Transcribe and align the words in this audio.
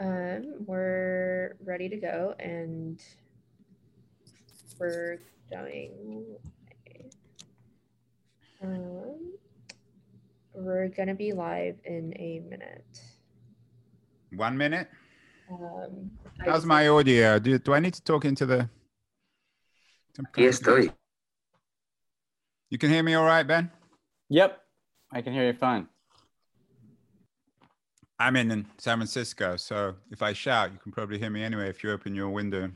Um, 0.00 0.54
we're 0.66 1.56
ready 1.62 1.90
to 1.90 1.96
go 1.96 2.34
and 2.40 2.98
we're 4.78 5.18
going. 5.50 6.24
Um, 8.62 9.34
we're 10.54 10.88
gonna 10.88 11.14
be 11.14 11.32
live 11.32 11.76
in 11.84 12.14
a 12.16 12.40
minute. 12.48 13.02
One 14.34 14.56
minute. 14.56 14.88
Um, 15.50 16.10
How's 16.38 16.64
my 16.64 16.88
audio? 16.88 17.38
Do, 17.38 17.58
do 17.58 17.74
I 17.74 17.80
need 17.80 17.92
to 17.94 18.02
talk 18.02 18.24
into 18.24 18.46
the? 18.46 18.70
Aquí 20.18 20.48
estoy. 20.48 20.90
You 22.70 22.78
can 22.78 22.88
hear 22.88 23.02
me 23.02 23.14
all 23.14 23.26
right, 23.26 23.46
Ben? 23.46 23.70
Yep, 24.30 24.60
I 25.12 25.20
can 25.20 25.34
hear 25.34 25.46
you 25.46 25.52
fine. 25.52 25.88
I'm 28.20 28.36
in, 28.36 28.66
San 28.76 28.98
Francisco, 28.98 29.56
so 29.56 29.94
if 30.10 30.20
I 30.22 30.34
shout, 30.34 30.72
you 30.72 30.78
can 30.78 30.92
probably 30.92 31.18
hear 31.18 31.30
me 31.30 31.42
anyway 31.42 31.70
if 31.70 31.82
you 31.82 31.90
open 31.90 32.14
your 32.14 32.28
window. 32.28 32.70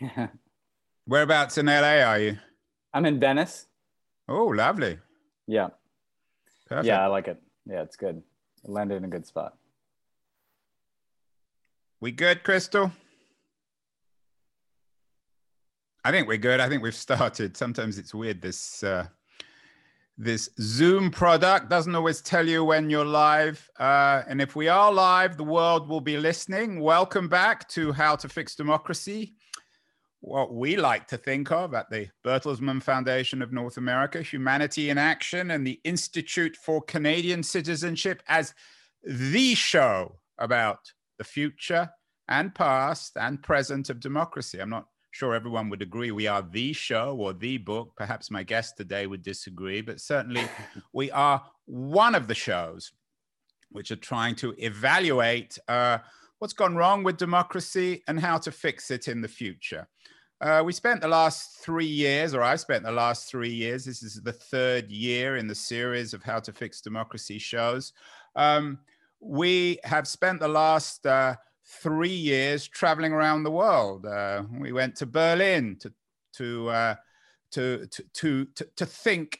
Whereabouts 1.06 1.58
in 1.58 1.66
LA 1.66 2.00
are 2.02 2.18
you? 2.18 2.38
I'm 2.92 3.06
in 3.06 3.20
Venice. 3.20 3.66
Oh, 4.28 4.46
lovely. 4.46 4.98
Yeah, 5.46 5.68
Perfect. 6.66 6.86
yeah, 6.86 7.04
I 7.04 7.06
like 7.06 7.28
it. 7.28 7.40
Yeah, 7.64 7.82
it's 7.82 7.94
good. 7.94 8.20
I 8.66 8.70
landed 8.70 8.96
in 8.96 9.04
a 9.04 9.08
good 9.08 9.26
spot. 9.26 9.56
We 12.00 12.10
good, 12.10 12.42
Crystal? 12.42 12.90
I 16.04 16.10
think 16.10 16.26
we're 16.26 16.36
good. 16.36 16.58
I 16.58 16.68
think 16.68 16.82
we've 16.82 16.94
started. 17.08 17.56
Sometimes 17.56 17.96
it's 17.96 18.12
weird. 18.12 18.42
This 18.42 18.82
uh, 18.82 19.06
this 20.18 20.50
Zoom 20.60 21.10
product 21.10 21.70
doesn't 21.70 21.94
always 21.94 22.20
tell 22.20 22.46
you 22.46 22.64
when 22.64 22.90
you're 22.90 23.04
live. 23.04 23.68
Uh, 23.78 24.22
and 24.28 24.40
if 24.42 24.54
we 24.54 24.68
are 24.68 24.92
live, 24.92 25.36
the 25.36 25.44
world 25.44 25.88
will 25.88 26.00
be 26.00 26.18
listening. 26.18 26.80
Welcome 26.80 27.28
back 27.28 27.68
to 27.70 27.92
How 27.92 28.16
to 28.16 28.28
Fix 28.28 28.54
Democracy. 28.54 29.34
What 30.20 30.54
we 30.54 30.76
like 30.76 31.08
to 31.08 31.16
think 31.16 31.50
of 31.50 31.74
at 31.74 31.90
the 31.90 32.08
Bertelsmann 32.24 32.82
Foundation 32.82 33.42
of 33.42 33.52
North 33.52 33.78
America, 33.78 34.22
Humanity 34.22 34.90
in 34.90 34.98
Action, 34.98 35.50
and 35.50 35.66
the 35.66 35.80
Institute 35.82 36.56
for 36.56 36.82
Canadian 36.82 37.42
Citizenship 37.42 38.22
as 38.28 38.54
the 39.02 39.54
show 39.54 40.18
about 40.38 40.78
the 41.18 41.24
future 41.24 41.90
and 42.28 42.54
past 42.54 43.16
and 43.16 43.42
present 43.42 43.90
of 43.90 43.98
democracy. 43.98 44.60
I'm 44.60 44.70
not 44.70 44.86
sure 45.12 45.34
everyone 45.34 45.68
would 45.68 45.82
agree 45.82 46.10
we 46.10 46.26
are 46.26 46.42
the 46.42 46.72
show 46.72 47.16
or 47.16 47.32
the 47.32 47.58
book. 47.58 47.92
Perhaps 47.96 48.30
my 48.30 48.42
guest 48.42 48.76
today 48.76 49.06
would 49.06 49.22
disagree, 49.22 49.82
but 49.82 50.00
certainly 50.00 50.42
we 50.92 51.10
are 51.12 51.42
one 51.66 52.14
of 52.14 52.26
the 52.26 52.34
shows 52.34 52.92
which 53.70 53.90
are 53.90 53.96
trying 53.96 54.34
to 54.34 54.54
evaluate 54.58 55.58
uh, 55.68 55.98
what's 56.38 56.54
gone 56.54 56.74
wrong 56.74 57.04
with 57.04 57.18
democracy 57.18 58.02
and 58.08 58.18
how 58.18 58.38
to 58.38 58.50
fix 58.50 58.90
it 58.90 59.06
in 59.06 59.20
the 59.20 59.28
future. 59.28 59.86
Uh, 60.40 60.62
we 60.64 60.72
spent 60.72 61.00
the 61.00 61.08
last 61.08 61.58
three 61.58 61.86
years, 61.86 62.34
or 62.34 62.42
I 62.42 62.56
spent 62.56 62.82
the 62.82 62.90
last 62.90 63.30
three 63.30 63.52
years. 63.52 63.84
This 63.84 64.02
is 64.02 64.20
the 64.22 64.32
third 64.32 64.90
year 64.90 65.36
in 65.36 65.46
the 65.46 65.54
series 65.54 66.14
of 66.14 66.22
How 66.22 66.40
to 66.40 66.52
Fix 66.52 66.80
Democracy 66.80 67.38
shows. 67.38 67.92
Um, 68.34 68.78
we 69.20 69.78
have 69.84 70.08
spent 70.08 70.40
the 70.40 70.48
last 70.48 71.06
uh, 71.06 71.36
three 71.66 72.08
years 72.08 72.66
traveling 72.66 73.12
around 73.12 73.42
the 73.42 73.50
world. 73.50 74.06
Uh, 74.06 74.42
we 74.58 74.72
went 74.72 74.96
to 74.96 75.06
Berlin 75.06 75.76
to 75.80 75.92
to, 76.34 76.68
uh, 76.70 76.94
to 77.52 77.86
to 77.86 78.44
to 78.46 78.66
to 78.76 78.86
think 78.86 79.38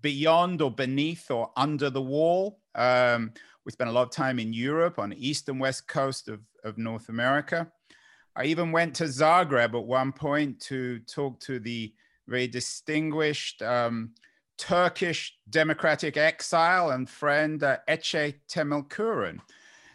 beyond 0.00 0.60
or 0.62 0.70
beneath 0.70 1.30
or 1.30 1.50
under 1.56 1.90
the 1.90 2.02
wall. 2.02 2.58
Um, 2.74 3.32
we 3.64 3.72
spent 3.72 3.90
a 3.90 3.92
lot 3.92 4.02
of 4.02 4.10
time 4.10 4.38
in 4.38 4.52
Europe 4.52 4.98
on 4.98 5.10
the 5.10 5.28
east 5.28 5.48
and 5.48 5.60
west 5.60 5.86
coast 5.86 6.28
of, 6.28 6.40
of 6.64 6.78
North 6.78 7.08
America. 7.08 7.70
I 8.34 8.46
even 8.46 8.72
went 8.72 8.94
to 8.96 9.04
Zagreb 9.04 9.74
at 9.74 9.84
one 9.84 10.12
point 10.12 10.60
to 10.62 10.98
talk 11.00 11.38
to 11.40 11.60
the 11.60 11.94
very 12.26 12.48
distinguished 12.48 13.62
um, 13.62 14.14
Turkish 14.58 15.36
democratic 15.50 16.16
exile 16.16 16.90
and 16.90 17.08
friend 17.08 17.62
uh, 17.62 17.78
Ece 17.88 18.34
Temelkuran. 18.48 19.38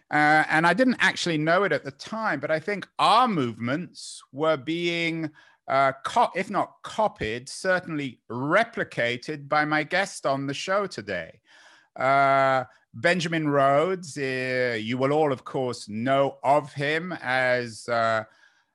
Uh, 0.10 0.44
and 0.50 0.66
I 0.66 0.74
didn't 0.74 0.98
actually 1.00 1.38
know 1.38 1.64
it 1.64 1.72
at 1.72 1.84
the 1.84 1.92
time, 1.92 2.40
but 2.40 2.52
I 2.52 2.60
think 2.60 2.88
our 2.98 3.28
movements 3.28 4.22
were 4.32 4.56
being, 4.56 5.30
uh, 5.68 5.92
co- 6.06 6.32
if 6.36 6.50
not 6.50 6.76
copied, 6.84 7.50
certainly 7.50 8.22
replicated 8.32 9.50
by 9.50 9.66
my 9.66 9.84
guest 9.84 10.26
on 10.26 10.48
the 10.48 10.54
show 10.54 10.88
today. 10.88 11.42
Uh, 11.98 12.64
Benjamin 12.94 13.50
Rhodes, 13.50 14.18
uh, 14.18 14.78
you 14.80 14.98
will 14.98 15.12
all, 15.12 15.34
of 15.34 15.44
course, 15.44 15.90
know 15.90 16.38
of 16.42 16.72
him 16.72 17.14
as 17.22 17.88
uh, 17.90 18.24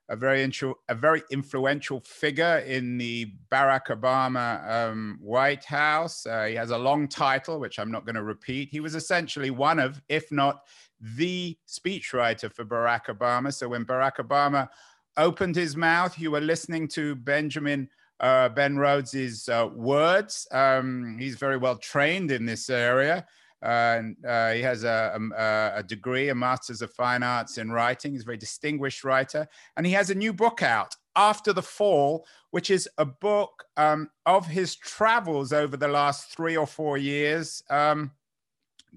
a 0.08 0.16
very 0.16 0.46
intru- 0.46 0.74
a 0.90 0.94
very 0.94 1.22
influential 1.30 2.00
figure 2.00 2.58
in 2.58 2.98
the 2.98 3.32
Barack 3.50 3.86
Obama 3.86 4.70
um, 4.70 5.18
White 5.20 5.64
House. 5.64 6.26
Uh, 6.26 6.44
he 6.44 6.54
has 6.54 6.70
a 6.70 6.78
long 6.78 7.08
title, 7.08 7.58
which 7.58 7.78
I'm 7.78 7.90
not 7.90 8.04
going 8.04 8.16
to 8.16 8.22
repeat. 8.22 8.68
He 8.70 8.80
was 8.80 8.94
essentially 8.94 9.50
one 9.50 9.78
of, 9.78 10.02
if 10.08 10.30
not 10.30 10.66
the 11.02 11.56
speechwriter 11.68 12.52
for 12.52 12.64
Barack 12.64 13.06
Obama. 13.06 13.52
So 13.52 13.68
when 13.68 13.84
Barack 13.84 14.16
Obama 14.16 14.68
opened 15.16 15.56
his 15.56 15.76
mouth, 15.76 16.18
you 16.18 16.30
were 16.30 16.40
listening 16.40 16.88
to 16.88 17.14
Benjamin 17.16 17.88
uh, 18.20 18.48
Ben 18.48 18.76
Rhodes's 18.76 19.48
uh, 19.48 19.68
words. 19.74 20.46
Um, 20.52 21.16
he's 21.18 21.36
very 21.36 21.56
well 21.56 21.76
trained 21.76 22.30
in 22.30 22.46
this 22.46 22.70
area. 22.70 23.26
Uh, 23.62 24.00
and 24.24 24.56
he 24.56 24.62
has 24.62 24.82
a, 24.82 25.16
a, 25.36 25.78
a, 25.78 25.82
degree, 25.84 26.30
a 26.30 26.34
master's 26.34 26.82
of 26.82 26.92
fine 26.92 27.22
arts 27.22 27.58
in 27.58 27.70
writing. 27.70 28.12
He's 28.12 28.22
a 28.22 28.24
very 28.24 28.36
distinguished 28.36 29.04
writer. 29.04 29.46
And 29.76 29.86
he 29.86 29.92
has 29.92 30.10
a 30.10 30.14
new 30.14 30.32
book 30.32 30.62
out, 30.62 30.96
After 31.14 31.52
the 31.52 31.62
Fall, 31.62 32.26
which 32.50 32.70
is 32.70 32.88
a 32.98 33.04
book 33.04 33.64
um, 33.76 34.10
of 34.26 34.46
his 34.46 34.74
travels 34.74 35.52
over 35.52 35.76
the 35.76 35.86
last 35.86 36.34
three 36.34 36.56
or 36.56 36.66
four 36.66 36.98
years, 36.98 37.62
um, 37.70 38.10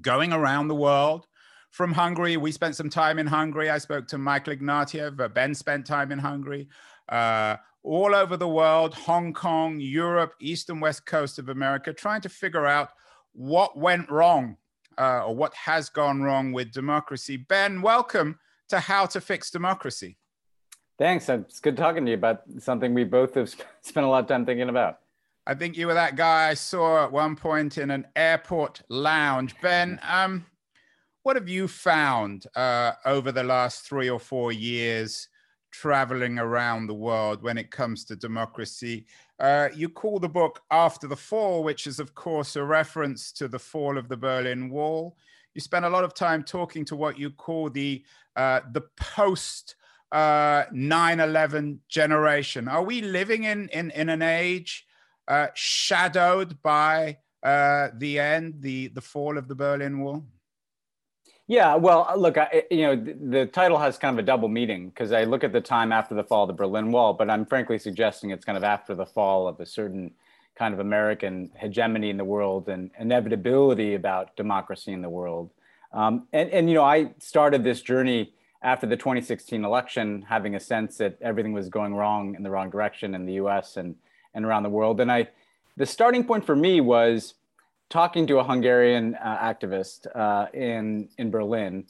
going 0.01 0.33
around 0.33 0.67
the 0.67 0.75
world. 0.75 1.27
From 1.75 1.91
Hungary, 1.91 2.37
we 2.37 2.53
spent 2.53 2.77
some 2.77 2.89
time 2.89 3.19
in 3.19 3.27
Hungary. 3.27 3.69
I 3.69 3.79
spoke 3.79 4.07
to 4.07 4.17
Michael 4.17 4.55
Ignatieff. 4.55 5.19
Uh, 5.19 5.27
ben 5.27 5.53
spent 5.53 5.85
time 5.85 6.13
in 6.13 6.19
Hungary. 6.19 6.69
Uh, 7.09 7.57
all 7.83 8.15
over 8.15 8.37
the 8.37 8.47
world, 8.47 8.93
Hong 8.93 9.33
Kong, 9.33 9.81
Europe, 9.81 10.35
East 10.39 10.69
and 10.69 10.81
West 10.81 11.05
Coast 11.05 11.37
of 11.37 11.49
America, 11.49 11.91
trying 11.91 12.21
to 12.21 12.29
figure 12.29 12.65
out 12.65 12.91
what 13.33 13.77
went 13.77 14.09
wrong 14.09 14.55
uh, 14.97 15.25
or 15.25 15.35
what 15.35 15.53
has 15.53 15.89
gone 15.89 16.21
wrong 16.21 16.53
with 16.53 16.71
democracy. 16.71 17.35
Ben, 17.35 17.81
welcome 17.81 18.39
to 18.69 18.79
How 18.79 19.05
to 19.07 19.19
Fix 19.19 19.51
Democracy. 19.51 20.17
Thanks. 20.97 21.27
It's 21.27 21.59
good 21.59 21.75
talking 21.75 22.05
to 22.05 22.11
you 22.11 22.17
about 22.17 22.43
something 22.57 22.93
we 22.93 23.03
both 23.03 23.33
have 23.35 23.49
spent 23.81 24.05
a 24.05 24.09
lot 24.09 24.23
of 24.23 24.29
time 24.29 24.45
thinking 24.45 24.69
about. 24.69 24.99
I 25.45 25.55
think 25.55 25.75
you 25.75 25.87
were 25.87 25.93
that 25.95 26.15
guy 26.15 26.51
I 26.51 26.53
saw 26.53 27.03
at 27.03 27.11
one 27.11 27.35
point 27.35 27.77
in 27.77 27.91
an 27.91 28.07
airport 28.15 28.81
lounge. 28.87 29.55
Ben, 29.61 29.99
um, 30.07 30.45
what 31.25 31.35
have 31.35 31.49
you 31.49 31.67
found 31.67 32.45
uh, 32.55 32.91
over 33.03 33.31
the 33.31 33.43
last 33.43 33.81
three 33.81 34.07
or 34.07 34.19
four 34.19 34.51
years 34.51 35.27
traveling 35.71 36.37
around 36.37 36.85
the 36.85 36.93
world 36.93 37.41
when 37.41 37.57
it 37.57 37.71
comes 37.71 38.05
to 38.05 38.15
democracy? 38.15 39.07
Uh, 39.39 39.69
you 39.73 39.89
call 39.89 40.19
the 40.19 40.29
book 40.29 40.61
After 40.69 41.07
the 41.07 41.15
Fall, 41.15 41.63
which 41.63 41.87
is, 41.87 41.99
of 41.99 42.13
course, 42.13 42.55
a 42.55 42.63
reference 42.63 43.31
to 43.31 43.47
the 43.47 43.57
fall 43.57 43.97
of 43.97 44.07
the 44.07 44.15
Berlin 44.15 44.69
Wall. 44.69 45.17
You 45.55 45.61
spend 45.61 45.83
a 45.83 45.89
lot 45.89 46.03
of 46.03 46.13
time 46.13 46.43
talking 46.43 46.85
to 46.85 46.95
what 46.95 47.17
you 47.17 47.31
call 47.31 47.71
the, 47.71 48.05
uh, 48.35 48.59
the 48.71 48.83
post 48.95 49.77
uh, 50.11 50.65
9 50.71 51.19
11 51.19 51.79
generation. 51.89 52.67
Are 52.67 52.83
we 52.83 53.01
living 53.01 53.45
in, 53.45 53.67
in, 53.69 53.89
in 53.89 54.09
an 54.09 54.21
age 54.21 54.85
uh, 55.27 55.47
shadowed 55.55 56.61
by 56.61 57.17
uh, 57.41 57.87
the 57.97 58.19
end, 58.19 58.57
the, 58.59 58.89
the 58.89 59.01
fall 59.01 59.39
of 59.39 59.47
the 59.47 59.55
Berlin 59.55 60.01
Wall? 60.01 60.23
Yeah, 61.47 61.75
well, 61.75 62.11
look, 62.17 62.39
I, 62.39 62.63
you 62.71 62.81
know, 62.81 62.95
the, 62.95 63.13
the, 63.13 63.45
title 63.45 63.77
has 63.77 63.99
kind 63.99 64.17
of 64.17 64.23
a 64.23 64.25
double 64.25 64.47
meaning 64.47 64.89
because 64.89 65.11
I 65.11 65.25
look 65.25 65.43
at 65.43 65.53
the 65.53 65.61
time 65.61 65.91
after 65.91 66.15
the 66.15 66.23
fall 66.23 66.43
of 66.43 66.47
the 66.47 66.53
Berlin 66.53 66.91
Wall, 66.91 67.13
but 67.13 67.29
I'm 67.29 67.45
frankly 67.45 67.77
suggesting 67.77 68.31
it's 68.31 68.43
kind 68.43 68.57
of 68.57 68.63
after 68.63 68.95
the 68.95 69.05
fall 69.05 69.47
of 69.47 69.59
a 69.59 69.65
certain 69.65 70.11
kind 70.55 70.73
of 70.73 70.79
American 70.79 71.51
hegemony 71.55 72.09
in 72.09 72.17
the 72.17 72.23
world 72.23 72.67
and 72.67 72.89
inevitability 72.99 73.93
about 73.93 74.35
democracy 74.35 74.91
in 74.91 75.03
the 75.03 75.09
world. 75.09 75.51
Um, 75.93 76.27
and, 76.33 76.49
and, 76.49 76.67
you 76.67 76.75
know, 76.75 76.83
I 76.83 77.13
started 77.19 77.63
this 77.63 77.81
journey 77.81 78.33
after 78.63 78.87
the 78.87 78.97
2016 78.97 79.63
election, 79.63 80.23
having 80.27 80.55
a 80.55 80.59
sense 80.59 80.97
that 80.97 81.17
everything 81.21 81.53
was 81.53 81.69
going 81.69 81.93
wrong 81.93 82.33
in 82.33 82.41
the 82.41 82.49
wrong 82.49 82.71
direction 82.71 83.13
in 83.13 83.27
the 83.27 83.33
US 83.33 83.77
and, 83.77 83.95
and 84.33 84.45
around 84.45 84.63
the 84.63 84.69
world. 84.69 84.99
And 84.99 85.11
I, 85.11 85.29
the 85.77 85.85
starting 85.85 86.23
point 86.23 86.43
for 86.43 86.55
me 86.55 86.81
was 86.81 87.35
talking 87.95 88.27
to 88.27 88.39
a 88.39 88.43
Hungarian 88.43 89.15
uh, 89.23 89.37
activist 89.51 90.05
uh, 90.13 90.47
in 90.53 91.07
in 91.17 91.31
Berlin, 91.31 91.85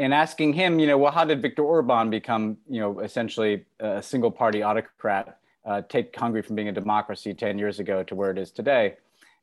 and 0.00 0.12
asking 0.12 0.52
him, 0.52 0.80
you 0.80 0.86
know, 0.88 0.98
well, 0.98 1.12
how 1.12 1.24
did 1.24 1.40
Viktor 1.40 1.62
Orban 1.62 2.10
become, 2.10 2.56
you 2.68 2.80
know, 2.80 2.98
essentially 2.98 3.64
a 3.78 4.02
single 4.02 4.32
party 4.32 4.64
autocrat, 4.64 5.38
uh, 5.64 5.80
take 5.88 6.06
Hungary 6.16 6.42
from 6.42 6.56
being 6.56 6.70
a 6.70 6.72
democracy 6.72 7.32
ten 7.32 7.56
years 7.56 7.78
ago 7.78 8.02
to 8.02 8.16
where 8.16 8.32
it 8.32 8.38
is 8.44 8.50
today? 8.50 8.96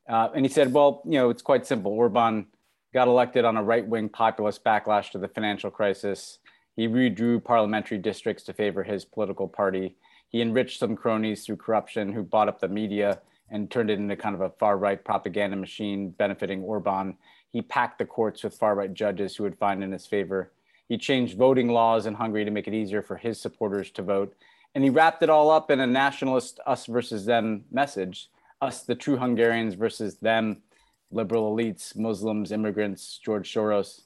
Uh, 0.06 0.28
and 0.34 0.44
he 0.44 0.50
said, 0.52 0.70
well, 0.74 1.00
you 1.06 1.18
know, 1.18 1.30
it's 1.30 1.40
quite 1.40 1.64
simple. 1.66 1.90
Orban 1.92 2.46
got 2.92 3.08
elected 3.08 3.46
on 3.46 3.56
a 3.56 3.62
right 3.62 3.86
wing 3.86 4.10
populist 4.10 4.62
backlash 4.62 5.10
to 5.12 5.18
the 5.18 5.28
financial 5.28 5.70
crisis. 5.70 6.40
He 6.76 6.88
redrew 6.88 7.42
parliamentary 7.42 7.96
districts 7.96 8.42
to 8.44 8.52
favor 8.52 8.82
his 8.82 9.06
political 9.06 9.48
party. 9.48 9.96
He 10.28 10.42
enriched 10.42 10.78
some 10.78 10.94
cronies 10.94 11.46
through 11.46 11.56
corruption 11.56 12.12
who 12.12 12.22
bought 12.22 12.48
up 12.48 12.60
the 12.60 12.68
media 12.68 13.20
and 13.52 13.70
turned 13.70 13.90
it 13.90 13.98
into 13.98 14.16
kind 14.16 14.34
of 14.34 14.40
a 14.40 14.50
far 14.50 14.76
right 14.76 15.04
propaganda 15.04 15.56
machine 15.56 16.10
benefiting 16.10 16.62
Orban. 16.62 17.16
He 17.50 17.62
packed 17.62 17.98
the 17.98 18.06
courts 18.06 18.42
with 18.42 18.56
far 18.56 18.74
right 18.74 18.92
judges 18.92 19.36
who 19.36 19.44
would 19.44 19.58
find 19.58 19.84
in 19.84 19.92
his 19.92 20.06
favor. 20.06 20.50
He 20.88 20.98
changed 20.98 21.36
voting 21.36 21.68
laws 21.68 22.06
in 22.06 22.14
Hungary 22.14 22.44
to 22.44 22.50
make 22.50 22.66
it 22.66 22.74
easier 22.74 23.02
for 23.02 23.16
his 23.16 23.40
supporters 23.40 23.90
to 23.92 24.02
vote. 24.02 24.34
And 24.74 24.82
he 24.82 24.90
wrapped 24.90 25.22
it 25.22 25.30
all 25.30 25.50
up 25.50 25.70
in 25.70 25.80
a 25.80 25.86
nationalist 25.86 26.58
us 26.66 26.86
versus 26.86 27.26
them 27.26 27.64
message 27.70 28.30
us, 28.62 28.82
the 28.82 28.94
true 28.94 29.16
Hungarians, 29.16 29.74
versus 29.74 30.16
them, 30.16 30.62
liberal 31.10 31.54
elites, 31.54 31.96
Muslims, 31.96 32.52
immigrants, 32.52 33.18
George 33.22 33.52
Soros. 33.52 34.02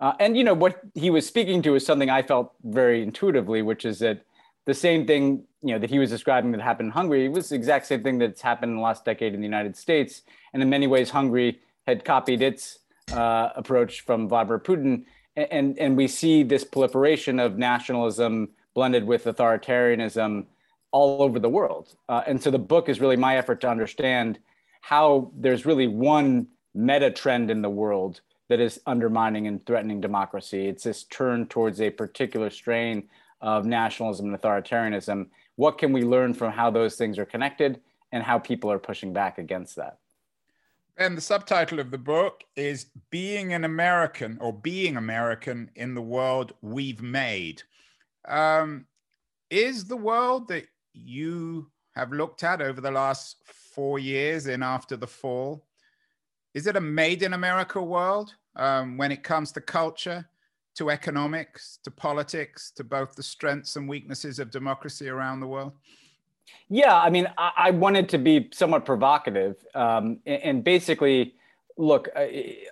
Uh, 0.00 0.12
and 0.20 0.36
you 0.36 0.44
know 0.44 0.54
what 0.54 0.80
he 0.94 1.10
was 1.10 1.26
speaking 1.26 1.60
to 1.62 1.74
is 1.74 1.84
something 1.84 2.08
I 2.08 2.22
felt 2.22 2.54
very 2.62 3.02
intuitively, 3.02 3.60
which 3.60 3.84
is 3.84 3.98
that 3.98 4.22
the 4.68 4.74
same 4.74 5.06
thing 5.06 5.44
you 5.62 5.72
know 5.72 5.78
that 5.78 5.88
he 5.88 5.98
was 5.98 6.10
describing 6.10 6.52
that 6.52 6.60
happened 6.60 6.88
in 6.88 6.92
Hungary 6.92 7.26
was 7.30 7.48
the 7.48 7.54
exact 7.54 7.86
same 7.86 8.02
thing 8.02 8.18
that's 8.18 8.42
happened 8.42 8.70
in 8.72 8.76
the 8.76 8.82
last 8.82 9.02
decade 9.02 9.32
in 9.32 9.40
the 9.40 9.46
United 9.46 9.74
States, 9.74 10.22
and 10.52 10.62
in 10.62 10.68
many 10.68 10.86
ways, 10.86 11.08
Hungary 11.08 11.58
had 11.86 12.04
copied 12.04 12.42
its 12.42 12.80
uh, 13.12 13.48
approach 13.56 14.02
from 14.02 14.28
Vladimir 14.28 14.58
Putin, 14.58 15.04
and 15.36 15.78
and 15.78 15.96
we 15.96 16.06
see 16.06 16.42
this 16.42 16.64
proliferation 16.64 17.40
of 17.40 17.56
nationalism 17.56 18.50
blended 18.74 19.04
with 19.04 19.24
authoritarianism 19.24 20.44
all 20.90 21.22
over 21.22 21.38
the 21.38 21.48
world. 21.48 21.96
Uh, 22.10 22.22
and 22.26 22.42
so 22.42 22.50
the 22.50 22.58
book 22.58 22.90
is 22.90 23.00
really 23.00 23.16
my 23.16 23.38
effort 23.38 23.62
to 23.62 23.70
understand 23.70 24.38
how 24.82 25.32
there's 25.34 25.64
really 25.64 25.88
one 25.88 26.46
meta 26.74 27.10
trend 27.10 27.50
in 27.50 27.62
the 27.62 27.70
world 27.70 28.20
that 28.50 28.60
is 28.60 28.80
undermining 28.86 29.46
and 29.46 29.64
threatening 29.64 30.00
democracy. 30.00 30.68
It's 30.68 30.84
this 30.84 31.04
turn 31.04 31.46
towards 31.46 31.80
a 31.80 31.88
particular 31.88 32.50
strain 32.50 33.08
of 33.40 33.66
nationalism 33.66 34.26
and 34.26 34.40
authoritarianism. 34.40 35.28
What 35.56 35.78
can 35.78 35.92
we 35.92 36.02
learn 36.02 36.34
from 36.34 36.52
how 36.52 36.70
those 36.70 36.96
things 36.96 37.18
are 37.18 37.24
connected 37.24 37.80
and 38.12 38.22
how 38.22 38.38
people 38.38 38.70
are 38.70 38.78
pushing 38.78 39.12
back 39.12 39.38
against 39.38 39.76
that? 39.76 39.98
And 40.96 41.16
the 41.16 41.20
subtitle 41.20 41.78
of 41.78 41.92
the 41.92 41.98
book 41.98 42.42
is 42.56 42.86
Being 43.10 43.52
an 43.52 43.64
American 43.64 44.36
or 44.40 44.52
Being 44.52 44.96
American 44.96 45.70
in 45.76 45.94
the 45.94 46.02
World 46.02 46.54
We've 46.60 47.00
Made. 47.00 47.62
Um, 48.26 48.86
is 49.48 49.84
the 49.84 49.96
world 49.96 50.48
that 50.48 50.66
you 50.92 51.70
have 51.94 52.12
looked 52.12 52.42
at 52.42 52.60
over 52.60 52.80
the 52.80 52.90
last 52.90 53.36
four 53.44 54.00
years 54.00 54.48
in 54.48 54.62
After 54.62 54.96
the 54.96 55.06
Fall, 55.06 55.64
is 56.54 56.66
it 56.66 56.76
a 56.76 56.80
made 56.80 57.22
in 57.22 57.32
America 57.32 57.80
world 57.80 58.34
um, 58.56 58.96
when 58.96 59.12
it 59.12 59.22
comes 59.22 59.52
to 59.52 59.60
culture, 59.60 60.28
to 60.78 60.90
economics, 60.90 61.80
to 61.82 61.90
politics, 61.90 62.70
to 62.70 62.84
both 62.84 63.16
the 63.16 63.22
strengths 63.22 63.74
and 63.74 63.88
weaknesses 63.88 64.38
of 64.38 64.50
democracy 64.50 65.08
around 65.08 65.40
the 65.40 65.46
world? 65.46 65.72
Yeah, 66.68 66.96
I 66.96 67.10
mean, 67.10 67.26
I, 67.36 67.50
I 67.56 67.70
wanted 67.72 68.08
to 68.10 68.18
be 68.18 68.48
somewhat 68.52 68.84
provocative, 68.84 69.56
um, 69.74 70.18
and, 70.24 70.42
and, 70.42 70.64
basically, 70.64 71.34
look, 71.76 72.08
uh, 72.14 72.26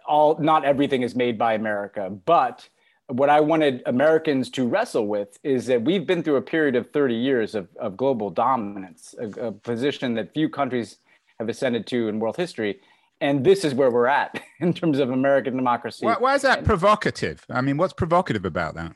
all 0.07 0.39
not 0.39 0.65
everything 0.65 1.03
is 1.03 1.17
made 1.17 1.37
by 1.37 1.55
America, 1.55 2.09
but 2.25 2.69
what 3.09 3.29
I 3.29 3.41
wanted 3.41 3.83
Americans 3.87 4.51
to 4.51 4.67
wrestle 4.67 5.09
with 5.09 5.39
is 5.43 5.67
that 5.67 5.83
we've 5.83 6.07
been 6.07 6.23
through 6.23 6.37
a 6.37 6.43
period 6.43 6.77
of 6.77 6.91
30 6.93 7.15
years 7.15 7.55
of, 7.55 7.69
of 7.77 7.97
global 7.97 8.31
dominance, 8.31 9.17
a, 9.19 9.49
a 9.49 9.53
position 9.53 10.15
that 10.15 10.33
few 10.33 10.49
countries 10.49 10.99
have 11.41 11.49
ascended 11.49 11.87
to 11.89 12.09
in 12.09 12.21
world 12.21 12.37
history. 12.37 12.81
And 13.21 13.45
this 13.45 13.65
is 13.65 13.75
where 13.75 13.91
we're 13.91 14.07
at 14.07 14.43
in 14.61 14.75
terms 14.75 14.99
of 14.99 15.11
American 15.11 15.57
democracy. 15.57 16.05
Why, 16.05 16.17
why 16.19 16.35
is 16.35 16.43
that 16.43 16.65
provocative? 16.65 17.45
I 17.49 17.61
mean, 17.61 17.77
what's 17.77 17.93
provocative 17.93 18.45
about 18.45 18.75
that? 18.75 18.93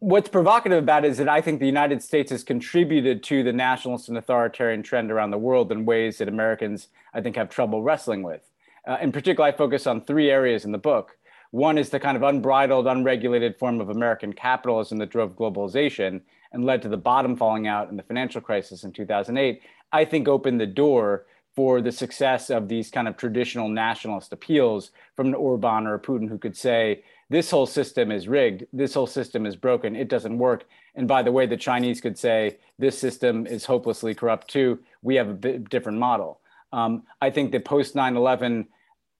What's 0.00 0.28
provocative 0.28 0.82
about 0.82 1.04
it 1.04 1.12
is 1.12 1.18
that 1.18 1.28
I 1.28 1.40
think 1.40 1.60
the 1.60 1.66
United 1.66 2.02
States 2.02 2.32
has 2.32 2.42
contributed 2.42 3.22
to 3.24 3.44
the 3.44 3.52
nationalist 3.52 4.08
and 4.08 4.18
authoritarian 4.18 4.82
trend 4.82 5.12
around 5.12 5.30
the 5.30 5.38
world 5.38 5.70
in 5.70 5.84
ways 5.84 6.18
that 6.18 6.28
Americans, 6.28 6.88
I 7.14 7.20
think, 7.20 7.36
have 7.36 7.48
trouble 7.48 7.82
wrestling 7.84 8.22
with. 8.24 8.42
Uh, 8.84 8.98
in 9.00 9.12
particular, 9.12 9.48
I 9.48 9.52
focus 9.52 9.86
on 9.86 10.00
three 10.00 10.28
areas 10.28 10.64
in 10.64 10.72
the 10.72 10.78
book. 10.78 11.16
One 11.52 11.78
is 11.78 11.90
the 11.90 12.00
kind 12.00 12.16
of 12.16 12.24
unbridled, 12.24 12.86
unregulated 12.86 13.58
form 13.58 13.80
of 13.80 13.90
American 13.90 14.32
capitalism 14.32 14.98
that 14.98 15.10
drove 15.10 15.36
globalization 15.36 16.22
and 16.52 16.64
led 16.64 16.82
to 16.82 16.88
the 16.88 16.96
bottom 16.96 17.36
falling 17.36 17.68
out 17.68 17.90
in 17.90 17.96
the 17.96 18.02
financial 18.02 18.40
crisis 18.40 18.84
in 18.84 18.92
2008. 18.92 19.62
I 19.92 20.04
think 20.04 20.26
opened 20.26 20.60
the 20.60 20.66
door 20.66 21.26
for 21.54 21.80
the 21.80 21.92
success 21.92 22.50
of 22.50 22.68
these 22.68 22.90
kind 22.90 23.06
of 23.06 23.16
traditional 23.16 23.68
nationalist 23.68 24.32
appeals 24.32 24.90
from 25.16 25.28
an 25.28 25.34
Orban 25.34 25.86
or 25.86 25.94
a 25.94 26.00
Putin 26.00 26.28
who 26.28 26.38
could 26.38 26.56
say, 26.56 27.04
this 27.28 27.50
whole 27.50 27.66
system 27.66 28.10
is 28.10 28.28
rigged, 28.28 28.66
this 28.72 28.94
whole 28.94 29.06
system 29.06 29.46
is 29.46 29.56
broken, 29.56 29.96
it 29.96 30.08
doesn't 30.08 30.38
work. 30.38 30.64
And 30.94 31.08
by 31.08 31.22
the 31.22 31.32
way, 31.32 31.46
the 31.46 31.56
Chinese 31.56 32.00
could 32.00 32.18
say, 32.18 32.58
this 32.78 32.98
system 32.98 33.46
is 33.46 33.64
hopelessly 33.64 34.14
corrupt 34.14 34.48
too, 34.48 34.80
we 35.02 35.14
have 35.16 35.44
a 35.44 35.58
different 35.58 35.98
model. 35.98 36.40
Um, 36.72 37.02
I 37.20 37.30
think 37.30 37.52
that 37.52 37.64
post 37.64 37.94
9 37.94 38.16
11, 38.16 38.68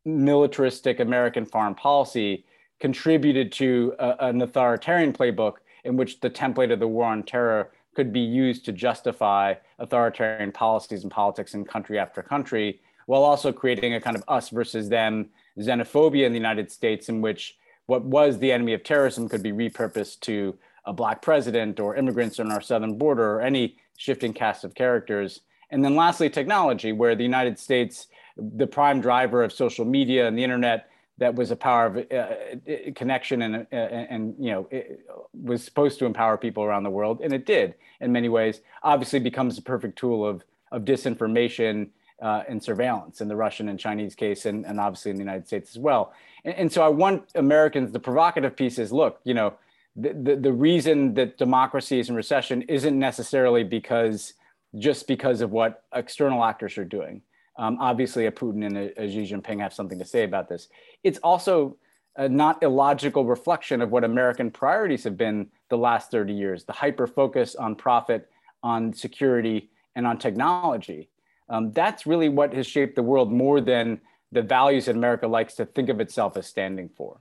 militaristic 0.05 1.00
American 1.00 1.44
foreign 1.44 1.75
policy 1.75 2.44
contributed 2.81 3.52
to 3.52 3.94
a, 3.99 4.26
an 4.26 4.43
authoritarian 4.43 5.12
playbook 5.12 5.56
in 5.84 5.96
which 5.96 6.20
the 6.20 6.31
template 6.31 6.73
of 6.73 6.81
the 6.81 6.88
war 6.88 7.06
on 7.06 7.23
terror 7.23 7.70
could 7.94 8.12
be 8.12 8.20
used 8.20 8.64
to 8.64 8.72
justify 8.72 9.54
authoritarian 9.78 10.52
policies 10.52 11.02
and 11.02 11.12
politics 11.12 11.54
in 11.54 11.64
country 11.64 11.98
after 11.98 12.22
country, 12.22 12.80
while 13.06 13.22
also 13.22 13.52
creating 13.52 13.94
a 13.94 14.00
kind 14.00 14.16
of 14.16 14.24
us 14.28 14.48
versus 14.48 14.88
them 14.88 15.28
xenophobia 15.58 16.24
in 16.24 16.32
the 16.32 16.38
United 16.38 16.70
States, 16.70 17.08
in 17.08 17.20
which 17.20 17.58
what 17.86 18.04
was 18.04 18.38
the 18.38 18.52
enemy 18.52 18.72
of 18.72 18.82
terrorism 18.84 19.28
could 19.28 19.42
be 19.42 19.52
repurposed 19.52 20.20
to 20.20 20.56
a 20.84 20.92
black 20.92 21.22
president 21.22 21.78
or 21.78 21.96
immigrants 21.96 22.40
on 22.40 22.50
our 22.50 22.60
southern 22.60 22.96
border 22.96 23.34
or 23.34 23.40
any 23.40 23.76
shifting 23.96 24.32
cast 24.32 24.64
of 24.64 24.74
characters. 24.74 25.40
And 25.70 25.84
then 25.84 25.94
lastly, 25.94 26.28
technology, 26.30 26.92
where 26.92 27.14
the 27.14 27.22
United 27.22 27.58
States 27.58 28.06
the 28.36 28.66
prime 28.66 29.00
driver 29.00 29.42
of 29.42 29.52
social 29.52 29.84
media 29.84 30.26
and 30.26 30.36
the 30.36 30.44
internet 30.44 30.88
that 31.22 31.34
was 31.36 31.50
a 31.50 31.56
power 31.56 31.86
of 31.86 31.96
uh, 31.96 32.16
uh 32.16 32.92
connection 32.94 33.42
and, 33.42 33.54
uh, 33.72 33.76
and 33.76 34.34
you 34.38 34.50
know 34.50 34.69
was 35.32 35.62
supposed 35.62 35.98
to 36.00 36.04
empower 36.04 36.36
people 36.36 36.64
around 36.64 36.82
the 36.82 36.90
world 36.90 37.20
and 37.22 37.32
it 37.32 37.46
did 37.46 37.74
in 38.00 38.12
many 38.12 38.28
ways. 38.28 38.60
Obviously 38.82 39.20
becomes 39.20 39.56
a 39.56 39.62
perfect 39.62 39.96
tool 39.96 40.26
of 40.26 40.44
of 40.72 40.82
disinformation 40.82 41.88
uh, 42.20 42.42
and 42.48 42.62
surveillance 42.62 43.20
in 43.20 43.28
the 43.28 43.36
Russian 43.36 43.69
and 43.69 43.78
Chinese 43.78 44.14
case 44.14 44.46
and, 44.46 44.64
and 44.66 44.80
obviously 44.80 45.10
in 45.10 45.16
the 45.16 45.22
United 45.22 45.46
States 45.46 45.70
as 45.70 45.78
well. 45.78 46.12
And, 46.44 46.54
and 46.54 46.72
so 46.72 46.82
I 46.82 46.88
want 46.88 47.30
Americans 47.34 47.93
the 47.93 48.00
provocative 48.00 48.56
piece 48.56 48.79
is 48.79 48.93
look 48.93 49.20
you 49.24 49.34
know 49.34 49.55
the, 49.94 50.12
the, 50.12 50.36
the 50.36 50.52
reason 50.52 51.14
that 51.14 51.38
democracy 51.38 51.98
is 52.00 52.08
in 52.08 52.14
recession 52.14 52.62
isn't 52.62 52.98
necessarily 52.98 53.64
because 53.64 54.34
just 54.79 55.06
because 55.06 55.41
of 55.43 55.50
what 55.52 55.84
external 55.94 56.43
actors 56.44 56.79
are 56.79 56.84
doing 56.84 57.22
um, 57.56 57.76
obviously, 57.80 58.26
a 58.26 58.32
Putin 58.32 58.66
and 58.66 58.76
a, 58.76 59.02
a, 59.02 59.10
Xi 59.10 59.30
Jinping 59.30 59.60
have 59.60 59.74
something 59.74 59.98
to 59.98 60.04
say 60.04 60.24
about 60.24 60.48
this. 60.48 60.68
It's 61.04 61.18
also 61.18 61.76
a 62.16 62.28
not 62.28 62.62
illogical 62.62 63.24
reflection 63.24 63.82
of 63.82 63.90
what 63.90 64.04
American 64.04 64.50
priorities 64.50 65.04
have 65.04 65.16
been 65.16 65.48
the 65.68 65.76
last 65.76 66.10
30 66.10 66.32
years 66.32 66.64
the 66.64 66.72
hyper 66.72 67.06
focus 67.06 67.54
on 67.54 67.74
profit, 67.74 68.30
on 68.62 68.92
security, 68.92 69.70
and 69.94 70.06
on 70.06 70.18
technology. 70.18 71.08
Um, 71.48 71.72
that's 71.72 72.06
really 72.06 72.28
what 72.28 72.54
has 72.54 72.66
shaped 72.66 72.96
the 72.96 73.02
world 73.02 73.30
more 73.30 73.60
than 73.60 74.00
the 74.30 74.42
values 74.42 74.86
that 74.86 74.96
America 74.96 75.26
likes 75.26 75.54
to 75.54 75.66
think 75.66 75.90
of 75.90 76.00
itself 76.00 76.36
as 76.36 76.46
standing 76.46 76.88
for. 76.96 77.20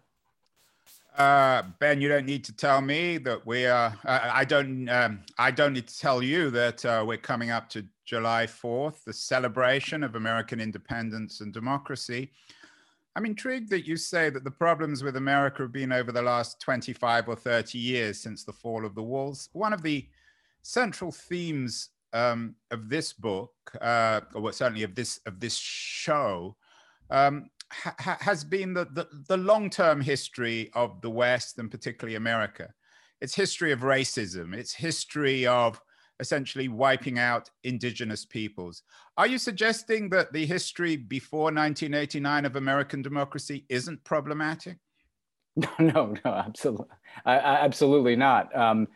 Uh, 1.17 1.63
ben, 1.79 1.99
you 1.99 2.07
don't 2.07 2.25
need 2.25 2.43
to 2.45 2.55
tell 2.55 2.79
me 2.79 3.17
that 3.17 3.45
we 3.45 3.65
are. 3.65 3.97
Uh, 4.05 4.29
I 4.31 4.45
don't. 4.45 4.87
Um, 4.87 5.23
I 5.37 5.51
don't 5.51 5.73
need 5.73 5.87
to 5.87 5.99
tell 5.99 6.23
you 6.23 6.49
that 6.51 6.85
uh, 6.85 7.03
we're 7.05 7.17
coming 7.17 7.51
up 7.51 7.67
to 7.69 7.85
July 8.05 8.45
4th, 8.45 9.03
the 9.03 9.13
celebration 9.13 10.03
of 10.03 10.15
American 10.15 10.61
independence 10.61 11.41
and 11.41 11.53
democracy. 11.53 12.31
I'm 13.15 13.25
intrigued 13.25 13.69
that 13.71 13.85
you 13.85 13.97
say 13.97 14.29
that 14.29 14.45
the 14.45 14.51
problems 14.51 15.03
with 15.03 15.17
America 15.17 15.63
have 15.63 15.73
been 15.73 15.91
over 15.91 16.13
the 16.13 16.21
last 16.21 16.61
25 16.61 17.27
or 17.27 17.35
30 17.35 17.77
years 17.77 18.21
since 18.21 18.45
the 18.45 18.53
fall 18.53 18.85
of 18.85 18.95
the 18.95 19.03
walls. 19.03 19.49
One 19.51 19.73
of 19.73 19.81
the 19.81 20.07
central 20.61 21.11
themes 21.11 21.89
um, 22.13 22.55
of 22.71 22.87
this 22.87 23.11
book, 23.11 23.51
uh, 23.81 24.21
or 24.33 24.53
certainly 24.53 24.83
of 24.83 24.95
this 24.95 25.19
of 25.25 25.41
this 25.41 25.57
show, 25.57 26.55
um, 27.09 27.49
ha 27.71 28.17
has 28.19 28.43
been 28.43 28.73
the, 28.73 28.85
the, 28.85 29.07
the 29.27 29.37
long-term 29.37 30.01
history 30.01 30.69
of 30.73 31.01
the 31.01 31.09
West 31.09 31.57
and 31.57 31.71
particularly 31.71 32.15
America. 32.15 32.73
Its 33.19 33.35
history 33.35 33.71
of 33.71 33.81
racism, 33.81 34.55
its 34.55 34.73
history 34.73 35.45
of 35.45 35.81
essentially 36.19 36.67
wiping 36.67 37.17
out 37.17 37.49
indigenous 37.63 38.25
peoples. 38.25 38.83
Are 39.17 39.27
you 39.27 39.37
suggesting 39.37 40.09
that 40.09 40.31
the 40.31 40.45
history 40.45 40.95
before 40.95 41.45
1989 41.45 42.45
of 42.45 42.55
American 42.55 43.01
democracy 43.01 43.65
isn't 43.69 44.03
problematic? 44.03 44.77
No, 45.57 45.67
no, 45.79 46.15
no, 46.23 46.31
absolutely, 46.33 46.95
I, 47.25 47.37
I, 47.37 47.65
absolutely 47.65 48.15
not. 48.15 48.55
Um, 48.55 48.87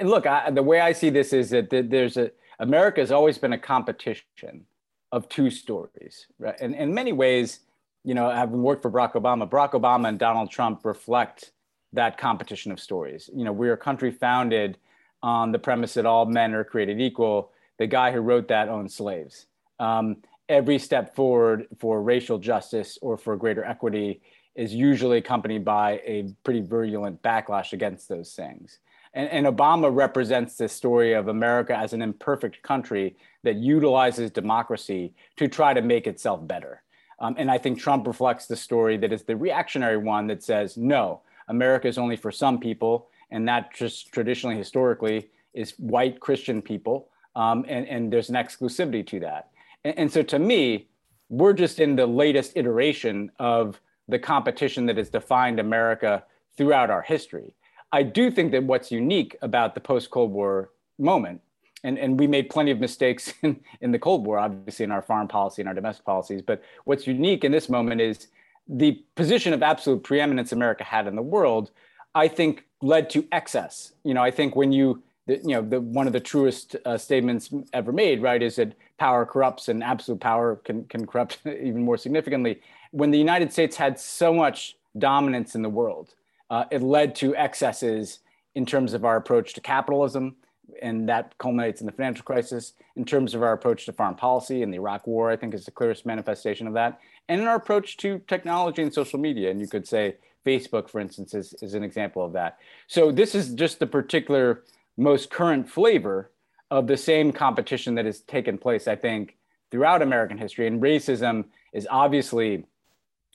look, 0.00 0.26
I, 0.26 0.48
the 0.48 0.62
way 0.62 0.80
I 0.80 0.92
see 0.92 1.10
this 1.10 1.32
is 1.32 1.50
that 1.50 1.70
there's 1.70 2.16
a 2.16 2.30
America 2.60 3.00
has 3.00 3.10
always 3.10 3.36
been 3.36 3.52
a 3.52 3.58
competition 3.58 4.64
of 5.12 5.28
two 5.28 5.50
stories, 5.50 6.26
right? 6.38 6.54
And 6.60 6.74
in 6.74 6.94
many 6.94 7.12
ways, 7.12 7.60
you 8.04 8.14
know, 8.14 8.30
having 8.30 8.62
worked 8.62 8.82
for 8.82 8.90
Barack 8.90 9.14
Obama, 9.14 9.48
Barack 9.48 9.72
Obama 9.72 10.08
and 10.08 10.18
Donald 10.18 10.50
Trump 10.50 10.84
reflect 10.84 11.52
that 11.94 12.18
competition 12.18 12.70
of 12.70 12.78
stories. 12.78 13.30
You 13.34 13.44
know, 13.44 13.52
we're 13.52 13.72
a 13.72 13.78
country 13.78 14.10
founded 14.10 14.78
on 15.22 15.52
the 15.52 15.58
premise 15.58 15.94
that 15.94 16.06
all 16.06 16.26
men 16.26 16.54
are 16.54 16.64
created 16.64 17.00
equal. 17.00 17.50
The 17.78 17.86
guy 17.86 18.12
who 18.12 18.20
wrote 18.20 18.48
that 18.48 18.68
owned 18.68 18.92
slaves. 18.92 19.46
Um, 19.80 20.18
every 20.48 20.78
step 20.78 21.16
forward 21.16 21.66
for 21.78 22.02
racial 22.02 22.38
justice 22.38 22.98
or 23.00 23.16
for 23.16 23.36
greater 23.36 23.64
equity 23.64 24.20
is 24.54 24.72
usually 24.74 25.18
accompanied 25.18 25.64
by 25.64 25.92
a 26.04 26.28
pretty 26.44 26.60
virulent 26.60 27.22
backlash 27.22 27.72
against 27.72 28.08
those 28.08 28.34
things. 28.34 28.78
And, 29.14 29.28
and, 29.30 29.46
Obama 29.46 29.94
represents 29.94 30.56
this 30.56 30.72
story 30.72 31.12
of 31.12 31.28
America 31.28 31.76
as 31.76 31.92
an 31.92 32.02
imperfect 32.02 32.62
country 32.62 33.16
that 33.44 33.56
utilizes 33.56 34.30
democracy 34.30 35.14
to 35.36 35.48
try 35.48 35.72
to 35.72 35.82
make 35.82 36.06
itself 36.06 36.46
better. 36.46 36.82
Um, 37.18 37.34
and 37.38 37.50
I 37.50 37.58
think 37.58 37.78
Trump 37.78 38.06
reflects 38.06 38.46
the 38.46 38.56
story 38.56 38.96
that 38.98 39.12
is 39.12 39.22
the 39.22 39.36
reactionary 39.36 39.96
one 39.96 40.26
that 40.28 40.42
says, 40.42 40.76
no, 40.76 41.20
America 41.48 41.88
is 41.88 41.98
only 41.98 42.16
for 42.16 42.30
some 42.30 42.58
people. 42.58 43.08
And 43.30 43.46
that 43.48 43.74
just 43.74 44.12
traditionally, 44.12 44.56
historically, 44.56 45.30
is 45.52 45.72
white 45.78 46.20
Christian 46.20 46.60
people. 46.62 47.08
Um, 47.36 47.64
and, 47.68 47.86
and 47.88 48.12
there's 48.12 48.28
an 48.28 48.36
exclusivity 48.36 49.06
to 49.08 49.20
that. 49.20 49.50
And, 49.84 49.98
and 49.98 50.12
so 50.12 50.22
to 50.22 50.38
me, 50.38 50.88
we're 51.28 51.52
just 51.52 51.80
in 51.80 51.96
the 51.96 52.06
latest 52.06 52.52
iteration 52.56 53.30
of 53.38 53.80
the 54.08 54.18
competition 54.18 54.86
that 54.86 54.96
has 54.98 55.08
defined 55.08 55.58
America 55.58 56.22
throughout 56.56 56.90
our 56.90 57.02
history. 57.02 57.54
I 57.92 58.02
do 58.02 58.30
think 58.30 58.52
that 58.52 58.64
what's 58.64 58.90
unique 58.90 59.36
about 59.40 59.74
the 59.74 59.80
post 59.80 60.10
Cold 60.10 60.32
War 60.32 60.70
moment, 60.98 61.40
and, 61.84 61.98
and 61.98 62.18
we 62.18 62.26
made 62.26 62.50
plenty 62.50 62.70
of 62.70 62.80
mistakes 62.80 63.32
in, 63.42 63.60
in 63.80 63.92
the 63.92 63.98
Cold 63.98 64.26
War, 64.26 64.38
obviously 64.38 64.84
in 64.84 64.90
our 64.90 65.02
foreign 65.02 65.28
policy 65.28 65.62
and 65.62 65.68
our 65.68 65.74
domestic 65.74 66.04
policies, 66.04 66.42
but 66.42 66.62
what's 66.84 67.06
unique 67.06 67.44
in 67.44 67.52
this 67.52 67.68
moment 67.68 68.00
is 68.00 68.28
the 68.66 69.04
position 69.14 69.52
of 69.52 69.62
absolute 69.62 70.02
preeminence 70.02 70.50
America 70.50 70.82
had 70.82 71.06
in 71.06 71.14
the 71.14 71.22
world, 71.22 71.70
I 72.14 72.28
think 72.28 72.64
led 72.80 73.10
to 73.10 73.26
excess. 73.30 73.92
You 74.04 74.14
know, 74.14 74.22
I 74.22 74.30
think 74.30 74.56
when 74.56 74.72
you, 74.72 75.02
you 75.26 75.40
know, 75.44 75.62
the, 75.62 75.80
one 75.80 76.06
of 76.06 76.14
the 76.14 76.20
truest 76.20 76.74
uh, 76.86 76.96
statements 76.96 77.50
ever 77.74 77.92
made, 77.92 78.22
right, 78.22 78.42
is 78.42 78.56
that 78.56 78.72
power 78.98 79.26
corrupts 79.26 79.68
and 79.68 79.84
absolute 79.84 80.20
power 80.20 80.56
can, 80.56 80.84
can 80.84 81.06
corrupt 81.06 81.38
even 81.46 81.82
more 81.82 81.98
significantly. 81.98 82.60
When 82.90 83.10
the 83.10 83.18
United 83.18 83.52
States 83.52 83.76
had 83.76 83.98
so 83.98 84.32
much 84.32 84.76
dominance 84.96 85.54
in 85.54 85.62
the 85.62 85.68
world, 85.68 86.14
uh, 86.48 86.64
it 86.70 86.82
led 86.82 87.14
to 87.16 87.34
excesses 87.36 88.20
in 88.54 88.64
terms 88.64 88.94
of 88.94 89.04
our 89.04 89.16
approach 89.16 89.52
to 89.54 89.60
capitalism, 89.60 90.36
and 90.82 91.08
that 91.08 91.36
culminates 91.38 91.80
in 91.80 91.86
the 91.86 91.92
financial 91.92 92.24
crisis. 92.24 92.72
In 92.96 93.04
terms 93.04 93.34
of 93.34 93.42
our 93.42 93.52
approach 93.52 93.86
to 93.86 93.92
foreign 93.92 94.14
policy 94.14 94.62
and 94.62 94.72
the 94.72 94.76
Iraq 94.78 95.06
War, 95.06 95.30
I 95.30 95.36
think 95.36 95.54
is 95.54 95.64
the 95.64 95.70
clearest 95.70 96.06
manifestation 96.06 96.66
of 96.66 96.74
that. 96.74 97.00
And 97.28 97.40
in 97.40 97.46
our 97.46 97.56
approach 97.56 97.96
to 97.98 98.20
technology 98.28 98.82
and 98.82 98.92
social 98.92 99.18
media, 99.18 99.50
and 99.50 99.60
you 99.60 99.66
could 99.66 99.86
say 99.86 100.16
Facebook, 100.44 100.88
for 100.88 101.00
instance, 101.00 101.34
is, 101.34 101.54
is 101.62 101.74
an 101.74 101.82
example 101.82 102.24
of 102.24 102.32
that. 102.34 102.58
So 102.86 103.10
this 103.10 103.34
is 103.34 103.54
just 103.54 103.78
the 103.78 103.86
particular 103.86 104.62
most 104.96 105.30
current 105.30 105.68
flavor 105.68 106.30
of 106.70 106.86
the 106.86 106.96
same 106.96 107.32
competition 107.32 107.94
that 107.94 108.04
has 108.04 108.20
taken 108.20 108.58
place, 108.58 108.86
I 108.86 108.96
think, 108.96 109.36
throughout 109.70 110.02
American 110.02 110.38
history. 110.38 110.66
And 110.66 110.82
racism 110.82 111.46
is 111.72 111.86
obviously, 111.90 112.64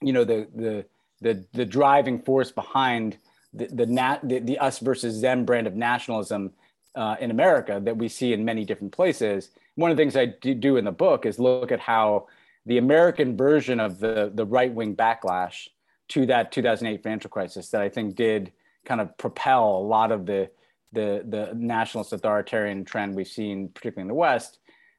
you 0.01 0.13
know, 0.13 0.23
the 0.23 0.47
the 0.55 0.85
the, 1.21 1.45
the 1.51 1.65
driving 1.65 2.21
force 2.21 2.51
behind 2.51 3.17
the 3.53 3.67
the, 3.67 3.85
nat, 3.85 4.19
the 4.23 4.39
the 4.39 4.57
us 4.57 4.79
versus 4.79 5.21
them 5.21 5.45
brand 5.45 5.67
of 5.67 5.75
nationalism 5.75 6.53
uh, 6.95 7.15
in 7.19 7.31
America 7.31 7.79
that 7.83 7.97
we 7.97 8.07
see 8.07 8.33
in 8.33 8.43
many 8.43 8.65
different 8.65 8.93
places. 8.93 9.51
One 9.75 9.91
of 9.91 9.97
the 9.97 10.01
things 10.01 10.15
I 10.15 10.25
do 10.25 10.77
in 10.77 10.85
the 10.85 10.91
book 10.91 11.25
is 11.25 11.39
look 11.39 11.71
at 11.71 11.79
how 11.79 12.27
the 12.65 12.77
American 12.77 13.37
version 13.37 13.79
of 13.79 13.99
the 13.99 14.31
the 14.33 14.45
right 14.45 14.73
wing 14.73 14.95
backlash 14.95 15.69
to 16.09 16.25
that 16.25 16.51
2008 16.51 17.01
financial 17.03 17.29
crisis 17.29 17.69
that 17.69 17.81
I 17.81 17.89
think 17.89 18.15
did 18.15 18.51
kind 18.85 19.01
of 19.01 19.17
propel 19.17 19.77
a 19.77 19.85
lot 19.85 20.11
of 20.11 20.25
the 20.25 20.49
the, 20.91 21.23
the 21.27 21.53
nationalist 21.55 22.13
authoritarian 22.13 22.83
trend 22.83 23.15
we've 23.15 23.27
seen, 23.27 23.69
particularly 23.69 24.01
in 24.01 24.07
the 24.07 24.15
West, 24.15 24.57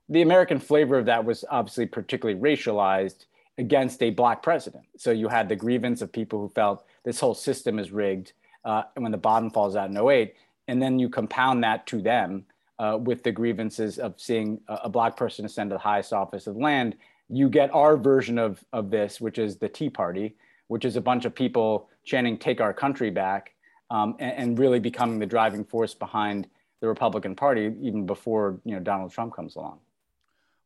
the 0.08 0.22
American 0.22 0.60
flavor 0.60 0.98
of 0.98 1.06
that 1.06 1.24
was 1.24 1.44
obviously 1.50 1.86
particularly 1.86 2.40
racialized 2.40 3.26
against 3.58 4.02
a 4.02 4.10
black 4.10 4.42
president. 4.42 4.84
So 4.96 5.10
you 5.10 5.28
had 5.28 5.48
the 5.48 5.56
grievance 5.56 6.00
of 6.00 6.12
people 6.12 6.40
who 6.40 6.48
felt 6.48 6.84
this 7.04 7.20
whole 7.20 7.34
system 7.34 7.78
is 7.78 7.90
rigged 7.90 8.32
uh, 8.64 8.84
when 8.96 9.12
the 9.12 9.18
bottom 9.18 9.50
falls 9.50 9.76
out 9.76 9.90
in 9.90 9.96
08. 9.96 10.34
And 10.70 10.80
then 10.80 10.98
you 10.98 11.08
compound 11.08 11.64
that 11.64 11.86
to 11.88 12.00
them 12.00 12.44
uh, 12.78 12.96
with 13.00 13.22
the 13.22 13.32
grievances 13.32 13.98
of 13.98 14.14
seeing 14.16 14.60
a, 14.68 14.74
a, 14.84 14.88
black 14.88 15.16
person 15.16 15.44
ascend 15.44 15.70
to 15.70 15.74
the 15.74 15.80
highest 15.80 16.12
office 16.12 16.46
of 16.46 16.56
land. 16.56 16.96
You 17.28 17.48
get 17.48 17.74
our 17.74 17.96
version 17.96 18.38
of, 18.38 18.64
of 18.72 18.90
this, 18.90 19.20
which 19.20 19.38
is 19.38 19.56
the 19.56 19.68
Tea 19.68 19.90
Party, 19.90 20.36
which 20.68 20.84
is 20.84 20.96
a 20.96 21.00
bunch 21.00 21.24
of 21.24 21.34
people 21.34 21.90
chanting, 22.04 22.38
take 22.38 22.60
our 22.60 22.72
country 22.72 23.10
back 23.10 23.52
um, 23.90 24.14
and, 24.20 24.32
and, 24.32 24.58
really 24.58 24.78
becoming 24.78 25.18
the 25.18 25.26
driving 25.26 25.64
force 25.64 25.92
behind 25.92 26.46
the 26.80 26.86
Republican 26.86 27.34
Party 27.34 27.74
even 27.80 28.06
before 28.06 28.60
you 28.64 28.74
know 28.74 28.80
Donald 28.80 29.12
Trump 29.12 29.34
comes 29.34 29.56
along. 29.56 29.80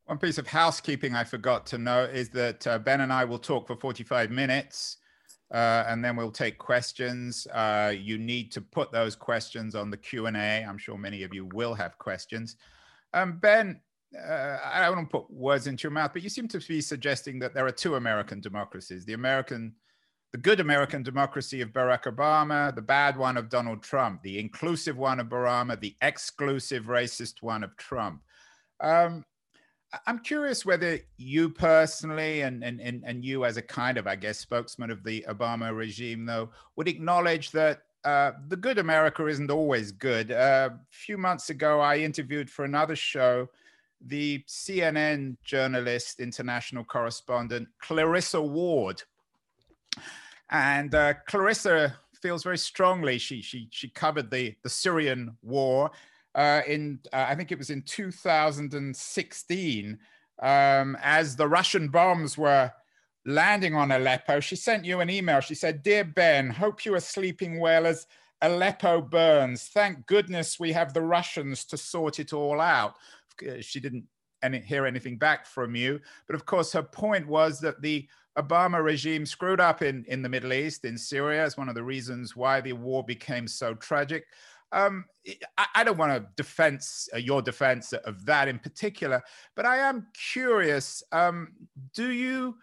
One 0.04 0.18
piece 0.18 0.37
of 0.37 0.46
housekeeping 0.46 1.14
I 1.14 1.25
forgot 1.25 1.64
to 1.66 1.78
note 1.78 2.11
is 2.11 2.28
that 2.30 2.66
uh, 2.66 2.78
Ben 2.78 3.00
and 3.00 3.12
I 3.12 3.25
will 3.25 3.38
talk 3.38 3.66
for 3.66 3.76
45 3.76 4.30
minutes. 4.30 4.99
Uh, 5.52 5.84
and 5.86 6.04
then 6.04 6.16
we'll 6.16 6.30
take 6.30 6.58
questions. 6.58 7.46
Uh, 7.52 7.92
you 7.96 8.18
need 8.18 8.50
to 8.52 8.60
put 8.60 8.90
those 8.90 9.14
questions 9.14 9.74
on 9.74 9.90
the 9.90 9.96
Q 9.96 10.26
and 10.26 10.36
A. 10.36 10.64
I'm 10.64 10.78
sure 10.78 10.98
many 10.98 11.22
of 11.22 11.34
you 11.34 11.46
will 11.52 11.74
have 11.74 11.98
questions. 11.98 12.56
Um, 13.12 13.38
ben, 13.38 13.80
uh, 14.16 14.58
I 14.64 14.80
don't 14.80 14.96
want 14.96 15.10
to 15.10 15.18
put 15.18 15.30
words 15.30 15.66
into 15.66 15.82
your 15.82 15.92
mouth, 15.92 16.12
but 16.12 16.22
you 16.22 16.28
seem 16.28 16.48
to 16.48 16.58
be 16.58 16.80
suggesting 16.80 17.38
that 17.40 17.54
there 17.54 17.66
are 17.66 17.72
two 17.72 17.96
American 17.96 18.40
democracies: 18.40 19.04
the 19.04 19.12
American 19.12 19.74
the 20.34 20.38
good 20.38 20.58
American 20.58 21.04
democracy 21.04 21.60
of 21.60 21.68
Barack 21.68 22.12
Obama, 22.12 22.74
the 22.74 22.82
bad 22.82 23.16
one 23.16 23.36
of 23.36 23.48
Donald 23.48 23.84
Trump, 23.84 24.20
the 24.24 24.40
inclusive 24.40 24.96
one 24.96 25.20
of 25.20 25.28
Obama, 25.28 25.78
the 25.78 25.94
exclusive 26.02 26.86
racist 26.86 27.40
one 27.40 27.62
of 27.62 27.76
Trump. 27.76 28.20
Um, 28.80 29.24
I'm 30.06 30.18
curious 30.20 30.64
whether 30.64 30.98
you 31.16 31.50
personally 31.50 32.42
and, 32.42 32.62
and, 32.64 32.80
and, 32.80 33.02
and 33.06 33.24
you 33.24 33.44
as 33.44 33.56
a 33.56 33.62
kind 33.62 33.98
of, 33.98 34.06
I 34.06 34.16
guess, 34.16 34.38
spokesman 34.38 34.90
of 34.90 35.02
the 35.02 35.24
Obama 35.28 35.76
regime, 35.76 36.24
though, 36.26 36.50
would 36.76 36.88
acknowledge 36.88 37.50
that 37.52 37.82
uh, 38.04 38.32
the 38.48 38.56
good 38.56 38.78
America 38.78 39.26
isn't 39.26 39.50
always 39.50 39.92
good. 39.92 40.30
Uh, 40.30 40.70
a 40.72 40.78
few 40.90 41.16
months 41.16 41.50
ago, 41.50 41.80
I 41.80 41.98
interviewed 41.98 42.50
for 42.50 42.64
another 42.64 42.96
show 42.96 43.48
the 44.06 44.44
CNN 44.46 45.36
journalist, 45.44 46.20
international 46.20 46.84
correspondent, 46.84 47.68
Clarissa 47.80 48.40
Ward. 48.40 49.02
And 50.50 50.94
uh, 50.94 51.14
Clarissa 51.26 51.96
feels 52.20 52.42
very 52.42 52.58
strongly. 52.58 53.18
She 53.18 53.40
she 53.40 53.68
she 53.70 53.88
covered 53.88 54.30
the 54.30 54.54
the 54.62 54.68
Syrian 54.68 55.36
war 55.42 55.90
uh, 56.35 56.62
in 56.67 57.00
uh, 57.12 57.26
I 57.29 57.35
think 57.35 57.53
it 57.53 57.59
was 57.59 57.71
in 57.71 57.83
2016 57.83 59.99
um, 60.43 60.97
as 61.03 61.37
the 61.37 61.49
Russian 61.49 61.88
bombs 61.88 62.37
were 62.37 62.73
landing 63.26 63.75
on 63.75 63.93
Aleppo. 63.93 64.41
She 64.41 64.57
sent 64.57 64.85
you 64.85 65.00
an 65.00 65.11
email. 65.11 65.41
She 65.41 65.55
said, 65.55 65.83
"Dear 65.83 66.05
Ben, 66.05 66.50
hope 66.50 66.85
you 66.85 66.95
are 66.95 67.00
sleeping 67.00 67.61
well 67.61 67.87
as." 67.87 68.07
Aleppo 68.43 69.00
burns. 69.00 69.71
Thank 69.73 70.07
goodness 70.07 70.61
we 70.61 70.73
have 70.73 70.93
the 70.93 71.00
Russians 71.00 71.64
to 71.67 71.79
sort 71.79 72.19
it 72.19 72.35
all 72.35 72.61
out. 72.61 72.95
She 73.62 73.81
didn't 73.81 74.05
any, 74.45 74.61
hear 74.61 74.87
anything 74.87 75.17
back 75.17 75.47
from 75.47 75.75
you. 75.75 76.00
But 76.26 76.37
of 76.37 76.45
course, 76.45 76.73
her 76.73 76.83
point 76.83 77.26
was 77.26 77.59
that 77.61 77.81
the 77.81 78.07
Obama 78.38 78.83
regime 78.83 79.26
screwed 79.26 79.61
up 79.61 79.83
in, 79.83 80.05
in 80.09 80.23
the 80.23 80.29
Middle 80.29 80.53
East, 80.53 80.85
in 80.85 80.99
Syria, 80.99 81.45
is 81.45 81.57
one 81.57 81.69
of 81.69 81.75
the 81.75 81.83
reasons 81.83 82.37
why 82.37 82.61
the 82.61 82.73
war 82.73 83.05
became 83.05 83.49
so 83.49 83.75
tragic. 83.75 84.26
Um, 84.73 85.04
I, 85.56 85.66
I, 85.76 85.85
don't 85.85 85.99
want 85.99 86.12
to 86.12 86.28
defense 86.37 87.09
uh, 87.14 87.18
your 87.18 87.42
defense 87.42 87.92
of 87.92 88.26
that 88.26 88.49
in 88.49 88.59
particular, 88.59 89.23
but 89.54 89.64
I 89.64 89.78
am 89.78 90.09
curious. 90.33 91.02
Um, 91.12 91.52
do 91.94 92.11
you 92.11 92.56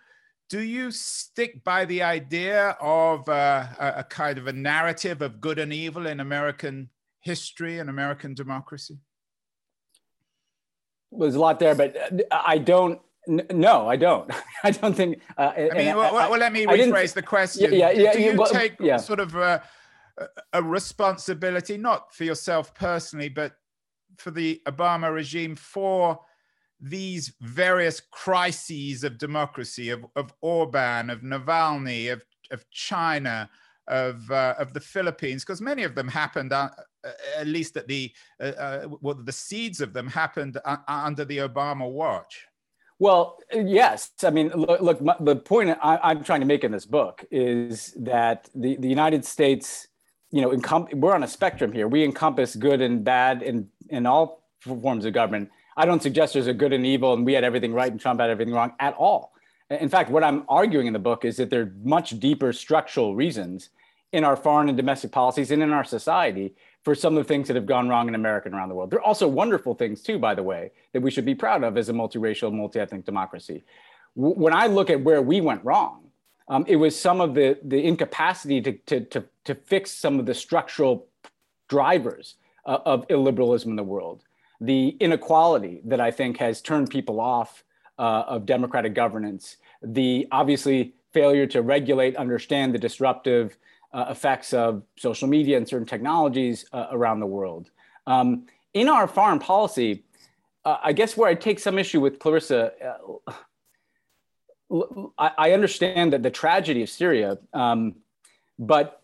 do 0.50 0.62
you 0.62 0.92
stick 0.92 1.64
by 1.64 1.86
the 1.86 2.04
idea 2.04 2.76
of 2.82 3.30
uh, 3.30 3.68
a, 3.80 3.94
a 3.98 4.04
kind 4.04 4.38
of 4.38 4.48
a 4.48 4.54
narrative 4.54 5.22
of 5.22 5.40
good 5.40 5.60
and 5.60 5.72
evil 5.72 6.08
in 6.08 6.20
American 6.20 6.90
history 7.22 7.80
and 7.80 7.90
American 7.90 8.34
democracy? 8.34 8.98
There's 11.12 11.36
a 11.36 11.40
lot 11.40 11.60
there, 11.60 11.76
but 11.76 11.96
uh, 11.96 12.42
I 12.46 12.58
don't 12.58 13.00
no, 13.28 13.88
I 13.88 13.96
don't. 13.98 14.32
I 14.64 14.72
don't 14.72 14.96
think. 14.96 15.22
Uh, 15.38 15.52
I 15.56 15.70
mean, 15.76 15.96
well, 15.96 16.16
I, 16.16 16.28
well, 16.28 16.40
let 16.40 16.52
me 16.52 16.66
rephrase 16.66 17.14
the 17.14 17.22
question. 17.22 17.74
Yeah, 17.74 17.92
yeah. 17.92 18.14
Do 18.14 18.22
you 18.22 18.36
well, 18.36 18.50
take 18.50 18.76
yeah. 18.80 18.98
sort 18.98 19.20
of 19.20 19.36
a, 19.36 19.64
a, 20.54 20.64
responsibility, 20.64 21.78
not 21.78 22.14
for 22.14 22.24
yourself 22.24 22.74
personally, 22.74 23.30
but 23.30 23.54
for 24.18 24.32
the 24.32 24.62
Obama 24.68 25.14
regime 25.14 25.56
for 25.56 26.20
these 26.80 27.34
various 27.42 28.02
crises 28.12 29.04
of 29.04 29.18
democracy, 29.18 29.90
of, 29.90 30.06
of 30.16 30.34
Orban, 30.42 31.10
of 31.10 31.22
Navalny, 31.22 32.12
of, 32.12 32.24
of 32.52 32.70
China, 32.72 33.50
of 33.88 34.30
uh, 34.32 34.56
of 34.58 34.74
the 34.74 34.80
Philippines, 34.80 35.44
because 35.44 35.62
many 35.62 35.84
of 35.84 35.96
them 35.96 36.08
happened, 36.08 36.54
uh, 36.54 36.70
at 37.38 37.48
least 37.48 37.78
at 37.78 37.88
the 37.88 38.12
uh, 38.40 38.48
uh 38.48 38.88
well, 39.02 39.16
the 39.16 39.32
seeds 39.32 39.82
of 39.82 39.94
them 39.94 40.08
happened 40.08 40.58
uh, 40.66 40.78
under 40.88 41.26
the 41.26 41.40
Obama 41.40 41.90
watch. 41.90 42.48
Well, 43.02 43.40
yes. 43.52 44.12
I 44.24 44.30
mean, 44.30 44.50
look, 44.50 44.80
look 44.80 45.02
my, 45.02 45.16
the 45.20 45.36
point 45.36 45.76
I, 45.82 46.12
am 46.12 46.24
trying 46.24 46.42
to 46.42 46.46
make 46.46 46.64
in 46.64 46.72
this 46.72 46.86
book 46.86 47.26
is 47.32 47.98
that 48.00 48.48
the, 48.54 48.76
the 48.76 48.88
United 48.88 49.26
States, 49.26 49.88
you 50.32 50.42
know, 50.42 50.50
encom- 50.50 50.94
we're 50.94 51.14
on 51.14 51.24
a 51.24 51.28
spectrum 51.28 51.72
here. 51.72 51.88
We 51.88 52.04
encompass 52.04 52.56
good 52.56 52.82
and 52.82 53.04
bad 53.04 53.44
in, 53.44 53.70
in 53.90 54.06
all 54.06 54.44
forms 54.60 55.06
of 55.06 55.14
government. 55.14 55.50
I 55.76 55.86
don't 55.86 56.02
suggest 56.02 56.34
there's 56.34 56.48
a 56.48 56.54
good 56.54 56.74
and 56.74 56.86
evil 56.86 57.14
and 57.14 57.26
we 57.26 57.34
had 57.34 57.44
everything 57.44 57.74
right 57.74 57.92
and 57.92 58.00
Trump 58.00 58.20
had 58.20 58.30
everything 58.30 58.54
wrong 58.54 58.74
at 58.80 58.94
all. 58.96 59.34
In 59.70 59.90
fact, 59.90 60.10
what 60.10 60.24
I'm 60.24 60.44
arguing 60.50 60.88
in 60.88 60.94
the 60.94 61.00
book 61.00 61.24
is 61.24 61.38
that 61.38 61.50
there 61.50 61.62
are 61.62 61.74
much 61.84 62.20
deeper 62.20 62.52
structural 62.52 63.16
reasons 63.16 63.70
in 64.12 64.26
our 64.26 64.36
foreign 64.36 64.68
and 64.68 64.76
domestic 64.76 65.12
policies 65.12 65.52
and 65.52 65.64
in 65.64 65.72
our 65.72 65.86
society 65.86 66.54
for 66.84 66.96
some 66.96 67.16
of 67.16 67.24
the 67.24 67.28
things 67.28 67.48
that 67.48 67.56
have 67.56 67.66
gone 67.66 67.88
wrong 67.88 68.08
in 68.08 68.16
America 68.16 68.48
and 68.48 68.56
around 68.56 68.70
the 68.70 68.76
world. 68.76 68.92
There 68.92 69.00
are 69.00 69.06
also 69.06 69.28
wonderful 69.28 69.76
things 69.76 70.02
too, 70.02 70.20
by 70.20 70.36
the 70.36 70.44
way, 70.44 70.72
that 70.94 71.02
we 71.02 71.12
should 71.12 71.26
be 71.26 71.36
proud 71.36 71.64
of 71.64 71.78
as 71.78 71.90
a 71.90 71.94
multiracial, 71.94 72.52
multi-ethnic 72.52 73.06
democracy. 73.06 73.64
W- 74.18 74.36
when 74.36 74.54
I 74.54 74.68
look 74.68 74.90
at 74.90 75.02
where 75.02 75.22
we 75.22 75.40
went 75.40 75.64
wrong, 75.64 76.01
um, 76.52 76.66
it 76.68 76.76
was 76.76 77.00
some 77.00 77.22
of 77.22 77.34
the, 77.34 77.58
the 77.64 77.82
incapacity 77.82 78.60
to, 78.62 78.74
to, 78.74 79.00
to, 79.06 79.24
to 79.46 79.56
fix 79.56 79.90
some 79.90 80.20
of 80.20 80.26
the 80.26 80.34
structural 80.34 81.08
drivers 81.70 82.36
uh, 82.66 82.80
of 82.86 83.08
illiberalism 83.08 83.68
in 83.68 83.78
the 83.78 83.84
world. 83.84 84.26
The 84.60 84.90
inequality 85.00 85.80
that 85.86 86.02
I 86.02 86.12
think 86.12 86.38
has 86.38 86.62
turned 86.62 86.90
people 86.90 87.22
off 87.22 87.64
uh, 87.98 88.26
of 88.28 88.46
democratic 88.46 88.94
governance, 88.94 89.58
the 89.82 90.28
obviously 90.34 90.94
failure 91.14 91.48
to 91.48 91.62
regulate, 91.62 92.18
understand 92.18 92.76
the 92.76 92.80
disruptive 92.80 93.58
uh, 93.94 94.08
effects 94.10 94.54
of 94.54 94.84
social 94.98 95.30
media 95.30 95.56
and 95.56 95.66
certain 95.66 95.88
technologies 95.88 96.66
uh, 96.74 96.88
around 96.92 97.22
the 97.22 97.26
world. 97.26 97.72
Um, 98.08 98.46
in 98.74 98.90
our 98.90 99.08
foreign 99.08 99.40
policy, 99.40 100.04
uh, 100.66 100.78
I 100.84 100.92
guess 100.92 101.16
where 101.16 101.30
I 101.30 101.36
take 101.36 101.60
some 101.60 101.80
issue 101.80 102.02
with 102.02 102.20
Clarissa, 102.20 102.74
uh, 102.86 103.34
I, 105.18 105.52
understand 105.52 106.14
that 106.14 106.24
the 106.24 106.30
tragedy 106.30 106.82
of 106.84 106.90
Syria, 106.90 107.38
um, 107.54 107.96
but 108.58 109.02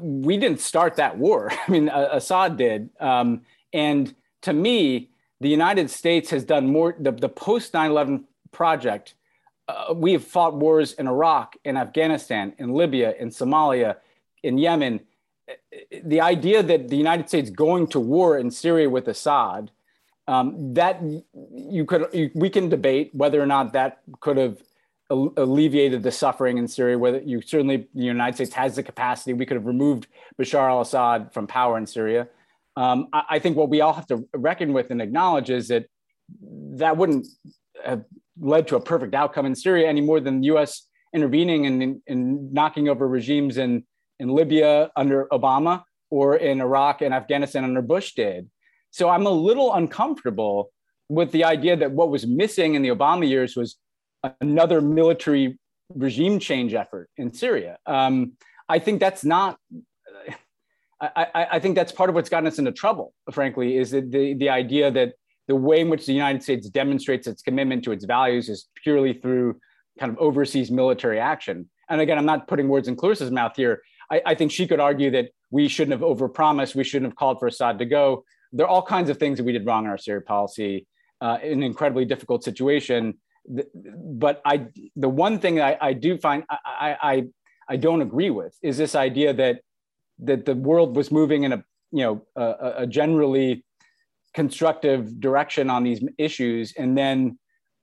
we 0.00 0.36
didn't 0.36 0.60
start 0.60 0.96
that 0.96 1.18
war. 1.18 1.50
I 1.66 1.70
mean, 1.70 1.88
Assad 1.88 2.56
did. 2.56 2.90
Um, 3.00 3.42
and 3.72 4.14
to 4.42 4.52
me, 4.52 5.10
the 5.40 5.48
United 5.48 5.90
States 5.90 6.30
has 6.30 6.44
done 6.44 6.66
more, 6.68 6.96
the, 6.98 7.12
the 7.12 7.28
post 7.28 7.74
9 7.74 7.90
11 7.90 8.24
project 8.52 9.14
uh, 9.70 9.94
we 9.94 10.12
have 10.12 10.24
fought 10.24 10.54
wars 10.54 10.94
in 10.94 11.06
Iraq, 11.06 11.56
in 11.64 11.76
Afghanistan, 11.76 12.52
in 12.58 12.72
Libya, 12.72 13.14
in 13.18 13.28
Somalia, 13.28 13.96
in 14.42 14.58
Yemen. 14.58 15.00
The 16.02 16.20
idea 16.20 16.62
that 16.62 16.88
the 16.88 16.96
United 16.96 17.28
States 17.28 17.50
going 17.50 17.86
to 17.88 18.00
war 18.00 18.38
in 18.38 18.50
Syria 18.50 18.88
with 18.90 19.06
Assad, 19.08 19.70
um, 20.30 20.74
that 20.74 21.02
you 21.52 21.84
could 21.84 22.06
you, 22.12 22.30
we 22.34 22.48
can 22.48 22.68
debate 22.68 23.10
whether 23.12 23.42
or 23.42 23.46
not 23.46 23.72
that 23.72 23.98
could 24.20 24.36
have 24.36 24.62
alleviated 25.10 26.04
the 26.04 26.12
suffering 26.12 26.56
in 26.56 26.68
Syria. 26.68 26.96
Whether 26.96 27.18
you 27.18 27.42
certainly 27.42 27.88
the 27.94 28.04
United 28.04 28.36
States 28.36 28.54
has 28.54 28.76
the 28.76 28.84
capacity, 28.84 29.32
we 29.32 29.44
could 29.44 29.56
have 29.56 29.66
removed 29.66 30.06
Bashar 30.40 30.70
al-Assad 30.70 31.34
from 31.34 31.48
power 31.48 31.76
in 31.78 31.84
Syria. 31.84 32.28
Um, 32.76 33.08
I, 33.12 33.22
I 33.30 33.38
think 33.40 33.56
what 33.56 33.70
we 33.70 33.80
all 33.80 33.92
have 33.92 34.06
to 34.06 34.24
reckon 34.32 34.72
with 34.72 34.92
and 34.92 35.02
acknowledge 35.02 35.50
is 35.50 35.66
that 35.68 35.86
that 36.82 36.96
wouldn't 36.96 37.26
have 37.84 38.04
led 38.38 38.68
to 38.68 38.76
a 38.76 38.80
perfect 38.80 39.14
outcome 39.14 39.46
in 39.46 39.56
Syria 39.56 39.88
any 39.88 40.00
more 40.00 40.20
than 40.20 40.42
the 40.42 40.46
US 40.54 40.86
intervening 41.12 41.66
and, 41.66 42.00
and 42.06 42.52
knocking 42.52 42.88
over 42.88 43.08
regimes 43.08 43.58
in, 43.58 43.82
in 44.20 44.28
Libya 44.28 44.92
under 44.94 45.26
Obama 45.32 45.82
or 46.08 46.36
in 46.36 46.60
Iraq 46.60 47.02
and 47.02 47.12
Afghanistan 47.12 47.64
under 47.64 47.82
Bush 47.82 48.14
did. 48.14 48.48
So 48.90 49.08
I'm 49.08 49.26
a 49.26 49.30
little 49.30 49.74
uncomfortable 49.74 50.70
with 51.08 51.32
the 51.32 51.44
idea 51.44 51.76
that 51.76 51.92
what 51.92 52.10
was 52.10 52.26
missing 52.26 52.74
in 52.74 52.82
the 52.82 52.88
Obama 52.88 53.28
years 53.28 53.56
was 53.56 53.76
another 54.40 54.80
military 54.80 55.58
regime 55.94 56.38
change 56.38 56.74
effort 56.74 57.08
in 57.16 57.32
Syria. 57.32 57.78
Um, 57.86 58.32
I 58.68 58.78
think 58.78 59.00
that's 59.00 59.24
not. 59.24 59.58
I, 61.00 61.46
I, 61.52 61.58
think 61.60 61.76
that's 61.76 61.92
part 61.92 62.10
of 62.10 62.14
what's 62.14 62.28
gotten 62.28 62.46
us 62.46 62.58
into 62.58 62.72
trouble, 62.72 63.14
frankly, 63.32 63.78
is 63.78 63.90
that 63.92 64.10
the, 64.10 64.34
the 64.34 64.50
idea 64.50 64.90
that 64.90 65.14
the 65.48 65.56
way 65.56 65.80
in 65.80 65.88
which 65.88 66.04
the 66.04 66.12
United 66.12 66.42
States 66.42 66.68
demonstrates 66.68 67.26
its 67.26 67.40
commitment 67.40 67.84
to 67.84 67.92
its 67.92 68.04
values 68.04 68.50
is 68.50 68.68
purely 68.82 69.14
through 69.14 69.58
kind 69.98 70.12
of 70.12 70.18
overseas 70.18 70.70
military 70.70 71.18
action. 71.18 71.70
And 71.88 72.02
again, 72.02 72.18
I'm 72.18 72.26
not 72.26 72.48
putting 72.48 72.68
words 72.68 72.86
in 72.86 72.96
Clarissa's 72.96 73.30
mouth 73.30 73.56
here. 73.56 73.80
I, 74.12 74.20
I 74.26 74.34
think 74.34 74.52
she 74.52 74.66
could 74.66 74.78
argue 74.78 75.10
that 75.12 75.30
we 75.50 75.68
shouldn't 75.68 75.98
have 75.98 76.06
overpromised, 76.06 76.74
we 76.74 76.84
shouldn't 76.84 77.10
have 77.10 77.16
called 77.16 77.40
for 77.40 77.46
Assad 77.46 77.78
to 77.78 77.86
go. 77.86 78.24
There 78.52 78.66
are 78.66 78.68
all 78.68 78.82
kinds 78.82 79.10
of 79.10 79.18
things 79.18 79.38
that 79.38 79.44
we 79.44 79.52
did 79.52 79.66
wrong 79.66 79.84
in 79.84 79.90
our 79.90 79.98
Syria 79.98 80.22
policy, 80.22 80.86
uh, 81.20 81.38
in 81.42 81.52
an 81.52 81.62
incredibly 81.62 82.04
difficult 82.04 82.44
situation. 82.44 83.14
But 83.46 84.42
I, 84.44 84.66
the 84.96 85.08
one 85.08 85.38
thing 85.38 85.60
I, 85.60 85.76
I 85.80 85.92
do 85.92 86.18
find 86.18 86.44
I, 86.50 86.96
I, 87.00 87.24
I 87.68 87.76
don't 87.76 88.02
agree 88.02 88.30
with 88.30 88.56
is 88.62 88.76
this 88.76 88.94
idea 88.94 89.32
that 89.34 89.60
that 90.22 90.44
the 90.44 90.54
world 90.54 90.96
was 90.96 91.10
moving 91.10 91.44
in 91.44 91.52
a 91.52 91.64
you 91.92 92.04
know 92.04 92.26
a, 92.36 92.82
a 92.82 92.86
generally 92.86 93.64
constructive 94.34 95.20
direction 95.20 95.70
on 95.70 95.82
these 95.82 96.02
issues. 96.18 96.72
And 96.76 96.96
then 96.96 97.38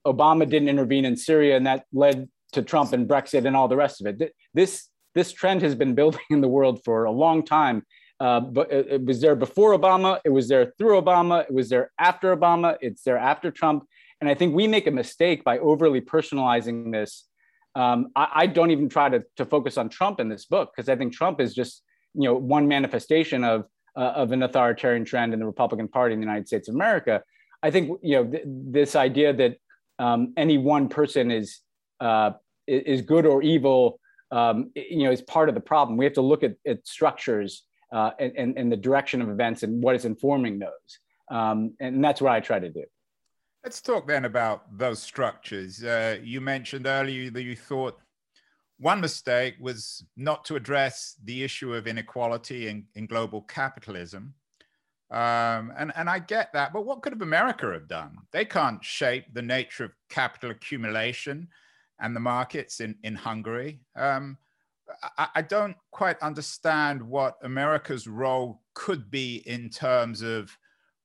Obama 0.06 0.48
didn't 0.48 0.68
intervene 0.68 1.04
in 1.04 1.16
Syria, 1.16 1.56
and 1.56 1.66
that 1.66 1.84
led 1.92 2.28
to 2.52 2.62
Trump 2.62 2.92
and 2.92 3.08
Brexit 3.08 3.44
and 3.46 3.54
all 3.54 3.68
the 3.68 3.76
rest 3.76 4.00
of 4.00 4.06
it. 4.06 4.32
This 4.54 4.88
this 5.14 5.32
trend 5.32 5.62
has 5.62 5.74
been 5.74 5.94
building 5.94 6.20
in 6.30 6.40
the 6.40 6.48
world 6.48 6.80
for 6.84 7.04
a 7.04 7.12
long 7.12 7.44
time. 7.44 7.84
Uh, 8.20 8.40
but 8.40 8.72
it, 8.72 8.86
it, 8.88 9.04
was 9.04 9.20
there 9.20 9.36
before 9.36 9.78
Obama. 9.78 10.18
It 10.24 10.30
was 10.30 10.48
there 10.48 10.72
through 10.76 11.00
Obama. 11.00 11.44
It 11.44 11.52
was 11.52 11.68
there 11.68 11.92
after 11.98 12.36
Obama. 12.36 12.76
It's 12.80 13.02
there 13.02 13.16
after 13.16 13.50
Trump. 13.50 13.84
And 14.20 14.28
I 14.28 14.34
think 14.34 14.54
we 14.54 14.66
make 14.66 14.88
a 14.88 14.90
mistake 14.90 15.44
by 15.44 15.58
overly 15.58 16.00
personalizing 16.00 16.92
this. 16.92 17.26
Um, 17.76 18.08
I, 18.16 18.28
I, 18.34 18.46
don't 18.46 18.72
even 18.72 18.88
try 18.88 19.08
to, 19.08 19.22
to 19.36 19.44
focus 19.44 19.78
on 19.78 19.88
Trump 19.88 20.18
in 20.18 20.28
this 20.28 20.46
book 20.46 20.72
because 20.74 20.88
I 20.88 20.96
think 20.96 21.12
Trump 21.12 21.40
is 21.40 21.54
just 21.54 21.84
you 22.14 22.24
know 22.24 22.34
one 22.34 22.66
manifestation 22.66 23.44
of 23.44 23.66
uh, 23.96 24.12
of 24.16 24.32
an 24.32 24.42
authoritarian 24.42 25.04
trend 25.04 25.32
in 25.32 25.38
the 25.38 25.46
Republican 25.46 25.86
Party 25.86 26.14
in 26.14 26.20
the 26.20 26.26
United 26.26 26.48
States 26.48 26.68
of 26.68 26.74
America. 26.74 27.22
I 27.62 27.70
think 27.70 27.98
you 28.02 28.16
know 28.16 28.30
th- 28.30 28.44
this 28.46 28.96
idea 28.96 29.32
that 29.34 29.56
um, 29.98 30.32
any 30.36 30.58
one 30.58 30.88
person 30.88 31.30
is 31.30 31.60
uh, 32.00 32.32
is 32.66 33.02
good 33.02 33.26
or 33.26 33.42
evil, 33.42 34.00
um, 34.30 34.70
you 34.74 35.04
know, 35.04 35.10
is 35.10 35.22
part 35.22 35.48
of 35.48 35.54
the 35.54 35.60
problem. 35.60 35.96
We 35.96 36.04
have 36.04 36.14
to 36.14 36.22
look 36.22 36.42
at, 36.42 36.54
at 36.66 36.86
structures 36.86 37.64
uh, 37.92 38.10
and, 38.18 38.58
and, 38.58 38.70
the 38.70 38.76
direction 38.76 39.22
of 39.22 39.30
events 39.30 39.62
and 39.62 39.82
what 39.82 39.94
is 39.96 40.04
informing 40.04 40.58
those, 40.58 40.98
um, 41.30 41.74
and 41.80 42.04
that's 42.04 42.20
what 42.20 42.32
I 42.32 42.40
try 42.40 42.58
to 42.58 42.68
do. 42.68 42.84
Let's 43.64 43.80
talk 43.80 44.06
then 44.06 44.24
about 44.24 44.76
those 44.76 45.02
structures. 45.02 45.82
Uh, 45.82 46.18
you 46.22 46.40
mentioned 46.40 46.86
earlier 46.86 47.30
that 47.30 47.42
you 47.42 47.56
thought 47.56 47.98
one 48.78 49.00
mistake 49.00 49.56
was 49.60 50.04
not 50.16 50.44
to 50.46 50.56
address 50.56 51.16
the 51.24 51.42
issue 51.42 51.74
of 51.74 51.86
inequality 51.86 52.68
in, 52.68 52.84
in 52.94 53.06
global 53.06 53.42
capitalism. 53.42 54.34
Um, 55.10 55.72
and, 55.76 55.92
and 55.96 56.08
I 56.08 56.18
get 56.18 56.52
that, 56.52 56.72
but 56.72 56.84
what 56.84 57.02
could 57.02 57.12
have 57.12 57.22
America 57.22 57.72
have 57.72 57.88
done? 57.88 58.18
They 58.30 58.44
can't 58.44 58.84
shape 58.84 59.24
the 59.32 59.42
nature 59.42 59.84
of 59.84 59.92
capital 60.10 60.50
accumulation 60.50 61.48
and 62.00 62.14
the 62.14 62.20
markets 62.20 62.80
in, 62.80 62.94
in 63.02 63.14
Hungary. 63.14 63.80
Um, 63.96 64.36
I, 65.16 65.28
I 65.36 65.42
don't 65.42 65.76
quite 65.90 66.18
understand 66.20 67.02
what 67.02 67.36
America's 67.42 68.06
role 68.06 68.62
could 68.74 69.10
be 69.10 69.42
in 69.46 69.70
terms 69.70 70.22
of 70.22 70.56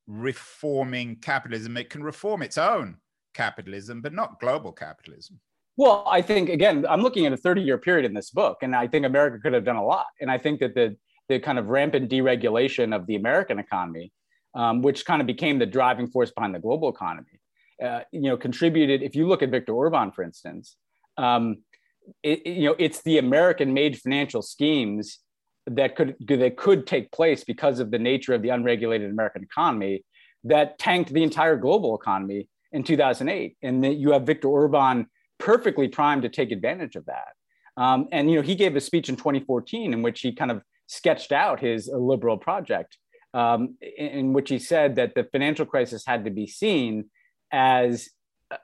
reforming 0.07 1.17
capitalism. 1.21 1.77
It 1.77 1.89
can 1.89 2.03
reform 2.03 2.41
its 2.41 2.57
own 2.57 2.97
capitalism, 3.33 4.01
but 4.01 4.13
not 4.13 4.39
global 4.39 4.71
capitalism. 4.71 5.39
Well, 5.75 6.03
I 6.07 6.21
think 6.21 6.49
again, 6.49 6.85
I'm 6.87 7.01
looking 7.01 7.25
at 7.25 7.33
a 7.33 7.37
30 7.37 7.61
year 7.61 7.77
period 7.77 8.05
in 8.05 8.13
this 8.13 8.29
book, 8.29 8.59
and 8.61 8.75
I 8.75 8.87
think 8.87 9.05
America 9.05 9.39
could 9.41 9.53
have 9.53 9.65
done 9.65 9.75
a 9.75 9.85
lot. 9.85 10.05
And 10.21 10.29
I 10.29 10.37
think 10.37 10.59
that 10.59 10.75
the 10.75 10.95
the 11.29 11.39
kind 11.39 11.57
of 11.57 11.67
rampant 11.67 12.11
deregulation 12.11 12.93
of 12.95 13.07
the 13.07 13.15
American 13.15 13.57
economy, 13.57 14.11
um, 14.55 14.81
which 14.81 15.05
kind 15.05 15.21
of 15.21 15.25
became 15.25 15.57
the 15.57 15.65
driving 15.65 16.07
force 16.07 16.31
behind 16.31 16.53
the 16.53 16.59
global 16.59 16.89
economy, 16.89 17.39
uh, 17.83 18.01
you 18.11 18.21
know, 18.21 18.37
contributed. 18.37 19.01
If 19.01 19.15
you 19.15 19.27
look 19.27 19.41
at 19.41 19.49
Viktor 19.49 19.73
Orban, 19.73 20.11
for 20.11 20.23
instance, 20.23 20.75
um, 21.17 21.63
it, 22.21 22.45
you 22.45 22.69
know, 22.69 22.75
it's 22.79 23.01
the 23.03 23.17
American-made 23.17 23.99
financial 23.99 24.41
schemes 24.41 25.19
that 25.65 25.95
could 25.95 26.15
that 26.27 26.57
could 26.57 26.85
take 26.85 27.11
place 27.11 27.43
because 27.43 27.79
of 27.79 27.91
the 27.91 27.99
nature 27.99 28.33
of 28.33 28.41
the 28.41 28.49
unregulated 28.49 29.09
American 29.09 29.43
economy 29.43 30.03
that 30.43 30.77
tanked 30.77 31.13
the 31.13 31.23
entire 31.23 31.55
global 31.55 31.95
economy 31.95 32.49
in 32.71 32.83
2008. 32.83 33.57
And 33.61 33.83
that 33.83 33.95
you 33.95 34.11
have 34.11 34.23
Viktor 34.23 34.49
Orban 34.49 35.07
perfectly 35.39 35.87
primed 35.87 36.23
to 36.23 36.29
take 36.29 36.51
advantage 36.51 36.95
of 36.95 37.05
that. 37.05 37.33
Um, 37.77 38.07
and 38.11 38.29
you 38.29 38.37
know, 38.37 38.41
he 38.41 38.55
gave 38.55 38.75
a 38.75 38.81
speech 38.81 39.09
in 39.09 39.15
2014 39.15 39.93
in 39.93 40.01
which 40.01 40.21
he 40.21 40.33
kind 40.33 40.51
of 40.51 40.61
sketched 40.87 41.31
out 41.31 41.59
his 41.59 41.89
liberal 41.91 42.37
project, 42.37 42.97
um, 43.33 43.75
in, 43.81 44.33
which 44.33 44.49
he 44.49 44.59
said 44.59 44.95
that 44.95 45.15
the 45.15 45.23
financial 45.31 45.65
crisis 45.65 46.03
had 46.05 46.25
to 46.25 46.31
be 46.31 46.45
seen 46.45 47.05
as 47.51 48.09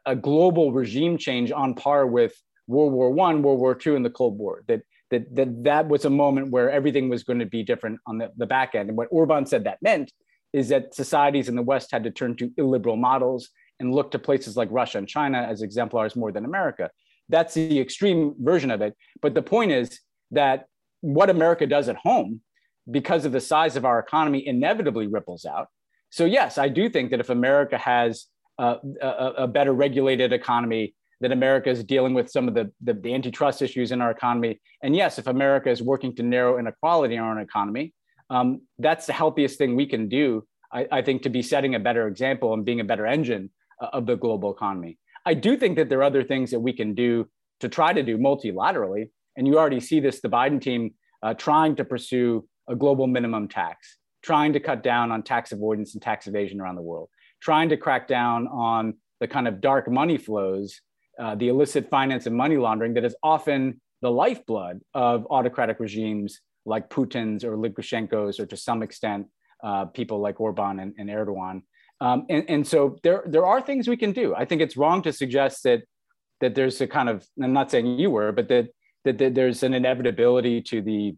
a 0.05 0.15
global 0.15 0.71
regime 0.71 1.17
change 1.17 1.51
on 1.51 1.73
par 1.73 2.05
with 2.05 2.33
World 2.69 2.93
War 2.93 3.09
One, 3.11 3.41
World 3.41 3.59
War 3.59 3.75
Two, 3.75 3.95
and 3.95 4.05
the 4.05 4.09
Cold 4.09 4.37
War. 4.37 4.63
That 4.67 4.83
that 5.11 5.35
that 5.35 5.63
that 5.63 5.87
was 5.87 6.05
a 6.05 6.09
moment 6.09 6.51
where 6.51 6.69
everything 6.69 7.09
was 7.09 7.23
going 7.23 7.39
to 7.39 7.45
be 7.45 7.63
different 7.63 7.99
on 8.05 8.19
the, 8.19 8.31
the 8.37 8.45
back 8.45 8.75
end. 8.75 8.89
And 8.89 8.97
what 8.97 9.07
Orban 9.11 9.45
said 9.45 9.63
that 9.65 9.79
meant 9.81 10.11
is 10.53 10.69
that 10.69 10.93
societies 10.93 11.49
in 11.49 11.55
the 11.55 11.61
West 11.61 11.91
had 11.91 12.03
to 12.03 12.11
turn 12.11 12.35
to 12.37 12.51
illiberal 12.57 12.95
models 12.95 13.49
and 13.79 13.93
look 13.93 14.11
to 14.11 14.19
places 14.19 14.55
like 14.55 14.67
Russia 14.71 14.97
and 14.97 15.07
China 15.07 15.39
as 15.49 15.61
exemplars 15.61 16.15
more 16.15 16.31
than 16.31 16.45
America. 16.45 16.89
That's 17.29 17.53
the 17.53 17.79
extreme 17.79 18.35
version 18.39 18.71
of 18.71 18.81
it. 18.81 18.95
But 19.21 19.35
the 19.35 19.41
point 19.41 19.71
is 19.71 19.99
that 20.31 20.65
what 21.01 21.29
America 21.29 21.65
does 21.65 21.87
at 21.87 21.95
home, 21.95 22.41
because 22.89 23.25
of 23.25 23.31
the 23.31 23.39
size 23.39 23.75
of 23.75 23.85
our 23.85 23.99
economy, 23.99 24.45
inevitably 24.45 25.07
ripples 25.07 25.45
out. 25.45 25.67
So, 26.09 26.25
yes, 26.25 26.57
I 26.57 26.69
do 26.69 26.89
think 26.89 27.11
that 27.11 27.19
if 27.19 27.29
America 27.29 27.77
has 27.77 28.25
a, 28.57 28.77
a, 29.37 29.47
better 29.47 29.71
regulated 29.71 30.33
economy, 30.33 30.95
that 31.21 31.31
America 31.31 31.69
is 31.69 31.83
dealing 31.83 32.13
with 32.13 32.29
some 32.29 32.47
of 32.47 32.53
the, 32.53 32.71
the, 32.81 32.93
the, 32.93 33.13
antitrust 33.13 33.61
issues 33.61 33.91
in 33.91 34.01
our 34.01 34.11
economy. 34.11 34.59
And 34.83 34.95
yes, 34.95 35.19
if 35.19 35.27
America 35.27 35.69
is 35.69 35.81
working 35.81 36.15
to 36.15 36.23
narrow 36.23 36.57
inequality 36.57 37.15
in 37.15 37.21
our 37.21 37.39
economy, 37.39 37.93
um, 38.29 38.61
that's 38.77 39.05
the 39.05 39.13
healthiest 39.13 39.57
thing 39.57 39.75
we 39.75 39.85
can 39.85 40.07
do, 40.07 40.45
I, 40.71 40.87
I, 40.91 41.01
think, 41.01 41.23
to 41.23 41.29
be 41.29 41.41
setting 41.41 41.75
a 41.75 41.79
better 41.79 42.07
example 42.07 42.53
and 42.53 42.63
being 42.63 42.79
a 42.79 42.83
better 42.85 43.05
engine 43.05 43.49
uh, 43.81 43.87
of 43.93 44.05
the 44.05 44.15
global 44.15 44.51
economy. 44.51 44.97
I 45.25 45.33
do 45.33 45.57
think 45.57 45.75
that 45.77 45.89
there 45.89 45.99
are 45.99 46.03
other 46.03 46.23
things 46.23 46.51
that 46.51 46.59
we 46.59 46.73
can 46.73 46.93
do 46.93 47.27
to 47.59 47.69
try 47.69 47.91
to 47.91 48.03
do 48.03 48.17
multilaterally. 48.17 49.09
And 49.35 49.47
you 49.47 49.57
already 49.57 49.79
see 49.79 49.99
this 49.99 50.21
the 50.21 50.29
Biden 50.29 50.61
team 50.61 50.93
uh, 51.21 51.33
trying 51.33 51.75
to 51.77 51.85
pursue 51.85 52.47
a 52.67 52.75
global 52.75 53.07
minimum 53.07 53.47
tax, 53.47 53.97
trying 54.21 54.53
to 54.53 54.59
cut 54.59 54.83
down 54.83 55.11
on 55.11 55.23
tax 55.23 55.51
avoidance 55.51 55.93
and 55.93 56.01
tax 56.01 56.27
evasion 56.27 56.61
around 56.61 56.75
the 56.75 56.81
world, 56.81 57.09
trying 57.41 57.69
to 57.69 57.77
crack 57.77 58.07
down 58.07 58.47
on 58.47 58.93
the 59.19 59.27
kind 59.27 59.47
of 59.47 59.59
dark 59.59 59.89
money 59.89 60.17
flows, 60.17 60.81
uh, 61.19 61.35
the 61.35 61.49
illicit 61.49 61.89
finance 61.89 62.25
and 62.25 62.35
money 62.35 62.57
laundering 62.57 62.93
that 62.93 63.05
is 63.05 63.15
often 63.21 63.79
the 64.01 64.09
lifeblood 64.09 64.79
of 64.93 65.27
autocratic 65.29 65.79
regimes 65.79 66.39
like 66.65 66.89
Putin's 66.89 67.43
or 67.43 67.57
Lukashenko's, 67.57 68.39
or 68.39 68.45
to 68.45 68.57
some 68.57 68.83
extent, 68.83 69.27
uh, 69.63 69.85
people 69.85 70.19
like 70.19 70.39
Orban 70.39 70.79
and, 70.79 70.93
and 70.97 71.09
Erdogan. 71.09 71.63
Um, 72.01 72.25
and, 72.29 72.45
and 72.49 72.67
so 72.67 72.97
there, 73.03 73.23
there 73.25 73.45
are 73.45 73.61
things 73.61 73.87
we 73.87 73.97
can 73.97 74.13
do. 74.13 74.33
I 74.35 74.45
think 74.45 74.61
it's 74.61 74.77
wrong 74.77 75.01
to 75.01 75.11
suggest 75.13 75.63
that 75.63 75.83
that 76.41 76.55
there's 76.55 76.79
a 76.79 76.87
kind 76.87 77.09
of 77.09 77.25
I'm 77.41 77.51
not 77.51 77.69
saying 77.69 77.99
you 77.99 78.11
were, 78.11 78.31
but 78.31 78.47
that 78.47 78.69
that, 79.05 79.17
that 79.17 79.35
there's 79.35 79.63
an 79.63 79.73
inevitability 79.73 80.61
to 80.63 80.81
the 80.81 81.15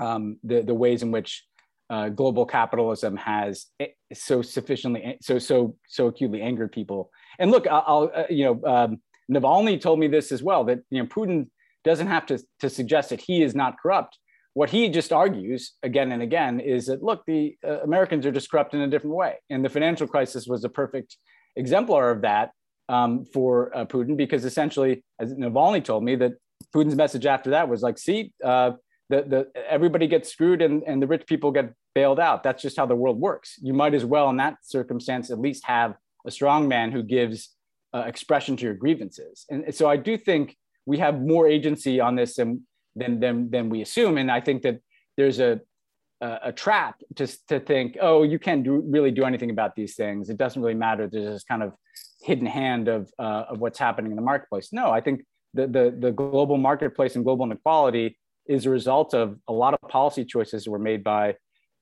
um, 0.00 0.38
the, 0.42 0.62
the 0.62 0.74
ways 0.74 1.02
in 1.02 1.10
which 1.10 1.44
uh, 1.88 2.08
global 2.08 2.44
capitalism 2.44 3.16
has 3.16 3.66
eh, 3.80 3.86
so 4.12 4.42
sufficiently 4.42 5.16
so 5.22 5.38
so 5.38 5.76
so 5.88 6.08
acutely 6.08 6.42
angered 6.42 6.72
people. 6.72 7.10
And 7.38 7.50
look, 7.50 7.66
I'll, 7.66 8.10
uh, 8.14 8.24
you 8.28 8.44
know 8.44 8.70
um, 8.70 9.00
Navalny 9.30 9.80
told 9.80 9.98
me 9.98 10.06
this 10.08 10.32
as 10.32 10.42
well 10.42 10.64
that 10.64 10.80
you 10.90 11.02
know 11.02 11.08
Putin 11.08 11.48
doesn't 11.84 12.06
have 12.06 12.26
to 12.26 12.38
to 12.60 12.70
suggest 12.70 13.10
that 13.10 13.20
he 13.20 13.42
is 13.42 13.54
not 13.54 13.76
corrupt. 13.80 14.18
What 14.54 14.70
he 14.70 14.88
just 14.88 15.12
argues 15.12 15.72
again 15.82 16.12
and 16.12 16.22
again 16.22 16.60
is 16.60 16.86
that 16.86 17.02
look, 17.02 17.24
the 17.26 17.56
uh, 17.66 17.80
Americans 17.80 18.24
are 18.26 18.32
just 18.32 18.50
corrupt 18.50 18.74
in 18.74 18.80
a 18.80 18.88
different 18.88 19.16
way, 19.16 19.34
and 19.50 19.64
the 19.64 19.68
financial 19.68 20.06
crisis 20.06 20.46
was 20.46 20.64
a 20.64 20.68
perfect 20.68 21.16
exemplar 21.56 22.10
of 22.10 22.22
that 22.22 22.50
um, 22.88 23.24
for 23.24 23.76
uh, 23.76 23.84
Putin 23.84 24.16
because 24.16 24.44
essentially, 24.44 25.04
as 25.18 25.32
Navalny 25.32 25.82
told 25.82 26.04
me, 26.04 26.16
that 26.16 26.32
Putin's 26.74 26.96
message 26.96 27.26
after 27.26 27.50
that 27.50 27.68
was 27.68 27.82
like, 27.82 27.98
see, 27.98 28.32
uh, 28.44 28.72
the, 29.10 29.22
the, 29.22 29.60
everybody 29.68 30.06
gets 30.06 30.30
screwed 30.30 30.62
and, 30.62 30.82
and 30.86 31.02
the 31.02 31.06
rich 31.06 31.26
people 31.26 31.50
get 31.50 31.72
bailed 31.94 32.20
out. 32.20 32.42
That's 32.42 32.62
just 32.62 32.76
how 32.76 32.86
the 32.86 32.96
world 32.96 33.20
works. 33.20 33.58
You 33.60 33.74
might 33.74 33.94
as 33.94 34.04
well, 34.04 34.30
in 34.30 34.36
that 34.38 34.56
circumstance, 34.62 35.30
at 35.30 35.38
least 35.38 35.64
have 35.66 35.94
a 36.26 36.30
strong 36.30 36.68
man 36.68 36.90
who 36.90 37.02
gives 37.02 37.50
uh, 37.94 38.04
expression 38.06 38.56
to 38.56 38.64
your 38.64 38.74
grievances. 38.74 39.46
And 39.50 39.74
so 39.74 39.88
I 39.88 39.96
do 39.96 40.16
think 40.18 40.56
we 40.86 40.98
have 40.98 41.22
more 41.22 41.46
agency 41.46 42.00
on 42.00 42.16
this 42.16 42.36
than, 42.36 42.66
than, 42.96 43.20
than, 43.20 43.50
than 43.50 43.68
we 43.68 43.82
assume. 43.82 44.18
And 44.18 44.30
I 44.30 44.40
think 44.40 44.62
that 44.62 44.80
there's 45.16 45.38
a, 45.40 45.60
a, 46.20 46.38
a 46.44 46.52
trap 46.52 46.96
to, 47.16 47.26
to 47.48 47.60
think, 47.60 47.96
oh, 48.00 48.22
you 48.22 48.38
can't 48.38 48.64
do, 48.64 48.82
really 48.86 49.10
do 49.10 49.24
anything 49.24 49.50
about 49.50 49.76
these 49.76 49.94
things. 49.94 50.28
It 50.28 50.36
doesn't 50.36 50.60
really 50.60 50.74
matter. 50.74 51.08
There's 51.08 51.26
this 51.26 51.44
kind 51.44 51.62
of 51.62 51.72
hidden 52.22 52.46
hand 52.46 52.88
of, 52.88 53.10
uh, 53.18 53.44
of 53.50 53.60
what's 53.60 53.78
happening 53.78 54.10
in 54.10 54.16
the 54.16 54.22
marketplace. 54.22 54.70
No, 54.72 54.90
I 54.90 55.00
think 55.00 55.24
the, 55.54 55.66
the, 55.66 55.96
the 55.98 56.12
global 56.12 56.58
marketplace 56.58 57.14
and 57.14 57.24
global 57.24 57.44
inequality 57.46 58.18
is 58.46 58.66
a 58.66 58.70
result 58.70 59.14
of 59.14 59.38
a 59.48 59.52
lot 59.52 59.74
of 59.74 59.88
policy 59.88 60.24
choices 60.24 60.64
that 60.64 60.70
were 60.70 60.78
made 60.78 61.04
by 61.04 61.36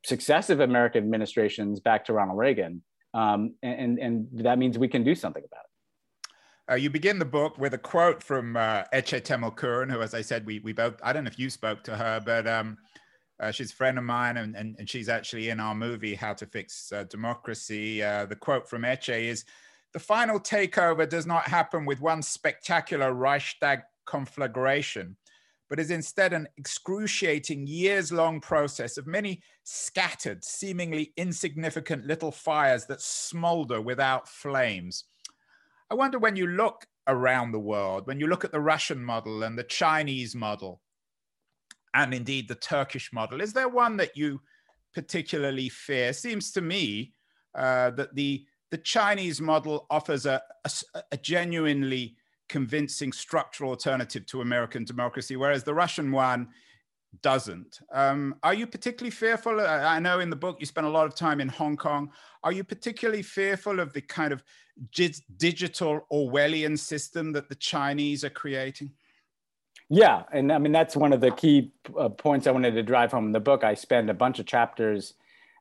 successive 0.05 0.61
American 0.61 1.03
administrations 1.03 1.81
back 1.81 2.05
to 2.05 2.13
Ronald 2.13 2.39
Reagan. 2.39 2.83
Um, 3.15 3.55
and, 3.63 3.99
and 3.99 4.29
that 4.35 4.59
means 4.59 4.79
we 4.79 4.89
can 4.89 5.05
do 5.05 5.15
something 5.15 5.43
about 5.45 5.65
it. 5.65 5.72
Uh, 6.73 6.75
you 6.75 6.89
begin 6.89 7.19
the 7.19 7.25
book 7.25 7.59
with 7.59 7.75
a 7.75 7.79
quote 7.79 8.23
from 8.23 8.57
uh, 8.57 8.83
Ece 8.95 9.21
Temelkuran, 9.21 9.93
who, 9.93 10.01
as 10.01 10.15
I 10.15 10.23
said, 10.23 10.47
we, 10.47 10.59
we 10.61 10.73
both, 10.73 10.95
I 11.03 11.13
don't 11.13 11.25
know 11.25 11.29
if 11.29 11.39
you 11.39 11.51
spoke 11.51 11.85
to 11.85 11.95
her, 11.95 12.19
but 12.25 12.47
um, 12.47 12.79
uh, 13.39 13.51
she's 13.51 13.73
a 13.73 13.75
friend 13.75 13.99
of 13.99 14.05
mine 14.05 14.39
and, 14.39 14.57
and, 14.57 14.77
and, 14.79 14.89
she's 14.89 15.11
actually 15.11 15.51
in 15.51 15.61
our 15.61 15.75
movie, 15.75 16.15
How 16.15 16.33
to 16.33 16.47
Fix 16.47 16.91
uh, 16.91 17.05
Democracy. 17.05 18.03
Uh, 18.03 18.25
the 18.25 18.37
quote 18.37 18.67
from 18.67 18.85
Etche 18.85 19.11
is, 19.11 19.45
the 19.93 19.99
final 19.99 20.41
takeover 20.41 21.07
does 21.07 21.27
not 21.27 21.43
happen 21.43 21.85
with 21.85 22.01
one 22.01 22.23
spectacular 22.23 23.13
Reichstag 23.13 23.83
conflagration, 24.07 25.15
but 25.69 25.79
is 25.79 25.91
instead 25.91 26.33
an 26.33 26.49
excruciating 26.57 27.67
years 27.67 28.11
long 28.11 28.41
process 28.41 28.97
of 28.97 29.07
many 29.07 29.43
scattered, 29.65 30.43
seemingly 30.43 31.13
insignificant 31.19 32.07
little 32.07 32.33
fires 32.33 32.87
that 32.87 33.03
smolder 33.03 33.83
without 33.83 34.27
flames. 34.27 35.05
I 35.93 35.95
wonder 35.95 36.19
when 36.19 36.37
you 36.37 36.47
look 36.47 36.87
around 37.07 37.53
the 37.53 37.59
world, 37.59 38.07
when 38.07 38.19
you 38.19 38.27
look 38.27 38.47
at 38.47 38.51
the 38.51 38.61
Russian 38.61 39.05
model 39.05 39.43
and 39.43 39.59
the 39.59 39.63
Chinese 39.63 40.35
model, 40.35 40.81
and 41.93 42.15
indeed 42.15 42.49
the 42.49 42.55
Turkish 42.55 43.13
model, 43.13 43.43
is 43.43 43.53
there 43.53 43.69
one 43.69 43.99
that 43.99 44.17
you 44.17 44.41
particularly 44.95 45.69
fear? 45.69 46.15
Seems 46.15 46.51
to 46.53 46.63
me 46.63 47.13
uh, 47.55 47.91
that 47.91 48.15
the 48.15 48.47
the 48.71 48.79
Chinese 48.79 49.39
model 49.43 49.87
offers 49.91 50.25
a, 50.25 50.41
a, 50.65 50.71
a, 51.13 51.17
genuinely 51.19 52.17
convincing 52.49 53.13
structural 53.13 53.69
alternative 53.69 54.25
to 54.25 54.41
American 54.41 54.87
democracy, 54.87 55.37
whereas 55.37 55.63
the 55.63 55.75
Russian 55.75 56.11
one 56.11 56.49
doesn't. 57.21 57.81
Um, 57.93 58.37
are 58.43 58.55
you 58.55 58.67
particularly 58.67 59.11
fearful? 59.11 59.61
I 59.61 59.99
know 59.99 60.21
in 60.21 60.31
the 60.31 60.37
book 60.37 60.57
you 60.61 60.67
spent 60.67 60.87
a 60.87 60.91
lot 60.91 61.07
of 61.07 61.15
time 61.15 61.41
in 61.41 61.49
Hong 61.49 61.77
Kong. 61.77 62.11
Are 62.43 62.53
you 62.53 62.65
particularly 62.65 63.23
fearful 63.23 63.81
of 63.81 63.93
the 63.93 64.01
kind 64.01 64.33
of 64.33 64.43
digital 65.37 66.07
Orwellian 66.11 66.79
system 66.79 67.33
that 67.33 67.49
the 67.49 67.55
Chinese 67.55 68.25
are 68.25 68.31
creating? 68.31 68.93
Yeah, 69.91 70.23
and 70.33 70.51
I 70.51 70.59
mean 70.59 70.73
that's 70.73 70.97
one 70.97 71.13
of 71.13 71.21
the 71.21 71.33
key 71.33 71.73
uh, 71.99 72.09
points 72.09 72.47
I 72.47 72.51
wanted 72.51 72.73
to 72.75 72.83
drive 72.83 73.13
home 73.13 73.27
in 73.27 73.33
the 73.33 73.41
book. 73.41 73.63
I 73.63 73.75
spend 73.75 74.09
a 74.09 74.15
bunch 74.15 74.39
of 74.39 74.47
chapters 74.47 75.15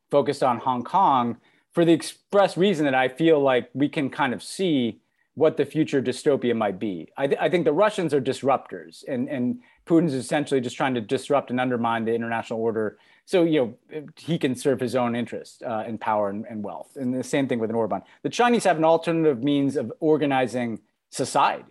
focused 0.09 0.41
on 0.41 0.57
Hong 0.59 0.83
Kong 0.83 1.37
for 1.73 1.83
the 1.83 1.91
express 1.91 2.55
reason 2.55 2.85
that 2.85 2.95
I 2.95 3.09
feel 3.09 3.41
like 3.41 3.69
we 3.73 3.89
can 3.89 4.09
kind 4.09 4.33
of 4.33 4.41
see 4.41 5.01
what 5.35 5.57
the 5.57 5.65
future 5.65 6.01
dystopia 6.01 6.55
might 6.55 6.79
be. 6.79 7.09
I, 7.17 7.27
th- 7.27 7.39
I, 7.41 7.49
think 7.49 7.63
the 7.63 7.71
Russians 7.71 8.13
are 8.13 8.19
disruptors, 8.19 9.03
and, 9.07 9.29
and 9.29 9.61
Putin's 9.85 10.13
essentially 10.13 10.61
just 10.61 10.77
trying 10.77 10.93
to 10.93 11.01
disrupt 11.01 11.49
and 11.49 11.59
undermine 11.59 12.05
the 12.05 12.13
international 12.13 12.59
order. 12.59 12.97
So, 13.25 13.43
you 13.43 13.77
know, 13.91 14.03
he 14.17 14.37
can 14.37 14.55
serve 14.55 14.79
his 14.79 14.95
own 14.95 15.15
interest 15.15 15.63
uh, 15.63 15.83
in 15.87 15.97
power 15.97 16.29
and, 16.29 16.45
and, 16.49 16.63
wealth. 16.63 16.95
And 16.95 17.13
the 17.13 17.23
same 17.23 17.47
thing 17.47 17.59
with 17.59 17.69
an 17.69 17.75
Orban. 17.75 18.01
The 18.23 18.29
Chinese 18.29 18.63
have 18.65 18.77
an 18.77 18.83
alternative 18.83 19.43
means 19.43 19.75
of 19.77 19.91
organizing 19.99 20.79
society, 21.09 21.65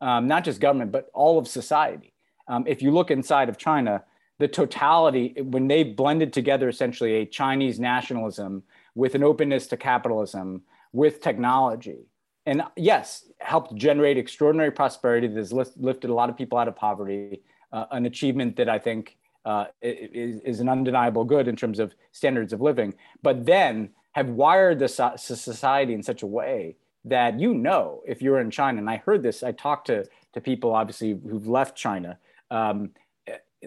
um, 0.00 0.26
not 0.26 0.44
just 0.44 0.60
government, 0.60 0.92
but 0.92 1.10
all 1.12 1.38
of 1.38 1.48
society. 1.48 2.12
Um, 2.48 2.64
if 2.66 2.82
you 2.82 2.90
look 2.90 3.10
inside 3.10 3.48
of 3.48 3.58
China, 3.58 4.04
the 4.38 4.48
totality, 4.48 5.34
when 5.42 5.66
they 5.66 5.82
blended 5.82 6.32
together 6.32 6.68
essentially 6.68 7.14
a 7.16 7.26
Chinese 7.26 7.80
nationalism 7.80 8.62
with 8.94 9.14
an 9.14 9.24
openness 9.24 9.66
to 9.68 9.76
capitalism, 9.76 10.62
with 10.92 11.20
technology. 11.20 12.06
And 12.44 12.62
yes, 12.76 13.24
helped 13.40 13.74
generate 13.74 14.18
extraordinary 14.18 14.70
prosperity 14.70 15.26
that 15.26 15.36
has 15.36 15.52
lifted 15.52 16.10
a 16.10 16.14
lot 16.14 16.30
of 16.30 16.36
people 16.36 16.58
out 16.58 16.68
of 16.68 16.76
poverty, 16.76 17.42
uh, 17.76 17.84
an 17.90 18.06
achievement 18.06 18.56
that 18.56 18.70
I 18.70 18.78
think 18.78 19.18
uh, 19.44 19.66
is, 19.82 20.40
is, 20.40 20.60
an 20.60 20.68
undeniable 20.68 21.24
good 21.24 21.46
in 21.46 21.54
terms 21.54 21.78
of 21.78 21.94
standards 22.10 22.52
of 22.54 22.60
living, 22.60 22.94
but 23.22 23.44
then 23.44 23.90
have 24.12 24.30
wired 24.30 24.78
the 24.78 24.88
so- 24.88 25.14
society 25.16 25.92
in 25.92 26.02
such 26.02 26.22
a 26.22 26.26
way 26.26 26.76
that 27.04 27.38
you 27.38 27.52
know 27.52 28.02
if 28.06 28.22
you're 28.22 28.40
in 28.40 28.50
China, 28.50 28.78
and 28.78 28.88
I 28.88 28.96
heard 28.96 29.22
this, 29.22 29.42
I 29.42 29.52
talked 29.52 29.88
to, 29.88 30.06
to 30.32 30.40
people 30.40 30.74
obviously 30.74 31.20
who've 31.28 31.46
left 31.46 31.76
China, 31.76 32.18
um, 32.50 32.90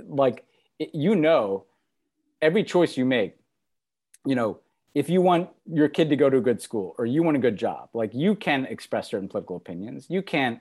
like 0.08 0.44
you 0.80 1.16
know, 1.16 1.66
every 2.42 2.64
choice 2.64 2.98
you 2.98 3.06
make, 3.06 3.38
you 4.26 4.36
know, 4.36 4.60
if 4.96 5.08
you 5.08 5.22
want 5.22 5.50
your 5.72 5.88
kid 5.88 6.10
to 6.10 6.16
go 6.16 6.30
to 6.30 6.38
a 6.38 6.42
good 6.42 6.62
school 6.62 6.96
or 6.98 7.06
you 7.06 7.22
want 7.22 7.38
a 7.38 7.40
good 7.40 7.58
job, 7.58 7.90
like 7.94 8.12
you 8.14 8.34
can 8.34 8.66
express 8.66 9.12
certain 9.12 9.30
political 9.30 9.56
opinions, 9.56 10.08
you 10.10 10.24
can't 10.24 10.60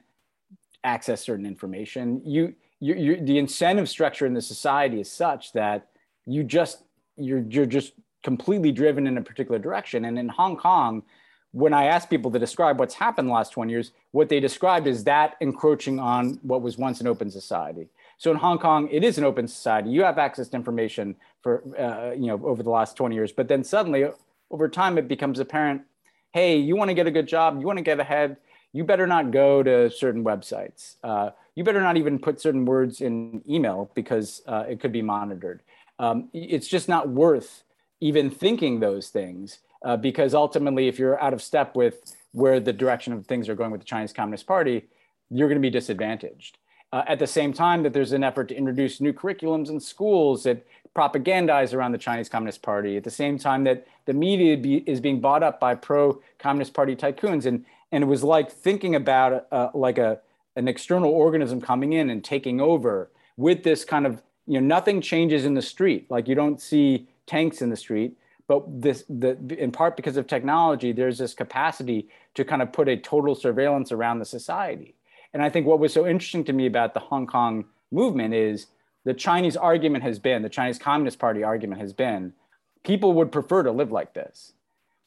access 0.85 1.23
certain 1.23 1.47
information. 1.47 2.21
You, 2.25 2.55
you, 2.81 2.95
you 2.95 3.17
the 3.21 3.39
incentive 3.39 3.89
structure 3.89 4.27
in 4.27 4.35
the 4.35 4.43
society 4.43 5.01
is 5.01 5.11
such 5.11 5.53
that 5.53 5.89
you 6.27 6.45
just 6.45 6.83
you're 7.17 7.41
you're 7.49 7.67
just 7.67 7.93
completely 8.23 8.73
driven 8.73 9.07
in 9.07 9.17
a 9.19 9.23
particular 9.23 9.59
direction. 9.59 10.05
And 10.05 10.19
in 10.19 10.29
Hong 10.29 10.57
Kong, 10.57 11.03
when 11.53 11.73
I 11.73 11.85
ask 11.87 12.11
people 12.11 12.31
to 12.33 12.39
describe 12.39 12.79
what's 12.79 12.95
happened 12.95 13.29
the 13.29 13.33
last 13.33 13.51
20 13.51 13.73
years, 13.73 13.93
what 14.11 14.29
they 14.29 14.41
described 14.41 14.87
is 14.87 15.05
that 15.05 15.37
encroaching 15.41 15.99
on 15.99 16.39
what 16.43 16.63
was 16.63 16.77
once 16.77 17.01
an 17.01 17.07
open 17.07 17.31
society. 17.31 17.89
So 18.19 18.31
in 18.31 18.37
Hong 18.37 18.59
Kong, 18.59 18.89
it 18.91 19.05
is 19.05 19.17
an 19.19 19.25
open 19.25 19.49
society. 19.49 19.91
You 19.91 20.03
have 20.03 20.19
access 20.19 20.49
to 20.49 20.57
information 20.57 21.17
for 21.43 21.63
uh, 21.79 22.13
you 22.15 22.27
know 22.27 22.41
over 22.45 22.63
the 22.63 22.71
last 22.71 22.97
20 22.97 23.15
years, 23.15 23.33
but 23.33 23.49
then 23.49 23.65
suddenly 23.65 24.07
over 24.51 24.69
time 24.69 24.99
it 24.99 25.09
becomes 25.09 25.39
apparent, 25.39 25.83
hey, 26.33 26.57
you 26.57 26.77
want 26.77 26.89
to 26.89 26.95
get 26.95 27.07
a 27.07 27.11
good 27.11 27.27
job, 27.27 27.59
you 27.61 27.67
want 27.67 27.79
to 27.79 27.85
get 27.85 28.01
ahead, 28.01 28.37
you 28.73 28.85
better 28.85 29.07
not 29.07 29.31
go 29.31 29.63
to 29.63 29.91
certain 29.91 30.25
websites. 30.25 30.97
Uh, 31.03 31.31
you 31.59 31.65
better 31.65 31.81
not 31.81 31.97
even 31.97 32.21
put 32.21 32.41
certain 32.41 32.65
words 32.65 33.01
in 33.01 33.43
email 33.49 33.91
because 33.97 34.43
uh, 34.47 34.63
it 34.69 34.79
could 34.79 34.93
be 34.93 35.03
monitored. 35.03 35.61
Um, 35.99 36.29
it's 36.33 36.69
just 36.69 36.89
not 36.89 37.09
worth 37.09 37.65
even 38.01 38.31
thinking 38.31 38.79
those 38.79 39.09
things 39.09 39.59
uh, 39.85 39.97
because 39.97 40.35
ultimately, 40.35 40.87
if 40.87 41.01
you're 41.01 41.21
out 41.21 41.33
of 41.33 41.43
step 41.43 41.75
with 41.75 42.15
where 42.31 42.61
the 42.61 42.73
direction 42.73 43.13
of 43.13 43.27
things 43.27 43.49
are 43.49 43.57
going 43.57 43.73
with 43.73 43.81
the 43.81 43.87
Chinese 43.87 44.13
Communist 44.13 44.47
Party, 44.47 44.85
you're 45.31 45.49
going 45.49 45.61
to 45.61 45.69
be 45.69 45.69
disadvantaged. 45.69 46.59
Uh, 46.93 47.03
at 47.09 47.19
the 47.19 47.27
same 47.27 47.53
time 47.53 47.83
that 47.83 47.93
there's 47.93 48.13
an 48.13 48.23
effort 48.23 48.47
to 48.51 48.55
introduce 48.55 49.01
new 49.01 49.13
curriculums 49.13 49.69
in 49.69 49.81
schools 49.81 50.45
that 50.45 50.65
propagandize 50.95 51.75
around 51.75 51.91
the 51.91 51.99
Chinese 51.99 52.29
Communist 52.29 52.63
Party, 52.63 52.97
at 52.97 53.03
the 53.03 53.11
same 53.11 53.37
time 53.37 53.65
that 53.65 53.85
the 54.07 54.13
media 54.13 54.57
be, 54.57 54.77
is 54.87 55.01
being 55.01 55.21
bought 55.21 55.43
up 55.43 55.59
by 55.59 55.75
pro-Communist 55.75 56.73
Party 56.73 56.95
tycoons, 56.95 57.47
and 57.47 57.65
and 57.91 58.05
it 58.05 58.07
was 58.07 58.23
like 58.23 58.49
thinking 58.53 58.95
about 58.95 59.47
uh, 59.51 59.71
like 59.75 59.99
a 59.99 60.21
an 60.59 60.69
external 60.69 61.11
organism 61.11 61.61
coming 61.61 61.93
in 61.95 62.11
and 62.11 62.23
taking 62.23 62.61
over 62.61 63.11
with 63.37 63.63
this 63.63 63.85
kind 63.85 64.07
of 64.07 64.23
you 64.47 64.61
know 64.61 64.67
nothing 64.67 65.01
changes 65.01 65.45
in 65.45 65.55
the 65.55 65.63
street, 65.63 66.11
like 66.11 66.29
you 66.29 66.35
don't 66.35 66.61
see 66.61 67.09
tanks 67.27 67.63
in 67.63 67.71
the 67.71 67.77
street, 67.77 68.17
but 68.47 68.63
this 68.83 69.05
the 69.09 69.37
in 69.59 69.73
part 69.73 69.97
because 69.97 70.17
of 70.17 70.27
technology, 70.27 70.93
there's 70.93 71.19
this 71.19 71.35
capacity 71.35 72.09
to 72.35 72.45
kind 72.45 72.63
of 72.63 72.73
put 72.73 72.89
a 72.89 72.97
total 72.97 73.35
surveillance 73.35 73.93
around 73.93 74.19
the 74.19 74.25
society 74.25 74.95
and 75.33 75.43
I 75.43 75.51
think 75.51 75.67
what 75.67 75.79
was 75.79 75.93
so 75.93 76.07
interesting 76.07 76.45
to 76.45 76.53
me 76.53 76.67
about 76.67 76.95
the 76.95 77.01
Hong 77.01 77.27
Kong 77.27 77.65
movement 77.91 78.35
is 78.35 78.67
the 79.05 79.15
Chinese 79.15 79.57
argument 79.57 80.05
has 80.05 80.19
been, 80.19 80.43
the 80.43 80.49
Chinese 80.49 80.79
Communist 80.79 81.19
Party 81.19 81.43
argument 81.43 81.81
has 81.81 81.93
been, 81.93 82.33
people 82.85 83.13
would 83.15 83.33
prefer 83.33 83.63
to 83.63 83.71
live 83.71 83.93
like 83.93 84.15
this. 84.15 84.53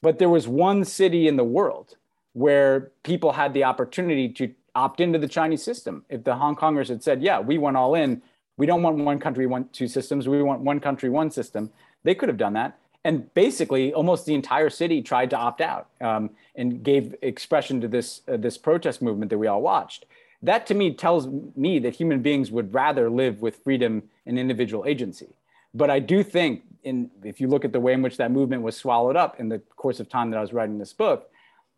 But 0.01 0.19
there 0.19 0.29
was 0.29 0.47
one 0.47 0.83
city 0.83 1.27
in 1.27 1.37
the 1.37 1.43
world 1.43 1.97
where 2.33 2.91
people 3.03 3.33
had 3.33 3.53
the 3.53 3.63
opportunity 3.63 4.29
to 4.29 4.53
opt 4.75 4.99
into 4.99 5.19
the 5.19 5.27
Chinese 5.27 5.63
system. 5.63 6.05
If 6.09 6.23
the 6.23 6.35
Hong 6.35 6.55
Kongers 6.55 6.87
had 6.87 7.03
said, 7.03 7.21
yeah, 7.21 7.39
we 7.39 7.57
went 7.57 7.77
all 7.77 7.95
in, 7.95 8.21
we 8.57 8.65
don't 8.65 8.83
want 8.83 8.97
one 8.97 9.19
country, 9.19 9.47
one, 9.47 9.69
two 9.71 9.87
systems, 9.87 10.27
we 10.27 10.41
want 10.41 10.61
one 10.61 10.79
country, 10.79 11.09
one 11.09 11.31
system, 11.31 11.71
they 12.03 12.15
could 12.15 12.29
have 12.29 12.37
done 12.37 12.53
that. 12.53 12.77
And 13.03 13.33
basically, 13.33 13.93
almost 13.93 14.25
the 14.25 14.35
entire 14.35 14.69
city 14.69 15.01
tried 15.01 15.31
to 15.31 15.37
opt 15.37 15.61
out 15.61 15.87
um, 15.99 16.29
and 16.55 16.83
gave 16.83 17.15
expression 17.21 17.81
to 17.81 17.87
this, 17.87 18.21
uh, 18.27 18.37
this 18.37 18.57
protest 18.57 19.01
movement 19.01 19.29
that 19.31 19.39
we 19.39 19.47
all 19.47 19.61
watched 19.61 20.05
that 20.43 20.65
to 20.67 20.73
me 20.73 20.93
tells 20.93 21.27
me 21.55 21.79
that 21.79 21.95
human 21.95 22.21
beings 22.21 22.51
would 22.51 22.73
rather 22.73 23.09
live 23.09 23.41
with 23.41 23.57
freedom 23.63 24.03
and 24.25 24.39
individual 24.39 24.85
agency. 24.85 25.27
But 25.73 25.89
I 25.89 25.99
do 25.99 26.23
think, 26.23 26.63
in, 26.83 27.11
if 27.23 27.39
you 27.39 27.47
look 27.47 27.63
at 27.63 27.71
the 27.71 27.79
way 27.79 27.93
in 27.93 28.01
which 28.01 28.17
that 28.17 28.31
movement 28.31 28.63
was 28.63 28.75
swallowed 28.75 29.15
up 29.15 29.39
in 29.39 29.49
the 29.49 29.59
course 29.75 29.99
of 29.99 30.09
time 30.09 30.31
that 30.31 30.37
I 30.37 30.41
was 30.41 30.51
writing 30.51 30.79
this 30.79 30.93
book, 30.93 31.29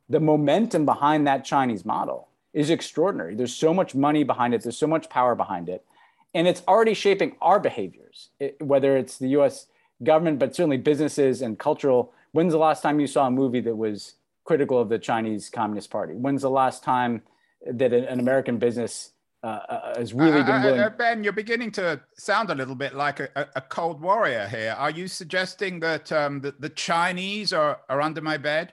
the 0.09 0.19
momentum 0.19 0.85
behind 0.85 1.27
that 1.27 1.45
Chinese 1.45 1.85
model 1.85 2.29
is 2.53 2.69
extraordinary. 2.69 3.35
There's 3.35 3.53
so 3.53 3.73
much 3.73 3.95
money 3.95 4.23
behind 4.23 4.53
it, 4.53 4.63
there's 4.63 4.77
so 4.77 4.87
much 4.87 5.09
power 5.09 5.35
behind 5.35 5.69
it. 5.69 5.83
And 6.33 6.47
it's 6.47 6.63
already 6.67 6.93
shaping 6.93 7.35
our 7.41 7.59
behaviors, 7.59 8.29
it, 8.39 8.61
whether 8.61 8.97
it's 8.97 9.17
the 9.17 9.29
US 9.39 9.67
government, 10.03 10.39
but 10.39 10.55
certainly 10.55 10.77
businesses 10.77 11.41
and 11.41 11.59
cultural. 11.59 12.11
When's 12.31 12.53
the 12.53 12.59
last 12.59 12.81
time 12.81 12.99
you 12.99 13.07
saw 13.07 13.27
a 13.27 13.31
movie 13.31 13.61
that 13.61 13.75
was 13.75 14.15
critical 14.43 14.79
of 14.79 14.89
the 14.89 14.99
Chinese 14.99 15.49
Communist 15.49 15.89
Party? 15.89 16.13
When's 16.13 16.41
the 16.41 16.49
last 16.49 16.83
time 16.83 17.21
that 17.65 17.93
an 17.93 18.19
American 18.19 18.57
business 18.57 19.11
uh, 19.43 19.59
uh, 19.67 19.97
has 19.97 20.13
really 20.13 20.41
been 20.41 20.63
willing. 20.63 20.79
Uh, 20.79 20.89
ben, 20.89 21.21
you're 21.21 21.33
beginning 21.33 21.69
to 21.69 21.99
sound 22.15 22.49
a 22.49 22.55
little 22.55 22.75
bit 22.75 22.95
like 22.95 23.19
a, 23.19 23.49
a 23.55 23.61
cold 23.61 23.99
warrior 23.99 24.47
here. 24.47 24.73
Are 24.77 24.89
you 24.89 25.05
suggesting 25.07 25.81
that 25.81 26.11
um, 26.13 26.39
the, 26.39 26.55
the 26.59 26.69
Chinese 26.69 27.51
are, 27.51 27.81
are 27.89 28.01
under 28.01 28.21
my 28.21 28.37
bed? 28.37 28.71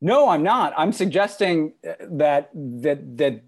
No, 0.00 0.28
I'm 0.28 0.42
not. 0.42 0.72
I'm 0.76 0.92
suggesting 0.92 1.74
uh, 1.86 1.92
that 2.12 2.50
that 2.54 3.18
that 3.18 3.42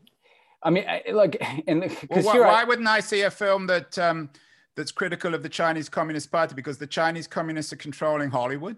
I 0.63 0.71
mean, 0.71 0.85
like, 1.13 1.43
and 1.67 1.81
well, 2.11 2.23
why, 2.23 2.39
why 2.39 2.61
I, 2.63 2.65
wouldn't 2.65 2.89
I 2.89 3.01
see 3.01 3.23
a 3.23 3.31
film 3.31 3.67
that 3.67 3.99
um, 3.99 4.31
that's 4.77 4.93
critical 4.93 5.35
of 5.35 5.43
the 5.43 5.49
Chinese 5.49 5.89
Communist 5.89 6.31
Party 6.31 6.55
because 6.55 6.79
the 6.79 6.87
Chinese 6.87 7.27
communists 7.27 7.73
are 7.73 7.77
controlling 7.77 8.31
Hollywood? 8.31 8.77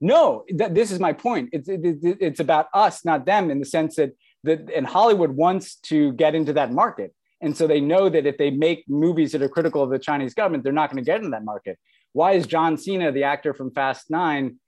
No, 0.00 0.44
th- 0.48 0.72
this 0.72 0.90
is 0.90 1.00
my 1.00 1.12
point. 1.12 1.50
It's 1.52 1.68
it, 1.68 1.80
it's 1.82 2.40
about 2.40 2.66
us, 2.74 3.04
not 3.04 3.24
them, 3.26 3.50
in 3.50 3.58
the 3.58 3.66
sense 3.66 3.96
that 3.96 4.12
that 4.44 4.70
and 4.70 4.86
Hollywood 4.86 5.30
wants 5.30 5.76
to 5.76 6.12
get 6.12 6.34
into 6.34 6.52
that 6.52 6.72
market, 6.72 7.14
and 7.40 7.56
so 7.56 7.66
they 7.66 7.80
know 7.80 8.08
that 8.10 8.26
if 8.26 8.36
they 8.36 8.50
make 8.50 8.84
movies 8.88 9.32
that 9.32 9.42
are 9.42 9.48
critical 9.48 9.82
of 9.82 9.90
the 9.90 9.98
Chinese 9.98 10.34
government, 10.34 10.64
they're 10.64 10.72
not 10.72 10.90
going 10.90 11.02
to 11.02 11.06
get 11.06 11.18
into 11.18 11.30
that 11.30 11.44
market. 11.44 11.78
Why 12.12 12.32
is 12.32 12.46
John 12.46 12.76
Cena, 12.76 13.10
the 13.10 13.24
actor 13.24 13.54
from 13.54 13.72
Fast 13.72 14.10
Nine, 14.10 14.58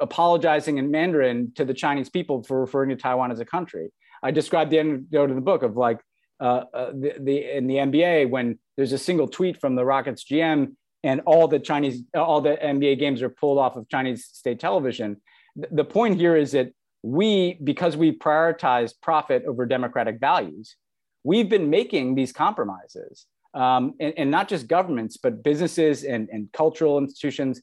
apologizing 0.00 0.78
in 0.78 0.90
Mandarin 0.90 1.52
to 1.56 1.64
the 1.64 1.74
Chinese 1.74 2.08
people 2.08 2.42
for 2.42 2.60
referring 2.60 2.90
to 2.90 2.96
Taiwan 2.96 3.30
as 3.30 3.40
a 3.40 3.44
country? 3.44 3.90
I 4.22 4.30
described 4.30 4.70
the 4.70 4.78
anecdote 4.78 5.30
of 5.30 5.36
the 5.36 5.42
book 5.42 5.62
of 5.62 5.76
like 5.76 6.00
uh, 6.40 6.64
uh, 6.72 6.90
the, 6.92 7.14
the 7.20 7.56
in 7.56 7.66
the 7.66 7.76
NBA 7.76 8.30
when 8.30 8.58
there's 8.76 8.92
a 8.92 8.98
single 8.98 9.28
tweet 9.28 9.60
from 9.60 9.74
the 9.74 9.84
Rockets 9.84 10.24
GM 10.24 10.74
and 11.02 11.20
all 11.26 11.48
the 11.48 11.58
Chinese, 11.58 12.02
all 12.14 12.40
the 12.40 12.56
NBA 12.56 12.98
games 12.98 13.22
are 13.22 13.30
pulled 13.30 13.58
off 13.58 13.76
of 13.76 13.88
Chinese 13.88 14.26
state 14.26 14.60
television. 14.60 15.20
The 15.56 15.84
point 15.84 16.18
here 16.18 16.36
is 16.36 16.52
that 16.52 16.72
we, 17.02 17.58
because 17.64 17.96
we 17.96 18.12
prioritize 18.12 18.92
profit 19.00 19.44
over 19.46 19.64
democratic 19.64 20.20
values, 20.20 20.76
we've 21.24 21.48
been 21.48 21.70
making 21.70 22.14
these 22.14 22.32
compromises, 22.32 23.26
um, 23.54 23.94
and, 23.98 24.14
and, 24.16 24.30
not 24.30 24.48
just 24.48 24.68
governments, 24.68 25.16
but 25.16 25.42
businesses 25.42 26.04
and, 26.04 26.28
and 26.30 26.52
cultural 26.52 26.98
institutions, 26.98 27.60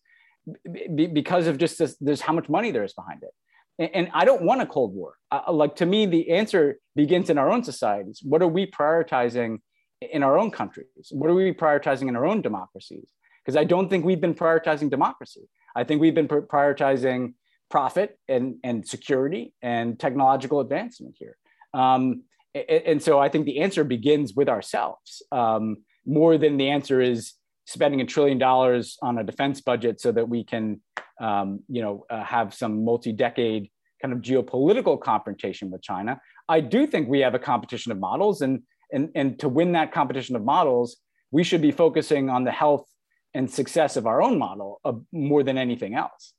b- 0.96 1.08
because 1.08 1.48
of 1.48 1.58
just 1.58 1.78
this, 1.78 1.98
there's 2.00 2.22
how 2.22 2.34
much 2.34 2.50
money 2.50 2.72
there 2.72 2.84
is 2.84 2.94
behind 2.94 3.24
it. 3.24 3.32
And, 3.80 3.90
and 3.94 4.10
I 4.14 4.26
don't 4.26 4.44
want 4.44 4.62
a 4.62 4.66
Cold 4.66 4.94
War. 4.94 5.16
Uh, 5.32 5.52
like 5.52 5.76
to 5.78 5.86
me, 5.86 6.06
the 6.06 6.32
answer 6.32 6.80
begins 6.96 7.30
in 7.30 7.38
our 7.38 7.50
own 7.50 7.64
societies. 7.64 8.22
What 8.24 8.42
are 8.42 8.48
we 8.48 8.70
prioritizing 8.70 9.60
in 10.02 10.24
our 10.24 10.38
own 10.38 10.52
countries? 10.52 11.10
What 11.12 11.30
are 11.30 11.34
we 11.34 11.54
prioritizing 11.54 12.08
in 12.08 12.16
our 12.16 12.26
own 12.26 12.42
democracies? 12.42 13.12
because 13.48 13.58
I 13.58 13.64
don't 13.64 13.90
think 13.90 14.04
we've 14.04 14.20
been 14.20 14.36
prioritizing 14.36 14.90
democracy. 14.90 15.48
I 15.74 15.86
think 15.86 16.02
we've 16.02 16.14
been 16.14 16.28
prioritizing 16.28 17.34
profit 17.72 18.20
and, 18.28 18.58
and 18.62 18.86
security 18.86 19.54
and 19.62 19.98
technological 19.98 20.60
advancement 20.60 21.16
here. 21.18 21.38
Um, 21.74 22.24
and, 22.54 22.66
and, 22.70 23.04
so 23.04 23.20
I 23.20 23.30
think 23.30 23.46
the 23.46 23.60
answer 23.60 23.86
begins 23.86 24.34
with 24.34 24.50
ourselves 24.50 25.22
um, 25.32 25.78
more 26.06 26.38
than 26.38 26.58
the 26.58 26.70
answer 26.70 27.00
is 27.00 27.34
spending 27.68 28.00
a 28.02 28.06
trillion 28.06 28.38
dollars 28.38 28.98
on 29.02 29.18
a 29.18 29.24
defense 29.24 29.60
budget 29.62 30.00
so 30.00 30.12
that 30.14 30.28
we 30.28 30.44
can, 30.44 30.82
um, 31.20 31.60
you 31.68 31.82
know, 31.82 32.06
uh, 32.10 32.24
have 32.24 32.54
some 32.54 32.86
multi-decade 32.86 33.70
kind 34.02 34.14
of 34.14 34.22
geopolitical 34.22 35.00
confrontation 35.00 35.70
with 35.70 35.82
China. 35.82 36.20
I 36.48 36.62
do 36.62 36.88
think 36.88 37.10
we 37.10 37.20
have 37.20 37.36
a 37.36 37.40
competition 37.40 37.92
of 37.92 38.00
models, 38.00 38.42
and 38.42 38.64
and 38.94 39.10
and 39.16 39.38
to 39.40 39.50
win 39.50 39.74
that 39.74 39.92
competition 39.92 40.36
of 40.38 40.44
models, 40.44 40.98
we 41.32 41.44
should 41.44 41.62
be 41.62 41.72
focusing 41.72 42.30
on 42.30 42.46
the 42.46 42.52
health 42.52 42.86
and 43.34 43.52
success 43.52 43.98
of 43.98 44.08
our 44.08 44.22
own 44.22 44.40
model 44.40 44.80
uh, 44.86 44.94
more 45.12 45.44
than 45.44 45.58
anything 45.58 45.94
else. 45.94 46.34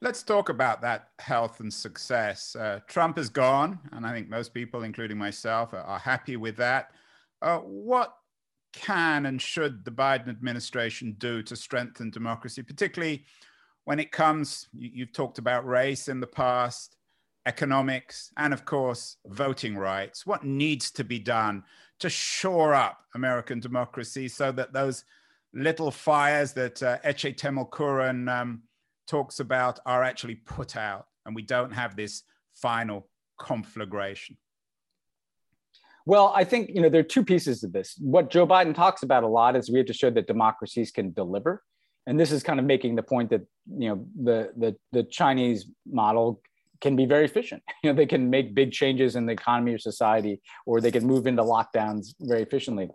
Let's 0.00 0.22
talk 0.22 0.50
about 0.50 0.82
that 0.82 1.08
health 1.18 1.60
and 1.60 1.72
success. 1.72 2.54
Uh, 2.54 2.80
Trump 2.86 3.18
is 3.18 3.28
gone, 3.28 3.80
and 3.92 4.06
I 4.06 4.12
think 4.12 4.28
most 4.28 4.54
people, 4.54 4.84
including 4.84 5.18
myself, 5.18 5.72
are, 5.72 5.78
are 5.78 5.98
happy 5.98 6.36
with 6.36 6.56
that. 6.58 6.92
Uh, 7.42 7.58
what 7.58 8.14
can 8.74 9.26
and 9.26 9.40
should 9.40 9.84
the 9.84 9.90
Biden 9.90 10.28
administration 10.28 11.14
do 11.18 11.42
to 11.42 11.56
strengthen 11.56 12.10
democracy, 12.10 12.62
particularly 12.62 13.24
when 13.84 14.00
it 14.00 14.12
comes, 14.12 14.68
you, 14.72 14.90
you've 14.92 15.12
talked 15.12 15.38
about 15.38 15.66
race 15.66 16.08
in 16.08 16.20
the 16.20 16.26
past, 16.26 16.96
economics, 17.46 18.32
and 18.36 18.52
of 18.52 18.64
course, 18.64 19.16
voting 19.26 19.76
rights. 19.76 20.26
What 20.26 20.44
needs 20.44 20.90
to 20.92 21.04
be 21.04 21.18
done 21.18 21.62
to 22.00 22.08
shore 22.08 22.74
up 22.74 23.00
American 23.14 23.60
democracy 23.60 24.28
so 24.28 24.50
that 24.52 24.72
those 24.72 25.04
little 25.52 25.90
fires 25.90 26.52
that 26.54 26.82
uh, 26.82 26.98
Ece 27.04 27.36
Temelkuran 27.36 28.30
um, 28.30 28.62
talks 29.06 29.40
about 29.40 29.78
are 29.86 30.02
actually 30.02 30.36
put 30.36 30.76
out, 30.76 31.06
and 31.26 31.34
we 31.34 31.42
don't 31.42 31.72
have 31.72 31.96
this 31.96 32.22
final 32.54 33.08
conflagration? 33.38 34.36
Well, 36.06 36.32
I 36.34 36.44
think 36.44 36.70
you 36.74 36.82
know 36.82 36.88
there 36.88 37.00
are 37.00 37.04
two 37.04 37.24
pieces 37.24 37.64
of 37.64 37.72
this. 37.72 37.96
What 37.98 38.30
Joe 38.30 38.46
Biden 38.46 38.74
talks 38.74 39.02
about 39.02 39.22
a 39.22 39.28
lot 39.28 39.56
is 39.56 39.70
we 39.70 39.78
have 39.78 39.86
to 39.86 39.94
show 39.94 40.10
that 40.10 40.26
democracies 40.26 40.90
can 40.90 41.12
deliver, 41.12 41.62
and 42.06 42.20
this 42.20 42.30
is 42.30 42.42
kind 42.42 42.60
of 42.60 42.66
making 42.66 42.96
the 42.96 43.02
point 43.02 43.30
that 43.30 43.42
you 43.78 43.88
know 43.88 44.06
the 44.22 44.52
the 44.56 44.76
the 44.92 45.04
Chinese 45.04 45.66
model 45.90 46.42
can 46.80 46.96
be 46.96 47.06
very 47.06 47.24
efficient. 47.24 47.62
You 47.82 47.90
know, 47.90 47.96
they 47.96 48.06
can 48.06 48.30
make 48.30 48.54
big 48.54 48.72
changes 48.72 49.14
in 49.14 49.26
the 49.26 49.32
economy 49.32 49.72
or 49.74 49.78
society, 49.78 50.40
or 50.66 50.80
they 50.80 50.90
can 50.90 51.06
move 51.06 51.26
into 51.26 51.42
lockdowns 51.42 52.14
very 52.20 52.42
efficiently. 52.42 52.88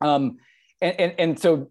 Um, 0.00 0.38
and, 0.80 1.00
and, 1.00 1.12
and 1.18 1.38
so 1.38 1.70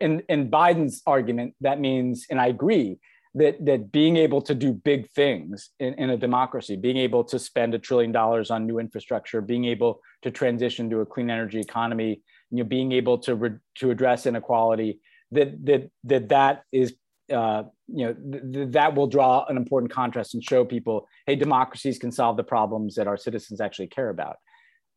in, 0.00 0.22
in 0.28 0.50
Biden's 0.50 1.02
argument, 1.06 1.54
that 1.60 1.78
means, 1.80 2.26
and 2.28 2.40
I 2.40 2.48
agree, 2.48 2.98
that, 3.34 3.64
that 3.64 3.92
being 3.92 4.16
able 4.16 4.42
to 4.42 4.54
do 4.54 4.72
big 4.72 5.08
things 5.10 5.70
in, 5.80 5.94
in 5.94 6.10
a 6.10 6.16
democracy, 6.16 6.76
being 6.76 6.98
able 6.98 7.24
to 7.24 7.38
spend 7.38 7.74
a 7.74 7.78
trillion 7.78 8.12
dollars 8.12 8.50
on 8.50 8.66
new 8.66 8.78
infrastructure, 8.78 9.40
being 9.40 9.64
able 9.64 10.00
to 10.22 10.30
transition 10.30 10.90
to 10.90 11.00
a 11.00 11.06
clean 11.06 11.30
energy 11.30 11.60
economy, 11.60 12.20
you 12.50 12.58
know, 12.58 12.64
being 12.64 12.92
able 12.92 13.18
to, 13.18 13.34
re, 13.34 13.50
to 13.76 13.90
address 13.90 14.26
inequality, 14.26 15.00
that, 15.30 15.64
that, 15.64 15.90
that, 16.04 16.28
that 16.28 16.62
is 16.72 16.94
uh, 17.32 17.64
you 17.88 18.06
know 18.06 18.14
th- 18.14 18.52
th- 18.52 18.68
that 18.72 18.94
will 18.94 19.06
draw 19.06 19.44
an 19.46 19.56
important 19.56 19.90
contrast 19.92 20.34
and 20.34 20.44
show 20.44 20.64
people, 20.64 21.08
hey, 21.26 21.36
democracies 21.36 21.98
can 21.98 22.12
solve 22.12 22.36
the 22.36 22.44
problems 22.44 22.94
that 22.96 23.06
our 23.06 23.16
citizens 23.16 23.60
actually 23.60 23.86
care 23.86 24.10
about. 24.10 24.36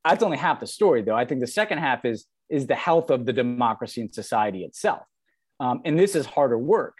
That's 0.03 0.23
only 0.23 0.37
half 0.37 0.59
the 0.59 0.67
story, 0.67 1.01
though. 1.01 1.15
I 1.15 1.25
think 1.25 1.41
the 1.41 1.47
second 1.47 1.79
half 1.79 2.05
is 2.05 2.25
is 2.49 2.67
the 2.67 2.75
health 2.75 3.09
of 3.09 3.25
the 3.25 3.33
democracy 3.33 4.01
and 4.01 4.13
society 4.13 4.63
itself, 4.63 5.03
um, 5.59 5.81
and 5.85 5.97
this 5.97 6.15
is 6.15 6.25
harder 6.25 6.57
work. 6.57 6.97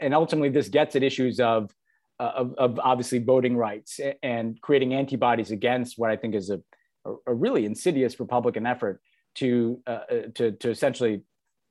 And 0.00 0.14
ultimately, 0.14 0.48
this 0.48 0.68
gets 0.68 0.96
at 0.96 1.02
issues 1.02 1.40
of, 1.40 1.70
uh, 2.18 2.32
of, 2.34 2.54
of 2.58 2.78
obviously 2.78 3.18
voting 3.18 3.56
rights 3.56 4.00
and 4.22 4.60
creating 4.60 4.94
antibodies 4.94 5.50
against 5.50 5.98
what 5.98 6.10
I 6.10 6.16
think 6.16 6.34
is 6.34 6.50
a, 6.50 6.60
a 7.26 7.34
really 7.34 7.64
insidious 7.64 8.18
Republican 8.18 8.66
effort 8.66 9.00
to 9.36 9.80
uh, 9.86 9.90
uh, 9.90 10.22
to 10.34 10.52
to 10.52 10.70
essentially 10.70 11.22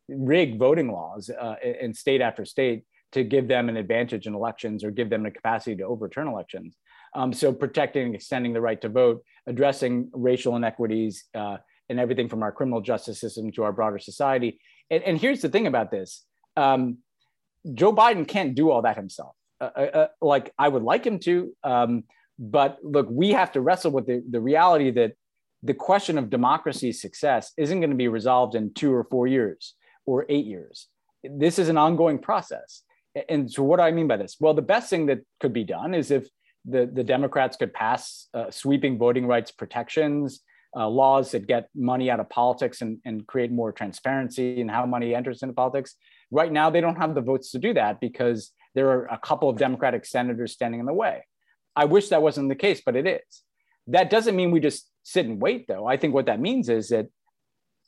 rig 0.08 0.60
voting 0.60 0.92
laws 0.92 1.30
uh, 1.30 1.56
in 1.82 1.94
state 1.94 2.22
after 2.22 2.46
state 2.46 2.86
to 3.12 3.24
give 3.24 3.48
them 3.48 3.70
an 3.70 3.78
advantage 3.78 4.28
in 4.28 4.36
elections 4.36 4.84
or 4.84 4.92
give 4.92 5.10
them 5.10 5.24
the 5.24 5.32
capacity 5.32 5.76
to 5.76 5.84
overturn 5.84 6.28
elections. 6.28 6.76
Um, 7.16 7.34
so 7.34 7.54
protecting 7.54 8.08
and 8.08 8.16
extending 8.16 8.54
the 8.54 8.62
right 8.62 8.80
to 8.82 8.90
vote, 8.90 9.24
addressing 9.48 10.10
racial 10.14 10.56
inequities 10.58 11.24
uh, 11.34 11.58
and 11.90 12.00
everything 12.00 12.28
from 12.28 12.44
our 12.44 12.52
criminal 12.52 12.82
justice 12.82 13.20
system 13.20 13.52
to 13.54 13.64
our 13.64 13.72
broader 13.72 14.00
society. 14.00 14.60
And, 14.90 15.02
and 15.04 15.18
here's 15.18 15.42
the 15.42 15.50
thing 15.50 15.66
about 15.66 15.92
this. 15.92 16.26
Um, 16.58 16.98
Joe 17.74 17.94
Biden 17.94 18.28
can't 18.28 18.56
do 18.56 18.72
all 18.72 18.82
that 18.84 18.96
himself. 18.96 19.36
Uh, 19.60 19.70
uh, 19.76 19.80
uh 19.80 20.08
like 20.22 20.54
I 20.58 20.68
would 20.68 20.84
like 20.84 21.06
him 21.06 21.20
to, 21.20 21.56
um, 21.64 22.04
but 22.38 22.78
look, 22.84 23.08
we 23.10 23.32
have 23.32 23.52
to 23.54 23.62
wrestle 23.62 23.92
with 23.92 24.06
the, 24.06 24.24
the 24.30 24.42
reality 24.42 24.92
that 24.92 25.14
the 25.64 25.74
question 25.74 26.18
of 26.18 26.30
democracy's 26.30 27.02
success 27.02 27.52
isn't 27.58 27.80
going 27.80 27.90
to 27.90 27.96
be 27.96 28.08
resolved 28.08 28.56
in 28.56 28.74
two 28.74 28.94
or 28.94 29.04
four 29.06 29.26
years 29.26 29.74
or 30.06 30.26
eight 30.30 30.46
years. 30.46 30.88
This 31.24 31.58
is 31.58 31.70
an 31.70 31.78
ongoing 31.78 32.20
process. 32.20 32.84
And 33.30 33.50
so, 33.52 33.64
what 33.64 33.78
do 33.78 33.84
I 33.84 33.92
mean 33.92 34.08
by 34.08 34.18
this? 34.18 34.36
Well, 34.40 34.54
the 34.54 34.62
best 34.62 34.90
thing 34.90 35.06
that 35.08 35.22
could 35.40 35.54
be 35.54 35.64
done 35.64 35.94
is 35.94 36.12
if 36.12 36.28
the, 36.66 36.90
the 36.92 37.04
Democrats 37.04 37.58
could 37.58 37.74
pass 37.74 38.28
uh, 38.34 38.52
sweeping 38.52 38.98
voting 38.98 39.26
rights 39.26 39.52
protections, 39.52 40.42
uh, 40.76 40.88
laws 40.90 41.32
that 41.32 41.48
get 41.48 41.70
money 41.74 42.12
out 42.12 42.20
of 42.20 42.30
politics 42.30 42.82
and, 42.82 43.00
and 43.06 43.26
create 43.26 43.52
more 43.52 43.72
transparency 43.72 44.60
in 44.60 44.68
how 44.68 44.86
money 44.86 45.16
enters 45.16 45.42
into 45.42 45.54
politics. 45.54 45.96
Right 46.32 46.52
now, 46.52 46.70
they 46.70 46.82
don't 46.82 46.96
have 46.98 47.16
the 47.16 47.22
votes 47.22 47.52
to 47.52 47.60
do 47.60 47.74
that 47.74 48.00
because 48.00 48.52
there 48.74 48.90
are 48.90 49.06
a 49.06 49.18
couple 49.18 49.50
of 49.50 49.58
Democratic 49.58 50.06
senators 50.06 50.54
standing 50.54 50.80
in 50.80 50.86
the 50.86 50.94
way. 50.94 51.26
I 51.76 51.86
wish 51.86 52.10
that 52.10 52.22
wasn't 52.22 52.50
the 52.50 52.56
case, 52.56 52.82
but 52.86 52.96
it 52.96 53.08
is. 53.08 53.44
That 53.88 54.10
doesn't 54.10 54.36
mean 54.36 54.52
we 54.52 54.60
just 54.60 54.90
sit 55.04 55.26
and 55.26 55.42
wait, 55.42 55.68
though. 55.68 55.86
I 55.86 55.98
think 55.98 56.14
what 56.14 56.26
that 56.26 56.40
means 56.40 56.70
is 56.70 56.90
that 56.90 57.08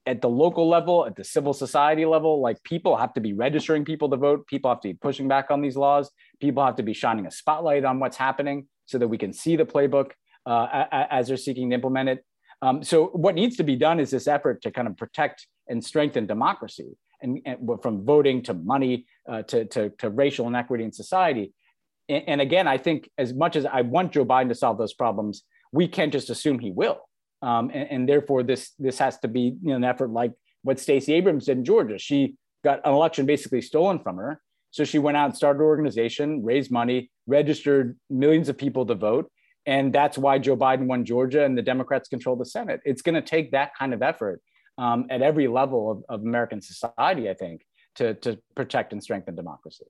at 0.05 0.21
the 0.21 0.29
local 0.29 0.69
level, 0.69 1.05
at 1.05 1.15
the 1.15 1.23
civil 1.23 1.53
society 1.53 2.05
level, 2.05 2.41
like 2.41 2.63
people 2.63 2.95
have 2.95 3.13
to 3.13 3.21
be 3.21 3.33
registering 3.33 3.83
people 3.83 4.09
to 4.09 4.17
vote. 4.17 4.47
People 4.47 4.71
have 4.71 4.79
to 4.81 4.87
be 4.87 4.93
pushing 4.93 5.27
back 5.27 5.51
on 5.51 5.61
these 5.61 5.75
laws. 5.75 6.09
People 6.39 6.65
have 6.65 6.77
to 6.77 6.83
be 6.83 6.93
shining 6.93 7.25
a 7.25 7.31
spotlight 7.31 7.83
on 7.83 7.99
what's 7.99 8.15
happening 8.15 8.67
so 8.85 8.97
that 8.97 9.07
we 9.07 9.17
can 9.17 9.33
see 9.33 9.57
the 9.57 9.65
playbook 9.65 10.11
uh, 10.45 10.85
as 11.11 11.27
they're 11.27 11.35
seeking 11.35 11.69
to 11.69 11.75
implement 11.75 12.07
it. 12.07 12.25
Um, 12.61 12.83
so 12.83 13.07
what 13.07 13.35
needs 13.35 13.57
to 13.57 13.63
be 13.63 13.75
done 13.75 13.99
is 13.99 14.09
this 14.09 14.27
effort 14.27 14.61
to 14.61 14.71
kind 14.71 14.87
of 14.87 14.95
protect 14.95 15.45
and 15.67 15.83
strengthen 15.83 16.25
democracy 16.25 16.95
and, 17.21 17.39
and 17.45 17.69
from 17.81 18.05
voting 18.05 18.41
to 18.43 18.53
money 18.53 19.05
uh, 19.29 19.43
to, 19.43 19.65
to, 19.65 19.89
to, 19.97 20.09
racial 20.09 20.47
inequity 20.47 20.83
in 20.83 20.91
society. 20.91 21.53
And, 22.09 22.23
and 22.27 22.41
again, 22.41 22.67
I 22.67 22.77
think 22.77 23.09
as 23.17 23.33
much 23.33 23.55
as 23.55 23.65
I 23.65 23.81
want 23.81 24.13
Joe 24.13 24.25
Biden 24.25 24.49
to 24.49 24.55
solve 24.55 24.77
those 24.77 24.93
problems, 24.93 25.43
we 25.71 25.87
can't 25.87 26.11
just 26.11 26.29
assume 26.29 26.59
he 26.59 26.71
will. 26.71 27.01
Um, 27.41 27.69
and, 27.73 27.91
and, 27.91 28.09
therefore, 28.09 28.41
this 28.41 28.71
this 28.79 28.97
has 28.97 29.19
to 29.19 29.27
be 29.27 29.55
you 29.61 29.69
know, 29.69 29.75
an 29.75 29.83
effort 29.83 30.09
like 30.09 30.31
what 30.63 30.79
Stacey 30.79 31.13
Abrams 31.13 31.45
did 31.45 31.57
in 31.59 31.65
Georgia. 31.65 31.99
She 31.99 32.35
got 32.63 32.81
an 32.83 32.93
election 32.93 33.27
basically 33.27 33.61
stolen 33.61 33.99
from 33.99 34.17
her, 34.17 34.41
so 34.71 34.83
she 34.83 34.97
went 34.97 35.17
out 35.17 35.25
and 35.25 35.35
started 35.37 35.59
an 35.59 35.65
organization, 35.65 36.43
raised 36.43 36.71
money, 36.71 37.11
registered 37.27 37.95
millions 38.09 38.49
of 38.49 38.57
people 38.57 38.87
to 38.87 38.95
vote, 38.95 39.31
and 39.67 39.93
that's 39.93 40.17
why 40.17 40.39
Joe 40.39 40.57
Biden 40.57 40.87
won 40.87 41.05
Georgia 41.05 41.45
and 41.45 41.55
the 41.55 41.61
Democrats 41.61 42.09
control 42.09 42.35
the 42.35 42.45
Senate. 42.45 42.79
It's 42.85 43.03
going 43.03 43.15
to 43.15 43.21
take 43.21 43.51
that 43.51 43.75
kind 43.77 43.93
of 43.93 44.01
effort 44.01 44.41
um, 44.77 45.07
at 45.09 45.21
every 45.21 45.47
level 45.47 45.91
of, 45.91 46.03
of 46.09 46.21
American 46.21 46.61
society, 46.61 47.29
I 47.29 47.33
think, 47.33 47.65
to 47.95 48.13
to 48.15 48.39
protect 48.55 48.93
and 48.93 49.01
strengthen 49.01 49.35
democracy. 49.35 49.85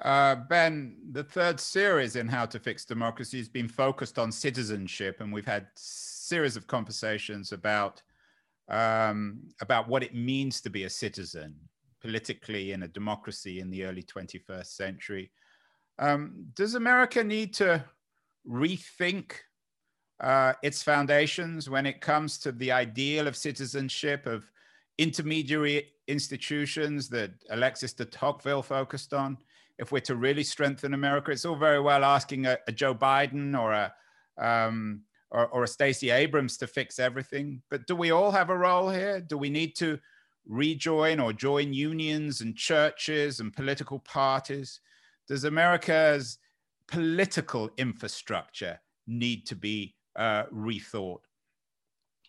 Uh, 0.00 0.34
ben, 0.34 0.96
the 1.12 1.22
third 1.22 1.60
series 1.60 2.16
in 2.16 2.26
How 2.26 2.44
to 2.46 2.58
Fix 2.58 2.84
Democracy 2.84 3.38
has 3.38 3.48
been 3.48 3.68
focused 3.68 4.18
on 4.18 4.32
citizenship, 4.32 5.20
and 5.20 5.32
we've 5.32 5.46
had 5.46 5.68
series 5.76 6.56
of 6.56 6.66
conversations 6.66 7.52
about 7.52 8.02
um, 8.68 9.40
about 9.60 9.88
what 9.88 10.02
it 10.02 10.14
means 10.14 10.60
to 10.62 10.70
be 10.70 10.84
a 10.84 10.90
citizen 10.90 11.54
politically 12.00 12.72
in 12.72 12.82
a 12.82 12.88
democracy 12.88 13.60
in 13.60 13.70
the 13.70 13.84
early 13.84 14.02
21st 14.02 14.66
century. 14.66 15.30
Um, 15.98 16.46
does 16.54 16.74
America 16.74 17.22
need 17.22 17.54
to 17.54 17.84
rethink 18.48 19.34
uh, 20.22 20.54
its 20.62 20.82
foundations 20.82 21.68
when 21.68 21.84
it 21.84 22.00
comes 22.00 22.38
to 22.38 22.52
the 22.52 22.72
ideal 22.72 23.26
of 23.26 23.36
citizenship, 23.36 24.26
of 24.26 24.50
intermediary 24.98 25.88
institutions 26.06 27.08
that 27.08 27.32
Alexis 27.50 27.92
de 27.92 28.04
Tocqueville 28.04 28.62
focused 28.62 29.12
on? 29.12 29.36
If 29.78 29.90
we're 29.90 30.00
to 30.00 30.16
really 30.16 30.44
strengthen 30.44 30.94
America, 30.94 31.32
it's 31.32 31.44
all 31.44 31.56
very 31.56 31.80
well 31.80 32.04
asking 32.04 32.46
a, 32.46 32.56
a 32.68 32.72
Joe 32.72 32.94
Biden 32.94 33.58
or 33.58 33.72
a 33.72 33.92
um, 34.38 35.02
or, 35.32 35.48
or 35.48 35.64
a 35.64 35.68
Stacey 35.68 36.10
Abrams 36.10 36.56
to 36.58 36.66
fix 36.66 36.98
everything. 36.98 37.62
But 37.70 37.86
do 37.86 37.96
we 37.96 38.10
all 38.10 38.30
have 38.30 38.50
a 38.50 38.56
role 38.56 38.90
here? 38.90 39.20
Do 39.20 39.38
we 39.38 39.50
need 39.50 39.74
to 39.76 39.98
rejoin 40.46 41.20
or 41.20 41.32
join 41.32 41.72
unions 41.72 42.42
and 42.42 42.54
churches 42.54 43.40
and 43.40 43.52
political 43.52 43.98
parties? 44.00 44.80
Does 45.26 45.44
America's 45.44 46.38
political 46.86 47.70
infrastructure 47.78 48.78
need 49.06 49.46
to 49.46 49.56
be 49.56 49.94
uh, 50.16 50.44
rethought? 50.52 51.20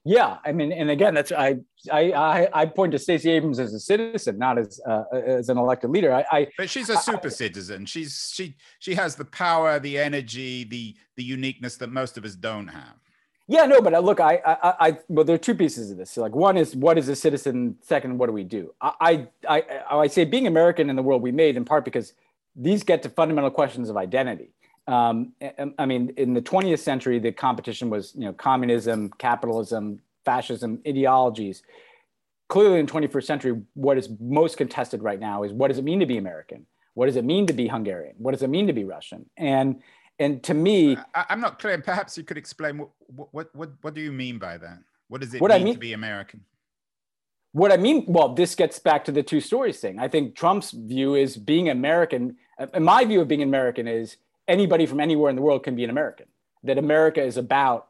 Yeah, 0.05 0.37
I 0.43 0.51
mean, 0.51 0.73
and 0.73 0.89
again, 0.89 1.13
that's 1.13 1.31
I 1.31 1.59
I 1.89 2.49
I 2.53 2.65
point 2.65 2.91
to 2.91 2.99
Stacey 2.99 3.29
Abrams 3.31 3.57
as 3.57 3.73
a 3.73 3.79
citizen, 3.79 4.37
not 4.37 4.57
as 4.57 4.81
uh, 4.85 5.03
as 5.13 5.47
an 5.47 5.57
elected 5.57 5.91
leader. 5.91 6.13
I, 6.13 6.25
I 6.29 6.47
but 6.57 6.69
she's 6.69 6.89
a 6.89 6.97
super 6.97 7.27
I, 7.27 7.31
citizen. 7.31 7.85
She's 7.85 8.31
she 8.33 8.55
she 8.79 8.95
has 8.95 9.15
the 9.15 9.23
power, 9.23 9.79
the 9.79 9.97
energy, 9.97 10.65
the 10.65 10.95
the 11.15 11.23
uniqueness 11.23 11.77
that 11.77 11.89
most 11.89 12.17
of 12.17 12.25
us 12.25 12.35
don't 12.35 12.67
have. 12.67 12.95
Yeah, 13.47 13.65
no, 13.65 13.81
but 13.81 13.93
uh, 13.93 13.99
look, 13.99 14.21
I, 14.21 14.41
I, 14.45 14.73
I, 14.87 14.97
well, 15.09 15.25
there 15.25 15.35
are 15.35 15.39
two 15.39 15.53
pieces 15.53 15.91
of 15.91 15.97
this. 15.97 16.11
So 16.11 16.21
like, 16.21 16.33
one 16.33 16.57
is 16.57 16.75
what 16.75 16.97
is 16.97 17.09
a 17.09 17.15
citizen? 17.15 17.75
Second, 17.81 18.17
what 18.17 18.27
do 18.27 18.33
we 18.33 18.43
do? 18.45 18.73
I, 18.81 19.27
I, 19.47 19.63
I, 19.89 19.97
I 19.97 20.07
say 20.07 20.23
being 20.23 20.47
American 20.47 20.89
in 20.89 20.95
the 20.95 21.03
world 21.03 21.21
we 21.21 21.31
made 21.31 21.57
in 21.57 21.65
part 21.65 21.83
because 21.83 22.13
these 22.55 22.83
get 22.83 23.03
to 23.03 23.09
fundamental 23.09 23.51
questions 23.51 23.89
of 23.89 23.97
identity. 23.97 24.53
Um, 24.87 25.33
I 25.77 25.85
mean, 25.85 26.13
in 26.17 26.33
the 26.33 26.41
20th 26.41 26.79
century, 26.79 27.19
the 27.19 27.31
competition 27.31 27.89
was, 27.89 28.13
you 28.15 28.25
know, 28.25 28.33
communism, 28.33 29.11
capitalism, 29.17 29.99
fascism, 30.25 30.81
ideologies. 30.87 31.63
Clearly, 32.49 32.79
in 32.79 32.87
21st 32.87 33.23
century, 33.23 33.61
what 33.73 33.97
is 33.97 34.09
most 34.19 34.57
contested 34.57 35.01
right 35.01 35.19
now 35.19 35.43
is 35.43 35.53
what 35.53 35.69
does 35.69 35.77
it 35.77 35.83
mean 35.83 35.99
to 36.01 36.05
be 36.05 36.17
American? 36.17 36.65
What 36.93 37.07
does 37.07 37.15
it 37.15 37.25
mean 37.25 37.47
to 37.47 37.53
be 37.53 37.67
Hungarian? 37.67 38.15
What 38.17 38.31
does 38.31 38.43
it 38.43 38.49
mean 38.49 38.67
to 38.67 38.73
be 38.73 38.83
Russian? 38.83 39.29
And 39.37 39.81
and 40.19 40.43
to 40.43 40.53
me, 40.53 40.95
I, 41.15 41.25
am 41.29 41.41
not 41.41 41.57
clear. 41.57 41.77
Perhaps 41.79 42.17
you 42.17 42.23
could 42.23 42.37
explain 42.37 42.77
what, 42.77 42.89
what 43.33 43.55
what 43.55 43.71
what 43.81 43.93
do 43.93 44.01
you 44.01 44.11
mean 44.11 44.37
by 44.37 44.57
that? 44.57 44.79
What 45.07 45.21
does 45.21 45.33
it 45.33 45.41
what 45.41 45.51
mean, 45.51 45.61
I 45.61 45.63
mean 45.63 45.73
to 45.73 45.79
be 45.79 45.93
American? 45.93 46.41
What 47.53 47.71
I 47.71 47.77
mean, 47.77 48.05
well, 48.07 48.33
this 48.33 48.53
gets 48.53 48.77
back 48.79 49.05
to 49.05 49.11
the 49.11 49.23
two 49.23 49.41
stories 49.41 49.79
thing. 49.79 49.99
I 49.99 50.07
think 50.07 50.35
Trump's 50.35 50.71
view 50.71 51.15
is 51.15 51.37
being 51.37 51.69
American. 51.69 52.37
And 52.57 52.85
my 52.85 53.03
view 53.05 53.21
of 53.21 53.27
being 53.27 53.41
American 53.41 53.87
is 53.87 54.17
anybody 54.47 54.85
from 54.85 54.99
anywhere 54.99 55.29
in 55.29 55.35
the 55.35 55.41
world 55.41 55.63
can 55.63 55.75
be 55.75 55.83
an 55.83 55.89
American. 55.89 56.27
That 56.63 56.77
America 56.77 57.21
is 57.21 57.37
about 57.37 57.87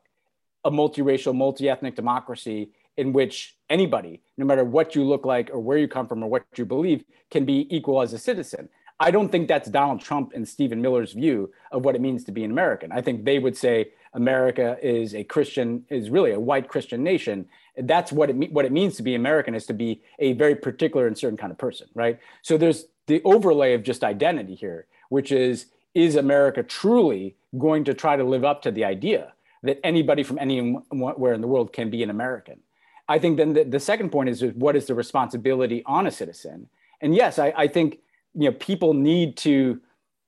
a 0.63 0.71
multiracial, 0.71 1.35
multi-ethnic 1.35 1.95
democracy 1.95 2.71
in 2.97 3.13
which 3.13 3.57
anybody, 3.69 4.21
no 4.37 4.45
matter 4.45 4.63
what 4.63 4.95
you 4.95 5.03
look 5.03 5.25
like 5.25 5.49
or 5.51 5.59
where 5.59 5.77
you 5.77 5.87
come 5.87 6.07
from 6.07 6.23
or 6.23 6.29
what 6.29 6.45
you 6.55 6.65
believe, 6.65 7.03
can 7.31 7.45
be 7.45 7.67
equal 7.75 8.01
as 8.01 8.13
a 8.13 8.19
citizen. 8.19 8.69
I 8.99 9.11
don't 9.11 9.29
think 9.29 9.47
that's 9.47 9.69
Donald 9.69 9.99
Trump 9.99 10.31
and 10.35 10.47
Stephen 10.47 10.81
Miller's 10.81 11.13
view 11.13 11.51
of 11.71 11.83
what 11.83 11.95
it 11.95 12.01
means 12.01 12.23
to 12.25 12.31
be 12.31 12.43
an 12.43 12.51
American. 12.51 12.91
I 12.91 13.01
think 13.01 13.25
they 13.25 13.39
would 13.39 13.57
say 13.57 13.89
America 14.13 14.77
is 14.81 15.15
a 15.15 15.23
Christian, 15.23 15.85
is 15.89 16.09
really 16.09 16.31
a 16.31 16.39
white 16.39 16.67
Christian 16.67 17.03
nation. 17.03 17.47
That's 17.75 18.11
what 18.11 18.29
it 18.29 18.51
what 18.51 18.65
it 18.65 18.71
means 18.71 18.95
to 18.97 19.03
be 19.03 19.15
American 19.15 19.55
is 19.55 19.65
to 19.65 19.73
be 19.73 20.03
a 20.19 20.33
very 20.33 20.55
particular 20.55 21.07
and 21.07 21.17
certain 21.17 21.37
kind 21.37 21.51
of 21.51 21.57
person, 21.57 21.87
right? 21.95 22.19
So 22.43 22.57
there's 22.57 22.85
the 23.07 23.21
overlay 23.25 23.73
of 23.73 23.83
just 23.83 24.03
identity 24.03 24.53
here, 24.53 24.85
which 25.09 25.31
is 25.31 25.65
is 25.93 26.15
America 26.15 26.63
truly 26.63 27.35
going 27.57 27.83
to 27.85 27.93
try 27.93 28.15
to 28.15 28.23
live 28.23 28.43
up 28.43 28.61
to 28.63 28.71
the 28.71 28.85
idea 28.85 29.33
that 29.61 29.79
anybody 29.83 30.23
from 30.23 30.37
anywhere 30.39 31.33
in 31.33 31.41
the 31.41 31.47
world 31.47 31.71
can 31.73 31.89
be 31.89 32.03
an 32.03 32.09
American? 32.09 32.59
I 33.07 33.19
think 33.19 33.37
then 33.37 33.53
the, 33.53 33.63
the 33.63 33.79
second 33.79 34.11
point 34.11 34.29
is 34.29 34.43
what 34.43 34.75
is 34.75 34.85
the 34.85 34.95
responsibility 34.95 35.83
on 35.85 36.07
a 36.07 36.11
citizen? 36.11 36.69
And 37.01 37.15
yes, 37.15 37.37
I, 37.37 37.53
I 37.55 37.67
think 37.67 37.99
you 38.33 38.49
know 38.49 38.53
people 38.53 38.93
need 38.93 39.37
to 39.37 39.81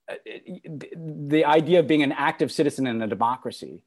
uh, 0.08 0.14
the 0.94 1.44
idea 1.44 1.80
of 1.80 1.86
being 1.86 2.02
an 2.02 2.12
active 2.12 2.52
citizen 2.52 2.86
in 2.86 3.02
a 3.02 3.06
democracy 3.06 3.82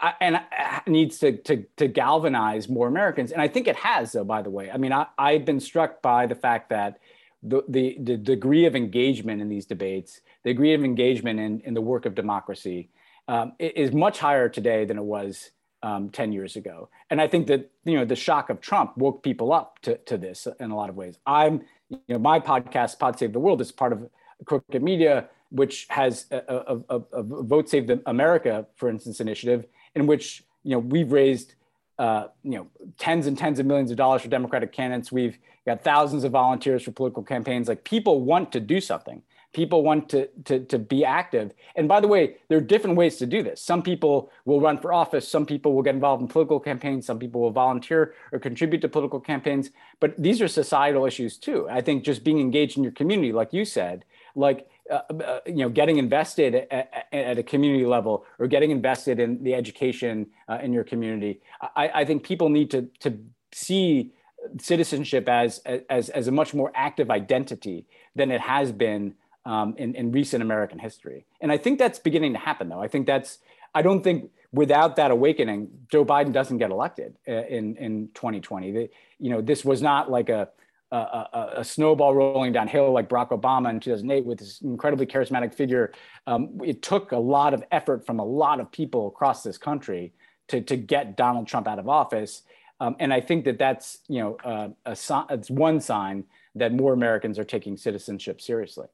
uh, 0.00 0.12
and 0.20 0.36
uh, 0.36 0.40
needs 0.86 1.18
to, 1.18 1.36
to, 1.38 1.64
to 1.76 1.88
galvanize 1.88 2.68
more 2.68 2.88
Americans. 2.88 3.32
And 3.32 3.42
I 3.42 3.48
think 3.48 3.66
it 3.66 3.76
has, 3.76 4.12
though, 4.12 4.24
by 4.24 4.42
the 4.42 4.50
way. 4.50 4.70
I 4.70 4.76
mean, 4.78 4.92
I, 4.92 5.06
I've 5.18 5.44
been 5.44 5.60
struck 5.60 6.00
by 6.00 6.26
the 6.26 6.34
fact 6.34 6.70
that 6.70 6.98
the, 7.42 7.62
the, 7.68 7.96
the 8.00 8.16
degree 8.16 8.66
of 8.66 8.76
engagement 8.76 9.40
in 9.40 9.48
these 9.48 9.66
debates, 9.66 10.20
the 10.44 10.50
degree 10.50 10.74
of 10.74 10.84
engagement 10.84 11.40
in, 11.40 11.60
in 11.60 11.74
the 11.74 11.80
work 11.80 12.06
of 12.06 12.14
democracy 12.14 12.90
um, 13.28 13.52
is 13.58 13.92
much 13.92 14.18
higher 14.18 14.48
today 14.48 14.84
than 14.84 14.98
it 14.98 15.04
was 15.04 15.50
um, 15.82 16.10
10 16.10 16.32
years 16.32 16.56
ago. 16.56 16.88
And 17.08 17.20
I 17.20 17.26
think 17.26 17.46
that, 17.46 17.70
you 17.84 17.96
know, 17.96 18.04
the 18.04 18.16
shock 18.16 18.50
of 18.50 18.60
Trump 18.60 18.96
woke 18.96 19.22
people 19.22 19.52
up 19.52 19.78
to, 19.82 19.96
to 19.98 20.18
this 20.18 20.46
in 20.58 20.70
a 20.70 20.76
lot 20.76 20.90
of 20.90 20.96
ways. 20.96 21.18
I'm, 21.26 21.62
you 21.88 21.98
know, 22.08 22.18
my 22.18 22.40
podcast, 22.40 22.98
Pod 22.98 23.18
Save 23.18 23.32
the 23.32 23.40
World, 23.40 23.60
is 23.60 23.72
part 23.72 23.92
of 23.92 24.08
Crooked 24.44 24.82
Media, 24.82 25.28
which 25.50 25.86
has 25.90 26.26
a, 26.30 26.42
a, 26.48 26.96
a, 26.96 27.02
a 27.12 27.22
Vote 27.22 27.68
Save 27.68 28.00
America, 28.06 28.66
for 28.76 28.88
instance, 28.88 29.20
initiative 29.20 29.66
in 29.94 30.06
which, 30.06 30.44
you 30.62 30.72
know, 30.72 30.78
we've 30.78 31.10
raised, 31.10 31.54
uh, 31.98 32.26
you 32.42 32.52
know, 32.52 32.66
tens 32.98 33.26
and 33.26 33.36
tens 33.36 33.58
of 33.58 33.66
millions 33.66 33.90
of 33.90 33.96
dollars 33.96 34.22
for 34.22 34.28
Democratic 34.28 34.72
candidates. 34.72 35.10
We've 35.10 35.38
got 35.66 35.84
thousands 35.84 36.24
of 36.24 36.32
volunteers 36.32 36.82
for 36.82 36.92
political 36.92 37.22
campaigns. 37.22 37.68
Like 37.68 37.84
people 37.84 38.22
want 38.22 38.52
to 38.52 38.60
do 38.60 38.80
something 38.80 39.22
people 39.52 39.82
want 39.82 40.08
to, 40.10 40.28
to, 40.44 40.60
to 40.66 40.78
be 40.78 41.04
active. 41.04 41.52
And 41.74 41.88
by 41.88 42.00
the 42.00 42.08
way, 42.08 42.36
there 42.48 42.58
are 42.58 42.62
different 42.62 42.96
ways 42.96 43.16
to 43.16 43.26
do 43.26 43.42
this. 43.42 43.60
Some 43.60 43.82
people 43.82 44.30
will 44.44 44.60
run 44.60 44.78
for 44.78 44.92
office, 44.92 45.26
some 45.26 45.44
people 45.44 45.74
will 45.74 45.82
get 45.82 45.94
involved 45.94 46.22
in 46.22 46.28
political 46.28 46.60
campaigns, 46.60 47.06
some 47.06 47.18
people 47.18 47.40
will 47.40 47.50
volunteer 47.50 48.14
or 48.32 48.38
contribute 48.38 48.80
to 48.82 48.88
political 48.88 49.20
campaigns. 49.20 49.70
But 49.98 50.20
these 50.20 50.40
are 50.40 50.48
societal 50.48 51.04
issues 51.04 51.36
too. 51.36 51.68
I 51.68 51.80
think 51.80 52.04
just 52.04 52.22
being 52.22 52.38
engaged 52.38 52.76
in 52.76 52.84
your 52.84 52.92
community, 52.92 53.32
like 53.32 53.52
you 53.52 53.64
said, 53.64 54.04
like 54.34 54.68
uh, 54.90 55.02
uh, 55.24 55.40
you 55.46 55.56
know, 55.56 55.68
getting 55.68 55.98
invested 55.98 56.66
at, 56.70 57.06
at, 57.12 57.38
a 57.38 57.44
community 57.44 57.86
level 57.86 58.24
or 58.40 58.48
getting 58.48 58.72
invested 58.72 59.20
in 59.20 59.40
the 59.44 59.54
education 59.54 60.26
uh, 60.48 60.58
in 60.60 60.72
your 60.72 60.82
community. 60.82 61.40
I, 61.76 61.90
I 61.94 62.04
think 62.04 62.24
people 62.24 62.48
need 62.48 62.72
to 62.72 62.88
to 63.00 63.16
see 63.52 64.12
citizenship 64.58 65.28
as, 65.28 65.58
as 65.88 66.08
as 66.08 66.28
a 66.28 66.32
much 66.32 66.54
more 66.54 66.72
active 66.74 67.10
identity 67.10 67.86
than 68.14 68.30
it 68.30 68.40
has 68.40 68.72
been 68.72 69.14
um, 69.44 69.74
in, 69.78 69.94
in 69.94 70.12
recent 70.12 70.42
American 70.42 70.78
history. 70.78 71.26
And 71.40 71.50
I 71.50 71.56
think 71.56 71.78
that's 71.78 71.98
beginning 71.98 72.32
to 72.34 72.38
happen, 72.38 72.68
though. 72.68 72.80
I 72.80 72.88
think 72.88 73.06
that's, 73.06 73.38
I 73.74 73.82
don't 73.82 74.02
think 74.02 74.30
without 74.52 74.96
that 74.96 75.10
awakening, 75.10 75.68
Joe 75.90 76.04
Biden 76.04 76.32
doesn't 76.32 76.58
get 76.58 76.70
elected 76.70 77.16
uh, 77.26 77.46
in, 77.46 77.76
in 77.76 78.08
2020. 78.14 78.72
The, 78.72 78.90
you 79.18 79.30
know, 79.30 79.40
this 79.40 79.64
was 79.64 79.80
not 79.80 80.10
like 80.10 80.28
a, 80.28 80.48
a, 80.92 81.52
a, 81.58 81.64
snowball 81.64 82.16
rolling 82.16 82.52
downhill 82.52 82.90
like 82.90 83.08
Barack 83.08 83.30
Obama 83.30 83.70
in 83.70 83.78
2008 83.78 84.24
with 84.24 84.40
this 84.40 84.60
incredibly 84.60 85.06
charismatic 85.06 85.54
figure. 85.54 85.92
Um, 86.26 86.60
it 86.64 86.82
took 86.82 87.12
a 87.12 87.16
lot 87.16 87.54
of 87.54 87.62
effort 87.70 88.04
from 88.04 88.18
a 88.18 88.24
lot 88.24 88.58
of 88.58 88.72
people 88.72 89.06
across 89.06 89.44
this 89.44 89.56
country 89.56 90.12
to, 90.48 90.60
to 90.62 90.76
get 90.76 91.16
Donald 91.16 91.46
Trump 91.46 91.68
out 91.68 91.78
of 91.78 91.88
office. 91.88 92.42
Um, 92.80 92.96
and 92.98 93.12
I 93.12 93.20
think 93.20 93.44
that 93.44 93.58
that's 93.58 93.98
you 94.08 94.20
know 94.20 94.36
uh, 94.44 94.68
a, 94.86 94.96
it's 95.30 95.50
one 95.50 95.80
sign 95.80 96.24
that 96.54 96.72
more 96.72 96.92
Americans 96.92 97.38
are 97.38 97.44
taking 97.44 97.76
citizenship 97.76 98.40
seriously. 98.40 98.86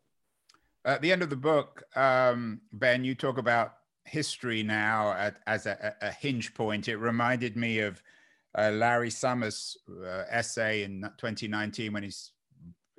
At 0.85 1.03
the 1.03 1.11
end 1.11 1.23
of 1.23 1.31
the 1.31 1.37
book, 1.37 1.83
um, 1.97 2.61
Ben, 2.73 3.05
you 3.05 3.15
talk 3.15 3.39
about 3.39 3.75
history 4.05 4.63
now 4.63 5.13
at, 5.13 5.37
as 5.47 5.67
a, 5.67 5.95
a, 6.01 6.13
hinge 6.13 6.55
point. 6.55 6.87
It 6.87 6.97
reminded 6.97 7.57
me 7.57 7.81
of 7.81 8.01
uh, 8.57 8.71
Larry 8.71 9.11
Summers' 9.11 9.77
uh, 9.91 10.23
essay 10.31 10.85
in 10.85 11.03
2019 11.19 11.93
when 11.93 12.05
he's 12.05 12.31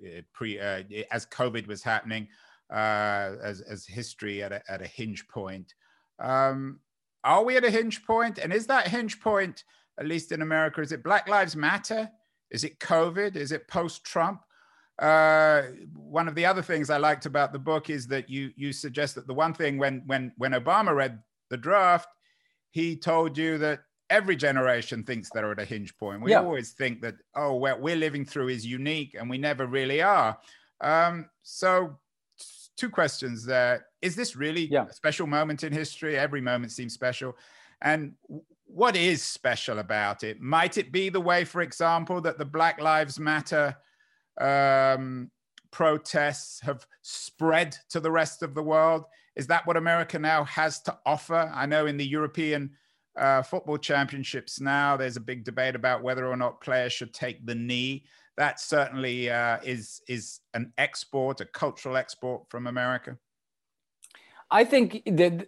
uh, 0.05 0.21
pre 0.33 0.59
uh, 0.59 0.83
as 1.11 1.25
COVID 1.27 1.67
was 1.67 1.81
happening 1.81 2.27
uh, 2.69 3.35
as, 3.41 3.61
as 3.61 3.85
history 3.85 4.43
at 4.43 4.51
a, 4.51 4.61
at 4.69 4.81
a 4.81 4.87
hinge 4.87 5.27
point. 5.27 5.73
Um, 6.19 6.79
are 7.23 7.43
we 7.43 7.57
at 7.57 7.65
a 7.65 7.71
hinge 7.71 8.05
point? 8.05 8.37
And 8.37 8.53
is 8.53 8.67
that 8.67 8.87
hinge 8.87 9.19
point, 9.19 9.63
at 9.99 10.07
least 10.07 10.31
in 10.31 10.41
America, 10.41 10.81
is 10.81 10.91
it 10.91 11.03
Black 11.03 11.27
Lives 11.27 11.55
Matter? 11.55 12.09
Is 12.51 12.63
it 12.63 12.79
COVID? 12.79 13.35
Is 13.35 13.51
it 13.51 13.67
post 13.67 14.03
Trump? 14.03 14.41
uh, 14.99 15.63
one 15.95 16.27
of 16.27 16.35
the 16.35 16.45
other 16.45 16.61
things 16.61 16.89
I 16.89 16.97
liked 16.97 17.25
about 17.25 17.53
the 17.53 17.59
book 17.59 17.89
is 17.89 18.07
that 18.07 18.29
you 18.29 18.51
you 18.55 18.73
suggest 18.73 19.15
that 19.15 19.27
the 19.27 19.33
one 19.33 19.53
thing 19.53 19.77
when 19.77 20.01
when 20.07 20.31
when 20.37 20.53
Obama 20.53 20.95
read 20.95 21.19
the 21.49 21.57
draft, 21.57 22.09
he 22.71 22.95
told 22.95 23.37
you 23.37 23.57
that 23.59 23.81
every 24.09 24.35
generation 24.35 25.03
thinks 25.03 25.29
they're 25.29 25.51
at 25.51 25.59
a 25.59 25.65
hinge 25.65 25.95
point. 25.97 26.21
We 26.21 26.31
yeah. 26.31 26.41
always 26.41 26.71
think 26.71 27.01
that 27.01 27.15
oh, 27.35 27.53
what 27.53 27.79
we're 27.79 27.95
living 27.95 28.25
through 28.25 28.49
is 28.49 28.65
unique, 28.65 29.15
and 29.17 29.29
we 29.29 29.37
never 29.37 29.67
really 29.67 30.01
are. 30.01 30.37
Um, 30.81 31.29
so, 31.43 31.99
two 32.75 32.89
questions 32.89 33.45
there: 33.45 33.85
Is 34.01 34.15
this 34.15 34.35
really 34.35 34.65
yeah. 34.65 34.87
a 34.89 34.93
special 34.93 35.27
moment 35.27 35.63
in 35.63 35.71
history? 35.71 36.17
Every 36.17 36.41
moment 36.41 36.71
seems 36.71 36.93
special, 36.93 37.37
and 37.83 38.13
what 38.67 38.95
is 38.95 39.23
special 39.23 39.79
about 39.79 40.23
it? 40.23 40.39
Might 40.39 40.77
it 40.77 40.91
be 40.91 41.09
the 41.09 41.21
way, 41.21 41.43
for 41.45 41.61
example, 41.61 42.21
that 42.21 42.37
the 42.37 42.45
Black 42.45 42.79
Lives 42.79 43.19
Matter 43.19 43.75
um, 44.39 45.31
protests 45.71 46.59
have 46.61 46.85
spread 47.01 47.75
to 47.89 47.99
the 47.99 48.11
rest 48.11 48.43
of 48.43 48.53
the 48.53 48.63
world? 48.63 49.05
Is 49.35 49.47
that 49.47 49.65
what 49.65 49.77
America 49.77 50.19
now 50.19 50.43
has 50.45 50.81
to 50.81 50.97
offer? 51.05 51.51
I 51.53 51.65
know 51.65 51.85
in 51.85 51.97
the 51.97 52.05
European 52.05 52.71
uh, 53.17 53.41
football 53.41 53.77
championships 53.77 54.59
now, 54.59 54.97
there's 54.97 55.17
a 55.17 55.21
big 55.21 55.43
debate 55.43 55.75
about 55.75 56.03
whether 56.03 56.27
or 56.27 56.37
not 56.37 56.61
players 56.61 56.93
should 56.93 57.13
take 57.13 57.45
the 57.45 57.55
knee. 57.55 58.05
That 58.35 58.59
certainly 58.59 59.29
uh, 59.29 59.57
is 59.63 60.01
is 60.07 60.41
an 60.53 60.71
export, 60.77 61.41
a 61.41 61.45
cultural 61.45 61.97
export 61.97 62.49
from 62.49 62.67
America. 62.67 63.17
I 64.51 64.63
think 64.63 65.01
that 65.05 65.47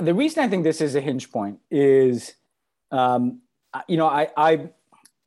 the 0.00 0.14
reason 0.14 0.44
I 0.44 0.48
think 0.48 0.64
this 0.64 0.80
is 0.80 0.94
a 0.94 1.00
hinge 1.00 1.30
point 1.30 1.58
is, 1.70 2.34
um, 2.90 3.40
you 3.88 3.96
know, 3.96 4.06
I, 4.06 4.28
I 4.36 4.68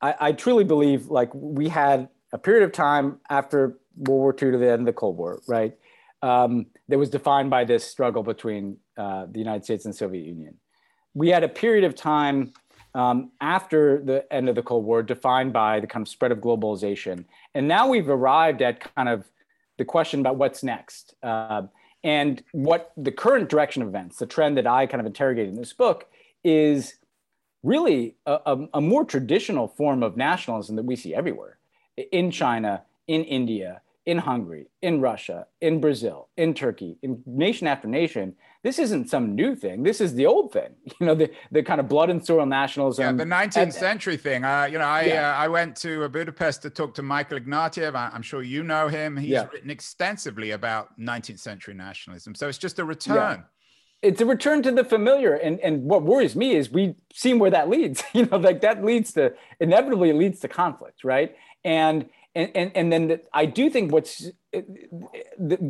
I 0.00 0.14
I 0.20 0.32
truly 0.32 0.64
believe 0.64 1.06
like 1.06 1.30
we 1.34 1.68
had 1.68 2.08
a 2.32 2.38
period 2.38 2.64
of 2.64 2.72
time 2.72 3.20
after 3.28 3.78
World 3.96 4.20
War 4.20 4.32
II 4.32 4.52
to 4.52 4.58
the 4.58 4.70
end 4.70 4.80
of 4.80 4.86
the 4.86 4.92
Cold 4.92 5.16
War, 5.16 5.40
right? 5.46 5.76
Um, 6.22 6.66
that 6.88 6.98
was 6.98 7.10
defined 7.10 7.50
by 7.50 7.64
this 7.64 7.84
struggle 7.84 8.22
between 8.22 8.78
uh, 8.96 9.26
the 9.30 9.38
United 9.38 9.64
States 9.64 9.84
and 9.84 9.94
Soviet 9.94 10.26
Union. 10.26 10.56
We 11.14 11.28
had 11.28 11.44
a 11.44 11.48
period 11.48 11.84
of 11.84 11.94
time 11.94 12.52
um, 12.94 13.30
after 13.40 14.02
the 14.02 14.30
end 14.32 14.48
of 14.48 14.54
the 14.54 14.62
Cold 14.62 14.84
War 14.84 15.02
defined 15.02 15.52
by 15.52 15.80
the 15.80 15.86
kind 15.86 16.02
of 16.02 16.08
spread 16.08 16.32
of 16.32 16.38
globalization. 16.38 17.24
And 17.54 17.68
now 17.68 17.88
we've 17.88 18.08
arrived 18.08 18.62
at 18.62 18.94
kind 18.94 19.08
of 19.08 19.28
the 19.78 19.84
question 19.84 20.20
about 20.20 20.36
what's 20.36 20.62
next. 20.62 21.14
Uh, 21.22 21.62
and 22.04 22.42
what 22.52 22.92
the 22.96 23.12
current 23.12 23.48
direction 23.48 23.82
of 23.82 23.88
events, 23.88 24.18
the 24.18 24.26
trend 24.26 24.56
that 24.56 24.66
I 24.66 24.86
kind 24.86 25.00
of 25.00 25.06
interrogate 25.06 25.48
in 25.48 25.56
this 25.56 25.72
book, 25.72 26.06
is 26.44 26.94
really 27.62 28.16
a, 28.26 28.38
a, 28.46 28.68
a 28.74 28.80
more 28.80 29.04
traditional 29.04 29.68
form 29.68 30.02
of 30.02 30.16
nationalism 30.16 30.76
that 30.76 30.84
we 30.84 30.96
see 30.96 31.14
everywhere. 31.14 31.58
In 32.12 32.30
China, 32.30 32.82
in 33.08 33.24
India, 33.24 33.80
in 34.08 34.16
Hungary, 34.16 34.68
in 34.80 35.02
Russia, 35.02 35.46
in 35.60 35.82
Brazil, 35.82 36.30
in 36.38 36.54
Turkey, 36.54 36.96
in 37.02 37.22
nation 37.26 37.66
after 37.66 37.86
nation. 37.86 38.34
This 38.62 38.78
isn't 38.78 39.10
some 39.10 39.34
new 39.34 39.54
thing. 39.54 39.82
This 39.82 40.00
is 40.00 40.14
the 40.14 40.24
old 40.24 40.50
thing. 40.50 40.70
You 40.98 41.06
know, 41.06 41.14
the, 41.14 41.30
the 41.52 41.62
kind 41.62 41.78
of 41.78 41.88
blood 41.90 42.08
and 42.08 42.24
soil 42.24 42.46
nationalism. 42.46 43.04
Yeah, 43.04 43.24
the 43.24 43.30
19th 43.30 43.56
and, 43.64 43.74
century 43.74 44.16
thing. 44.16 44.44
Uh, 44.44 44.66
you 44.72 44.78
know, 44.78 44.86
I 44.86 45.02
yeah. 45.02 45.30
uh, 45.30 45.44
I 45.44 45.48
went 45.48 45.76
to 45.84 46.08
Budapest 46.08 46.62
to 46.62 46.70
talk 46.70 46.94
to 46.94 47.02
Michael 47.02 47.38
Ignatieff. 47.38 47.94
I, 47.94 48.10
am 48.14 48.22
sure 48.22 48.42
you 48.42 48.62
know 48.62 48.88
him. 48.88 49.14
He's 49.18 49.28
yeah. 49.28 49.46
written 49.52 49.68
extensively 49.68 50.52
about 50.52 50.98
19th 50.98 51.38
century 51.38 51.74
nationalism. 51.74 52.34
So 52.34 52.48
it's 52.48 52.58
just 52.58 52.78
a 52.78 52.84
return. 52.86 53.16
Yeah 53.16 53.42
it's 54.00 54.20
a 54.20 54.26
return 54.26 54.62
to 54.62 54.70
the 54.70 54.84
familiar 54.84 55.34
and 55.34 55.58
and 55.58 55.82
what 55.82 56.04
worries 56.04 56.36
me 56.36 56.54
is 56.54 56.70
we've 56.70 56.94
seen 57.12 57.40
where 57.40 57.50
that 57.50 57.68
leads 57.68 58.04
you 58.12 58.24
know 58.26 58.36
like 58.36 58.60
that 58.60 58.84
leads 58.84 59.12
to 59.12 59.34
inevitably 59.58 60.08
it 60.10 60.14
leads 60.14 60.38
to 60.38 60.46
conflict 60.46 61.02
right 61.02 61.34
and 61.64 62.08
and 62.38 62.50
and, 62.54 62.76
and 62.76 62.92
then 62.92 63.08
the, 63.08 63.20
I 63.32 63.46
do 63.46 63.68
think 63.68 63.92
what's 63.92 64.30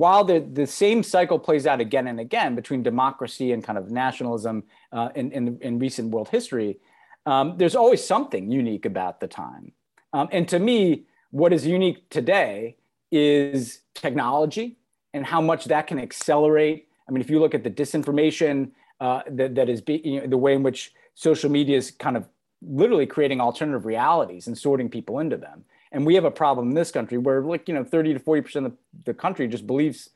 while 0.03 0.25
the 0.25 0.39
the 0.61 0.67
same 0.67 1.03
cycle 1.03 1.39
plays 1.39 1.67
out 1.67 1.81
again 1.81 2.07
and 2.07 2.21
again 2.21 2.55
between 2.55 2.83
democracy 2.83 3.53
and 3.53 3.65
kind 3.65 3.79
of 3.79 3.91
nationalism 3.91 4.65
uh, 4.93 5.09
in, 5.15 5.33
in, 5.33 5.59
in 5.61 5.79
recent 5.79 6.11
world 6.11 6.29
history, 6.29 6.79
um, 7.27 7.57
there's 7.57 7.75
always 7.75 8.05
something 8.05 8.51
unique 8.51 8.87
about 8.87 9.21
the 9.21 9.27
time. 9.27 9.73
Um, 10.13 10.29
and 10.31 10.47
to 10.49 10.59
me, 10.59 11.05
what 11.31 11.53
is 11.53 11.67
unique 11.67 12.09
today 12.11 12.77
is 13.11 13.81
technology 13.95 14.79
and 15.15 15.25
how 15.25 15.41
much 15.41 15.65
that 15.67 15.87
can 15.87 15.99
accelerate. 15.99 16.89
I 17.09 17.13
mean, 17.13 17.23
if 17.23 17.31
you 17.31 17.41
look 17.41 17.55
at 17.55 17.65
the 17.65 17.71
disinformation 17.71 18.71
uh, 19.01 19.23
that, 19.31 19.55
that 19.55 19.69
is 19.69 19.81
be, 19.81 20.01
you 20.05 20.21
know, 20.21 20.27
the 20.27 20.37
way 20.37 20.55
in 20.55 20.63
which 20.63 20.93
social 21.15 21.51
media 21.51 21.77
is 21.77 21.91
kind 21.91 22.17
of 22.17 22.29
literally 22.61 23.07
creating 23.07 23.41
alternative 23.41 23.87
realities 23.87 24.47
and 24.47 24.57
sorting 24.57 24.89
people 24.89 25.19
into 25.21 25.37
them. 25.37 25.65
And 25.93 26.05
we 26.05 26.15
have 26.15 26.25
a 26.25 26.31
problem 26.31 26.69
in 26.69 26.75
this 26.75 26.91
country 26.91 27.19
where, 27.19 27.43
like, 27.43 27.69
you 27.69 27.75
know, 27.75 27.85
30 27.85 28.15
to 28.15 28.21
40% 28.21 28.67
of 28.67 28.73
the 29.05 29.15
country 29.15 29.49
just 29.49 29.67
believes, 29.67 30.11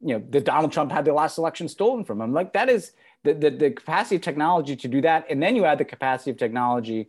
you 0.00 0.14
know, 0.14 0.24
that 0.30 0.44
Donald 0.44 0.72
Trump 0.72 0.90
had 0.90 1.04
the 1.04 1.12
last 1.12 1.38
election 1.38 1.68
stolen 1.68 2.04
from 2.04 2.20
him. 2.20 2.32
Like, 2.32 2.52
that 2.54 2.68
is 2.68 2.92
the, 3.24 3.34
the, 3.34 3.50
the 3.50 3.70
capacity 3.70 4.16
of 4.16 4.22
technology 4.22 4.76
to 4.76 4.88
do 4.88 5.00
that. 5.02 5.26
And 5.30 5.42
then 5.42 5.56
you 5.56 5.64
add 5.64 5.78
the 5.78 5.84
capacity 5.84 6.30
of 6.32 6.38
technology, 6.38 7.08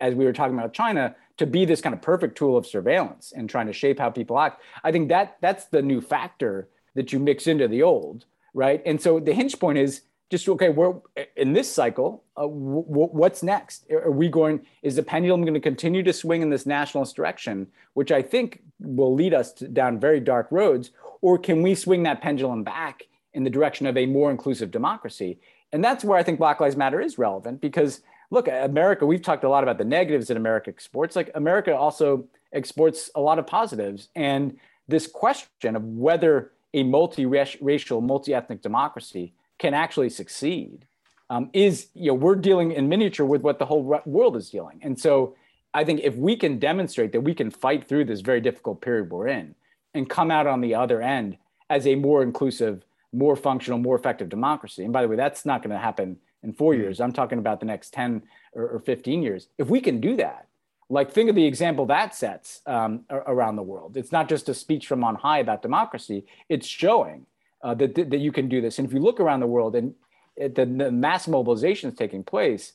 as 0.00 0.14
we 0.14 0.24
were 0.24 0.32
talking 0.32 0.58
about 0.58 0.72
China, 0.72 1.16
to 1.38 1.46
be 1.46 1.64
this 1.64 1.80
kind 1.80 1.94
of 1.94 2.02
perfect 2.02 2.36
tool 2.36 2.56
of 2.56 2.66
surveillance 2.66 3.32
and 3.34 3.48
trying 3.48 3.66
to 3.66 3.72
shape 3.72 3.98
how 3.98 4.10
people 4.10 4.38
act. 4.38 4.60
I 4.82 4.92
think 4.92 5.08
that 5.08 5.36
that's 5.40 5.66
the 5.66 5.82
new 5.82 6.00
factor 6.00 6.68
that 6.94 7.12
you 7.12 7.18
mix 7.18 7.46
into 7.46 7.66
the 7.66 7.82
old, 7.82 8.24
right? 8.52 8.82
And 8.86 9.00
so 9.00 9.18
the 9.18 9.32
hinge 9.32 9.58
point 9.58 9.78
is 9.78 10.02
just 10.30 10.48
okay 10.48 10.68
we're 10.68 10.94
in 11.36 11.52
this 11.52 11.72
cycle 11.72 12.24
uh, 12.36 12.42
w- 12.42 12.84
w- 12.84 13.08
what's 13.12 13.42
next? 13.42 13.90
Are 13.90 14.10
we 14.10 14.28
going 14.28 14.66
is 14.82 14.96
the 14.96 15.02
pendulum 15.02 15.42
going 15.42 15.54
to 15.54 15.60
continue 15.60 16.02
to 16.02 16.12
swing 16.12 16.42
in 16.42 16.50
this 16.50 16.66
nationalist 16.66 17.14
direction 17.16 17.66
which 17.94 18.10
i 18.10 18.22
think 18.22 18.62
will 18.80 19.14
lead 19.14 19.34
us 19.34 19.52
to, 19.52 19.68
down 19.68 20.00
very 20.00 20.20
dark 20.20 20.48
roads 20.50 20.90
or 21.20 21.38
can 21.38 21.62
we 21.62 21.74
swing 21.74 22.02
that 22.02 22.20
pendulum 22.20 22.64
back 22.64 23.04
in 23.32 23.44
the 23.44 23.50
direction 23.50 23.86
of 23.86 23.96
a 23.96 24.06
more 24.06 24.30
inclusive 24.30 24.70
democracy? 24.70 25.38
And 25.72 25.82
that's 25.82 26.04
where 26.04 26.18
i 26.18 26.22
think 26.22 26.38
black 26.38 26.60
lives 26.60 26.76
matter 26.76 27.00
is 27.00 27.18
relevant 27.18 27.60
because 27.60 28.00
look 28.30 28.48
america 28.48 29.06
we've 29.06 29.22
talked 29.22 29.44
a 29.44 29.48
lot 29.48 29.62
about 29.62 29.78
the 29.78 29.84
negatives 29.84 30.28
that 30.28 30.36
america 30.36 30.70
exports. 30.70 31.16
Like 31.16 31.30
america 31.34 31.76
also 31.76 32.26
exports 32.52 33.10
a 33.14 33.20
lot 33.20 33.38
of 33.38 33.46
positives. 33.46 34.08
And 34.14 34.56
this 34.88 35.06
question 35.06 35.76
of 35.76 35.82
whether 35.84 36.52
a 36.72 36.82
multi-racial 36.82 38.00
multi-ethnic 38.00 38.62
democracy 38.62 39.34
can 39.64 39.74
actually 39.74 40.10
succeed 40.10 40.84
um, 41.30 41.48
is 41.54 41.88
you 41.94 42.08
know 42.08 42.14
we're 42.14 42.34
dealing 42.36 42.72
in 42.72 42.88
miniature 42.88 43.24
with 43.24 43.40
what 43.40 43.58
the 43.58 43.64
whole 43.64 43.82
world 44.04 44.36
is 44.36 44.50
dealing. 44.50 44.78
And 44.82 44.98
so 44.98 45.34
i 45.72 45.82
think 45.82 46.00
if 46.10 46.14
we 46.14 46.36
can 46.36 46.58
demonstrate 46.58 47.10
that 47.12 47.22
we 47.28 47.34
can 47.34 47.50
fight 47.50 47.88
through 47.88 48.04
this 48.04 48.20
very 48.20 48.40
difficult 48.48 48.80
period 48.80 49.10
we're 49.10 49.26
in 49.26 49.54
and 49.94 50.08
come 50.08 50.30
out 50.30 50.46
on 50.46 50.60
the 50.60 50.74
other 50.82 51.02
end 51.02 51.36
as 51.68 51.86
a 51.86 51.94
more 51.96 52.22
inclusive 52.22 52.84
more 53.12 53.36
functional 53.36 53.78
more 53.78 53.96
effective 53.96 54.28
democracy 54.28 54.84
and 54.84 54.92
by 54.92 55.02
the 55.02 55.08
way 55.08 55.16
that's 55.16 55.44
not 55.50 55.62
going 55.62 55.76
to 55.78 55.84
happen 55.88 56.08
in 56.44 56.52
four 56.52 56.74
hmm. 56.74 56.80
years. 56.82 57.00
I'm 57.00 57.12
talking 57.20 57.38
about 57.38 57.58
the 57.58 57.66
next 57.66 57.94
10 57.94 58.22
or, 58.52 58.64
or 58.74 58.80
15 58.80 59.22
years. 59.22 59.48
If 59.56 59.68
we 59.68 59.80
can 59.80 59.98
do 60.08 60.16
that 60.16 60.46
like 60.90 61.10
think 61.10 61.30
of 61.30 61.34
the 61.34 61.46
example 61.46 61.86
that 61.86 62.14
sets 62.14 62.60
um, 62.66 63.04
around 63.10 63.56
the 63.56 63.62
world. 63.62 63.96
It's 63.96 64.12
not 64.12 64.28
just 64.28 64.48
a 64.48 64.54
speech 64.54 64.86
from 64.86 65.02
on 65.02 65.14
high 65.14 65.38
about 65.38 65.62
democracy. 65.62 66.26
It's 66.48 66.66
showing 66.66 67.26
uh, 67.64 67.74
that, 67.74 67.94
that 67.94 68.18
you 68.18 68.30
can 68.30 68.48
do 68.48 68.60
this. 68.60 68.78
And 68.78 68.86
if 68.86 68.92
you 68.92 69.00
look 69.00 69.18
around 69.18 69.40
the 69.40 69.46
world 69.46 69.74
and 69.74 69.94
the, 70.36 70.66
the 70.66 70.92
mass 70.92 71.26
mobilizations 71.26 71.96
taking 71.96 72.22
place, 72.22 72.74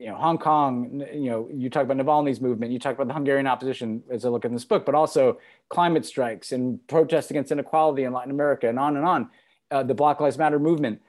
you 0.00 0.08
know, 0.08 0.16
Hong 0.16 0.38
Kong, 0.38 1.06
you 1.12 1.30
know, 1.30 1.48
you 1.54 1.70
talk 1.70 1.84
about 1.84 1.96
Navalny's 1.96 2.40
movement, 2.40 2.72
you 2.72 2.80
talk 2.80 2.94
about 2.94 3.06
the 3.06 3.14
Hungarian 3.14 3.46
opposition 3.46 4.02
as 4.10 4.24
I 4.24 4.28
look 4.28 4.44
in 4.44 4.52
this 4.52 4.64
book, 4.64 4.84
but 4.84 4.96
also 4.96 5.38
climate 5.68 6.04
strikes 6.04 6.50
and 6.50 6.84
protests 6.88 7.30
against 7.30 7.52
inequality 7.52 8.02
in 8.02 8.12
Latin 8.12 8.32
America 8.32 8.68
and 8.68 8.78
on 8.78 8.96
and 8.96 9.06
on, 9.06 9.30
uh, 9.70 9.84
the 9.84 9.94
Black 9.94 10.20
Lives 10.20 10.36
Matter 10.36 10.58
movement. 10.58 11.00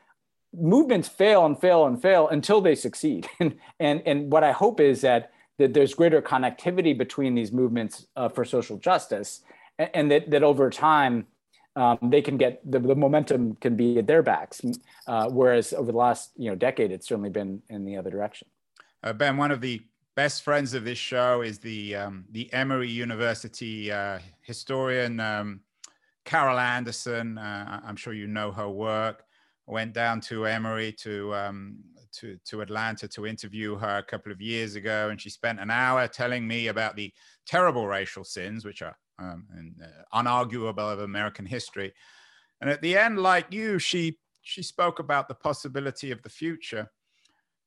Movements 0.53 1.07
fail 1.09 1.47
and 1.47 1.59
fail 1.59 1.88
and 1.88 1.99
fail 1.99 2.28
until 2.30 2.61
they 2.61 2.76
succeed. 2.76 3.28
and, 3.39 3.57
and, 3.80 4.03
and 4.05 4.32
what 4.32 4.43
I 4.43 4.51
hope 4.51 4.80
is 4.80 5.01
that, 5.01 5.32
that 5.57 5.73
there's 5.73 5.95
greater 5.95 6.21
connectivity 6.21 6.95
between 6.95 7.34
these 7.34 7.51
movements 7.51 8.05
uh, 8.15 8.30
for 8.30 8.45
social 8.45 8.78
justice 8.78 9.41
and, 9.80 9.89
and 9.95 10.11
that, 10.11 10.30
that 10.30 10.43
over 10.43 10.69
time, 10.69 11.26
um, 11.76 11.97
they 12.01 12.21
can 12.21 12.38
get 12.38 12.59
the, 12.69 12.80
the, 12.80 12.95
momentum 12.95 13.55
can 13.55 13.76
be 13.76 13.97
at 13.97 14.07
their 14.07 14.23
backs. 14.23 14.61
Uh, 15.07 15.30
whereas 15.30 15.73
over 15.73 15.91
the 15.91 15.97
last 15.97 16.32
you 16.38 16.49
know 16.49 16.55
decade, 16.55 16.91
it's 16.91 17.07
certainly 17.07 17.30
been 17.30 17.61
in 17.69 17.86
the 17.86 17.97
other 17.97 18.09
direction. 18.09 18.47
Uh, 19.03 19.13
ben, 19.13 19.38
one 19.38 19.51
of 19.51 19.61
the 19.61 19.82
best 20.15 20.43
friends 20.43 20.73
of 20.73 20.86
this 20.86 20.97
show 20.97 21.41
is 21.41 21.59
the 21.59 21.95
um, 21.95 22.26
the 22.32 22.51
Emory 22.53 22.89
University 22.89 23.91
uh, 23.91 24.19
historian 24.41 25.19
um, 25.19 25.59
Carol 26.23 26.59
Anderson. 26.59 27.38
Uh, 27.38 27.82
I'm 27.84 27.95
sure 27.95 28.13
you 28.13 28.28
know 28.28 28.51
her 28.51 28.69
work. 28.69 29.23
went 29.67 29.93
down 29.93 30.21
to 30.21 30.45
Emory 30.45 30.93
to 30.93 31.36
um, 31.36 31.78
to 32.13 32.38
to 32.45 32.61
Atlanta 32.61 33.07
to 33.09 33.28
interview 33.28 33.76
her 33.76 33.97
a 33.97 34.03
couple 34.03 34.32
of 34.32 34.41
years 34.41 34.76
ago, 34.76 35.09
and 35.09 35.21
she 35.21 35.30
spent 35.30 35.59
an 35.59 35.69
hour 35.69 36.07
telling 36.07 36.47
me 36.47 36.67
about 36.67 36.95
the 36.95 37.11
terrible 37.45 37.88
racial 37.88 38.23
sins, 38.23 38.63
which 38.63 38.82
are 38.82 38.97
um, 39.20 39.45
and 39.55 39.76
uh, 39.82 40.22
unarguable 40.22 40.91
of 40.91 40.99
American 40.99 41.45
history. 41.45 41.93
And 42.61 42.70
at 42.70 42.82
the 42.82 42.97
end, 42.97 43.20
like 43.20 43.51
you, 43.51 43.80
she 43.80 44.18
she 44.41 44.61
spoke 44.61 44.99
about 44.99 45.28
the 45.28 45.36
possibility 45.36 46.11
of 46.11 46.22
the 46.22 46.30
future. 46.30 46.89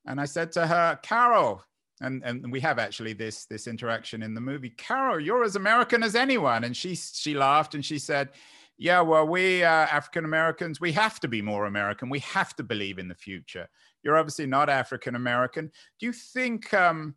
And 0.07 0.21
I 0.21 0.25
said 0.27 0.53
to 0.53 0.67
her, 0.67 0.99
Carol, 1.03 1.63
and, 2.01 2.23
and 2.25 2.53
we 2.53 2.61
have 2.61 2.79
actually 2.79 3.13
this 3.13 3.47
this 3.47 3.67
interaction 3.67 4.23
in 4.23 4.35
the 4.35 4.41
movie. 4.41 4.71
Carol, 4.71 5.21
you're 5.21 5.45
as 5.45 5.57
American 5.57 6.03
as 6.03 6.15
anyone. 6.15 6.65
And 6.65 6.77
she 6.77 6.95
she 6.95 7.35
laughed 7.35 7.75
and 7.75 7.85
she 7.85 7.99
said, 7.99 8.31
Yeah, 8.77 9.01
well, 9.01 9.27
we 9.27 9.65
uh, 9.65 9.69
African 9.69 10.25
Americans, 10.25 10.81
we 10.81 10.93
have 10.93 11.21
to 11.21 11.29
be 11.29 11.43
more 11.43 11.67
American. 11.67 12.09
We 12.09 12.21
have 12.21 12.55
to 12.57 12.63
believe 12.63 12.99
in 12.99 13.09
the 13.09 13.15
future. 13.15 13.69
You're 14.03 14.17
obviously 14.17 14.47
not 14.47 14.71
African 14.71 15.17
American. 15.17 15.71
Do 15.99 16.07
you 16.07 16.13
think 16.13 16.73
um, 16.73 17.17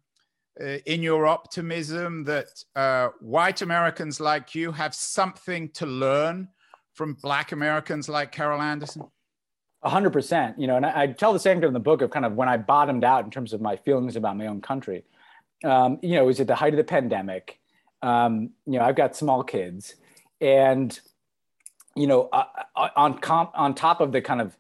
in 0.60 1.02
your 1.02 1.26
optimism 1.28 2.24
that 2.26 2.47
uh, 2.76 3.10
white 3.20 3.62
Americans 3.62 4.20
like 4.20 4.54
you 4.54 4.72
have 4.72 4.93
something 4.93 5.70
to 5.70 5.86
learn 5.86 6.47
from 6.93 7.14
Black 7.14 7.52
Americans 7.52 8.10
like 8.10 8.32
Carol 8.32 8.62
Anderson? 8.62 9.04
Hundred 9.84 10.14
percent. 10.14 10.60
You 10.60 10.68
know, 10.68 10.76
and 10.76 10.86
I, 10.86 11.02
I, 11.02 11.08
tell 11.08 11.34
the 11.34 11.39
same 11.39 11.60
thing 11.60 11.68
in 11.68 11.74
the 11.74 11.80
book 11.80 12.04
of 12.04 12.12
kind 12.12 12.26
of 12.26 12.34
when 12.34 12.47
I 12.47 12.58
bottomed 12.58 13.04
out 13.04 13.26
in 13.26 13.32
terms 13.32 13.52
of 13.52 13.62
my 13.62 13.78
feelings 13.78 14.16
about 14.16 14.38
my 14.38 14.45
own 14.45 14.62
country. 14.62 15.06
Um, 15.64 15.97
you 16.04 16.12
know, 16.12 16.24
it 16.24 16.28
was 16.28 16.39
at 16.39 16.45
the 16.45 16.56
height 16.56 16.74
of 16.74 16.78
the 16.78 16.84
pandemic. 16.84 17.60
Um, 18.04 18.52
you 18.68 18.78
know, 18.78 18.86
I've 18.86 18.95
got 18.95 19.16
small 19.16 19.43
kids, 19.43 19.95
and 20.39 20.99
you 21.95 22.06
know, 22.06 22.30
uh, 22.32 22.45
uh 22.76 22.89
on 22.95 23.18
comp, 23.18 23.52
on 23.56 23.74
top 23.74 24.02
of 24.02 24.12
the 24.12 24.22
kind 24.22 24.41
of 24.41 24.56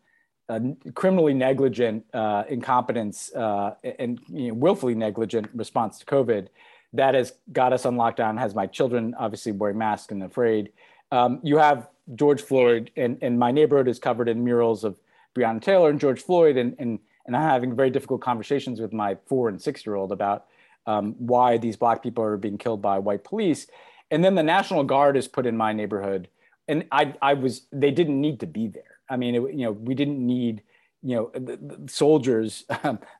uh, 0.51 0.59
criminally 0.95 1.33
negligent 1.33 2.03
uh, 2.13 2.43
incompetence 2.49 3.33
uh, 3.33 3.73
and 3.99 4.19
you 4.27 4.49
know, 4.49 4.53
willfully 4.53 4.93
negligent 4.93 5.49
response 5.53 5.99
to 5.99 6.05
COVID 6.05 6.47
that 6.91 7.15
has 7.15 7.33
got 7.53 7.71
us 7.71 7.85
on 7.85 7.95
lockdown, 7.95 8.37
has 8.37 8.53
my 8.53 8.67
children 8.67 9.15
obviously 9.17 9.53
wearing 9.53 9.77
masks 9.77 10.11
and 10.11 10.23
afraid. 10.23 10.73
Um, 11.11 11.39
you 11.41 11.57
have 11.57 11.87
George 12.15 12.41
Floyd, 12.41 12.91
and, 12.97 13.17
and 13.21 13.39
my 13.39 13.51
neighborhood 13.51 13.87
is 13.87 13.97
covered 13.97 14.27
in 14.27 14.43
murals 14.43 14.83
of 14.83 14.97
Breonna 15.33 15.61
Taylor 15.61 15.89
and 15.89 15.99
George 15.99 16.21
Floyd, 16.21 16.57
and, 16.57 16.75
and, 16.79 16.99
and 17.25 17.35
I'm 17.35 17.43
having 17.43 17.73
very 17.73 17.89
difficult 17.89 18.19
conversations 18.19 18.81
with 18.81 18.91
my 18.91 19.17
four 19.27 19.47
and 19.47 19.61
six 19.61 19.85
year 19.85 19.95
old 19.95 20.11
about 20.11 20.47
um, 20.85 21.15
why 21.17 21.57
these 21.57 21.77
Black 21.77 22.03
people 22.03 22.23
are 22.25 22.35
being 22.35 22.57
killed 22.57 22.81
by 22.81 22.99
white 22.99 23.23
police. 23.23 23.67
And 24.09 24.21
then 24.21 24.35
the 24.35 24.43
National 24.43 24.83
Guard 24.83 25.15
is 25.15 25.29
put 25.29 25.45
in 25.45 25.55
my 25.55 25.71
neighborhood, 25.71 26.27
and 26.67 26.85
I, 26.91 27.13
I 27.21 27.35
was, 27.35 27.67
they 27.71 27.91
didn't 27.91 28.19
need 28.19 28.41
to 28.41 28.47
be 28.47 28.67
there 28.67 28.90
I 29.11 29.17
mean, 29.17 29.35
it, 29.35 29.41
you 29.41 29.65
know, 29.65 29.73
we 29.73 29.93
didn't 29.93 30.25
need, 30.25 30.63
you 31.03 31.15
know, 31.15 31.31
the, 31.33 31.57
the 31.57 31.91
soldiers 31.91 32.65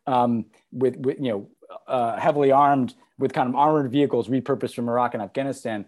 um, 0.07 0.45
with, 0.71 0.95
with, 0.95 1.17
you 1.19 1.31
know, 1.31 1.47
uh, 1.87 2.17
heavily 2.17 2.51
armed 2.51 2.95
with 3.19 3.33
kind 3.33 3.49
of 3.49 3.55
armored 3.55 3.91
vehicles 3.91 4.29
repurposed 4.29 4.73
from 4.73 4.89
Iraq 4.89 5.13
and 5.13 5.21
Afghanistan. 5.21 5.85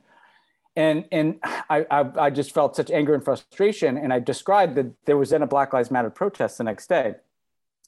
And, 0.76 1.06
and 1.12 1.40
I, 1.44 1.86
I, 1.90 2.26
I 2.26 2.30
just 2.30 2.52
felt 2.52 2.76
such 2.76 2.92
anger 2.92 3.14
and 3.14 3.24
frustration. 3.24 3.98
And 3.98 4.12
I 4.12 4.20
described 4.20 4.76
that 4.76 4.88
there 5.06 5.18
was 5.18 5.30
then 5.30 5.42
a 5.42 5.48
Black 5.48 5.72
Lives 5.72 5.92
Matter 5.92 6.10
protest 6.10 6.58
the 6.58 6.64
next 6.64 6.88
day, 6.88 7.16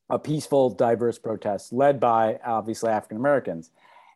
a 0.09 0.19
peaceful, 0.19 0.69
diverse 0.69 1.17
protest 1.17 1.73
led 1.73 1.99
by 1.99 2.39
obviously 2.45 2.91
African 2.91 3.17
Americans. 3.17 3.71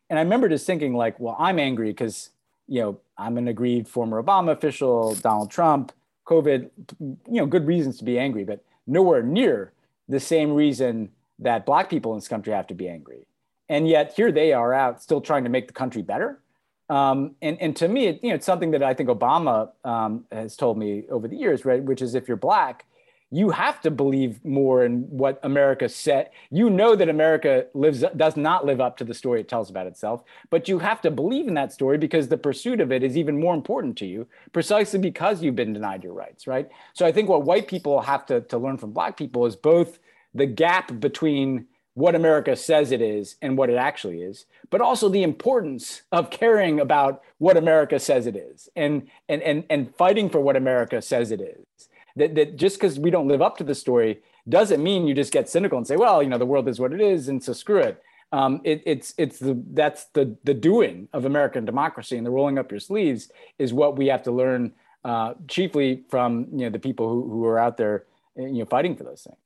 And 0.08 0.18
I 0.18 0.22
remember 0.22 0.48
just 0.48 0.66
thinking 0.66 0.94
like, 0.94 1.18
well, 1.20 1.36
I'm 1.38 1.58
angry 1.58 1.90
because, 1.90 2.30
you 2.68 2.80
know, 2.80 3.00
I'm 3.18 3.38
an 3.38 3.48
aggrieved 3.48 3.88
former 3.88 4.22
Obama 4.22 4.52
official, 4.52 5.14
Donald 5.16 5.50
Trump, 5.50 5.92
COVID, 6.30 6.70
you 7.00 7.18
know, 7.26 7.46
good 7.46 7.66
reasons 7.66 7.98
to 7.98 8.04
be 8.04 8.18
angry, 8.18 8.44
but 8.44 8.64
nowhere 8.86 9.22
near 9.22 9.72
the 10.08 10.20
same 10.20 10.52
reason 10.52 11.10
that 11.40 11.66
Black 11.66 11.90
people 11.90 12.12
in 12.12 12.18
this 12.18 12.28
country 12.28 12.52
have 12.52 12.66
to 12.68 12.74
be 12.74 12.88
angry. 12.88 13.26
And 13.68 13.88
yet 13.88 14.14
here 14.14 14.30
they 14.30 14.52
are 14.52 14.72
out 14.72 15.02
still 15.02 15.20
trying 15.20 15.44
to 15.44 15.50
make 15.50 15.66
the 15.66 15.72
country 15.72 16.02
better. 16.02 16.40
Um, 16.88 17.36
and, 17.40 17.56
and 17.60 17.76
to 17.76 17.88
me, 17.88 18.06
it, 18.08 18.20
you 18.22 18.30
know, 18.30 18.34
it's 18.34 18.46
something 18.46 18.72
that 18.72 18.82
I 18.82 18.94
think 18.94 19.08
Obama 19.08 19.70
um, 19.84 20.24
has 20.32 20.56
told 20.56 20.76
me 20.76 21.04
over 21.08 21.28
the 21.28 21.36
years, 21.36 21.64
right? 21.64 21.82
Which 21.82 22.02
is 22.02 22.14
if 22.14 22.26
you're 22.26 22.36
Black, 22.36 22.84
you 23.30 23.50
have 23.50 23.80
to 23.82 23.90
believe 23.90 24.44
more 24.44 24.84
in 24.84 25.02
what 25.08 25.38
America 25.44 25.88
said. 25.88 26.30
You 26.50 26.68
know 26.68 26.96
that 26.96 27.08
America 27.08 27.66
lives 27.74 28.04
does 28.16 28.36
not 28.36 28.66
live 28.66 28.80
up 28.80 28.96
to 28.96 29.04
the 29.04 29.14
story 29.14 29.40
it 29.40 29.48
tells 29.48 29.70
about 29.70 29.86
itself, 29.86 30.24
but 30.50 30.68
you 30.68 30.80
have 30.80 31.00
to 31.02 31.10
believe 31.10 31.46
in 31.46 31.54
that 31.54 31.72
story 31.72 31.96
because 31.96 32.28
the 32.28 32.36
pursuit 32.36 32.80
of 32.80 32.90
it 32.90 33.04
is 33.04 33.16
even 33.16 33.38
more 33.38 33.54
important 33.54 33.96
to 33.98 34.06
you, 34.06 34.26
precisely 34.52 34.98
because 34.98 35.42
you've 35.42 35.56
been 35.56 35.72
denied 35.72 36.02
your 36.02 36.12
rights, 36.12 36.46
right? 36.46 36.68
So 36.92 37.06
I 37.06 37.12
think 37.12 37.28
what 37.28 37.44
white 37.44 37.68
people 37.68 38.00
have 38.00 38.26
to, 38.26 38.40
to 38.42 38.58
learn 38.58 38.78
from 38.78 38.92
black 38.92 39.16
people 39.16 39.46
is 39.46 39.54
both 39.54 40.00
the 40.34 40.46
gap 40.46 40.98
between 40.98 41.66
what 41.94 42.14
America 42.14 42.56
says 42.56 42.92
it 42.92 43.02
is 43.02 43.36
and 43.42 43.58
what 43.58 43.70
it 43.70 43.76
actually 43.76 44.22
is, 44.22 44.46
but 44.70 44.80
also 44.80 45.08
the 45.08 45.22
importance 45.22 46.02
of 46.12 46.30
caring 46.30 46.80
about 46.80 47.22
what 47.38 47.56
America 47.56 47.98
says 47.98 48.26
it 48.26 48.36
is 48.36 48.68
and 48.74 49.08
and 49.28 49.42
and, 49.42 49.64
and 49.70 49.94
fighting 49.96 50.28
for 50.28 50.40
what 50.40 50.56
America 50.56 51.00
says 51.02 51.30
it 51.30 51.40
is 51.40 51.88
that, 52.20 52.34
that 52.34 52.56
just 52.56 52.76
because 52.76 52.98
we 52.98 53.10
don't 53.10 53.28
live 53.28 53.42
up 53.42 53.56
to 53.58 53.64
the 53.64 53.74
story 53.74 54.20
doesn't 54.48 54.82
mean 54.82 55.06
you 55.06 55.14
just 55.14 55.32
get 55.32 55.48
cynical 55.48 55.78
and 55.78 55.86
say, 55.86 55.96
well, 55.96 56.22
you 56.22 56.28
know, 56.28 56.38
the 56.38 56.46
world 56.46 56.68
is 56.68 56.80
what 56.80 56.92
it 56.92 57.00
is, 57.00 57.28
and 57.28 57.42
so 57.42 57.52
screw 57.52 57.80
it. 57.80 58.02
Um, 58.32 58.60
it 58.62 58.82
it's 58.86 59.12
it's 59.18 59.38
the 59.38 59.60
that's 59.72 60.04
the 60.12 60.36
the 60.44 60.54
doing 60.54 61.08
of 61.12 61.24
American 61.24 61.64
democracy 61.64 62.16
and 62.16 62.24
the 62.24 62.30
rolling 62.30 62.58
up 62.58 62.70
your 62.70 62.78
sleeves 62.78 63.30
is 63.58 63.72
what 63.72 63.96
we 63.96 64.06
have 64.06 64.22
to 64.22 64.30
learn 64.30 64.72
uh, 65.04 65.34
chiefly 65.48 66.04
from 66.08 66.46
you 66.52 66.58
know 66.58 66.70
the 66.70 66.78
people 66.78 67.08
who, 67.08 67.28
who 67.28 67.44
are 67.46 67.58
out 67.58 67.76
there 67.76 68.04
you 68.36 68.60
know 68.60 68.64
fighting 68.64 68.96
for 68.96 69.02
those 69.04 69.22
things. 69.22 69.36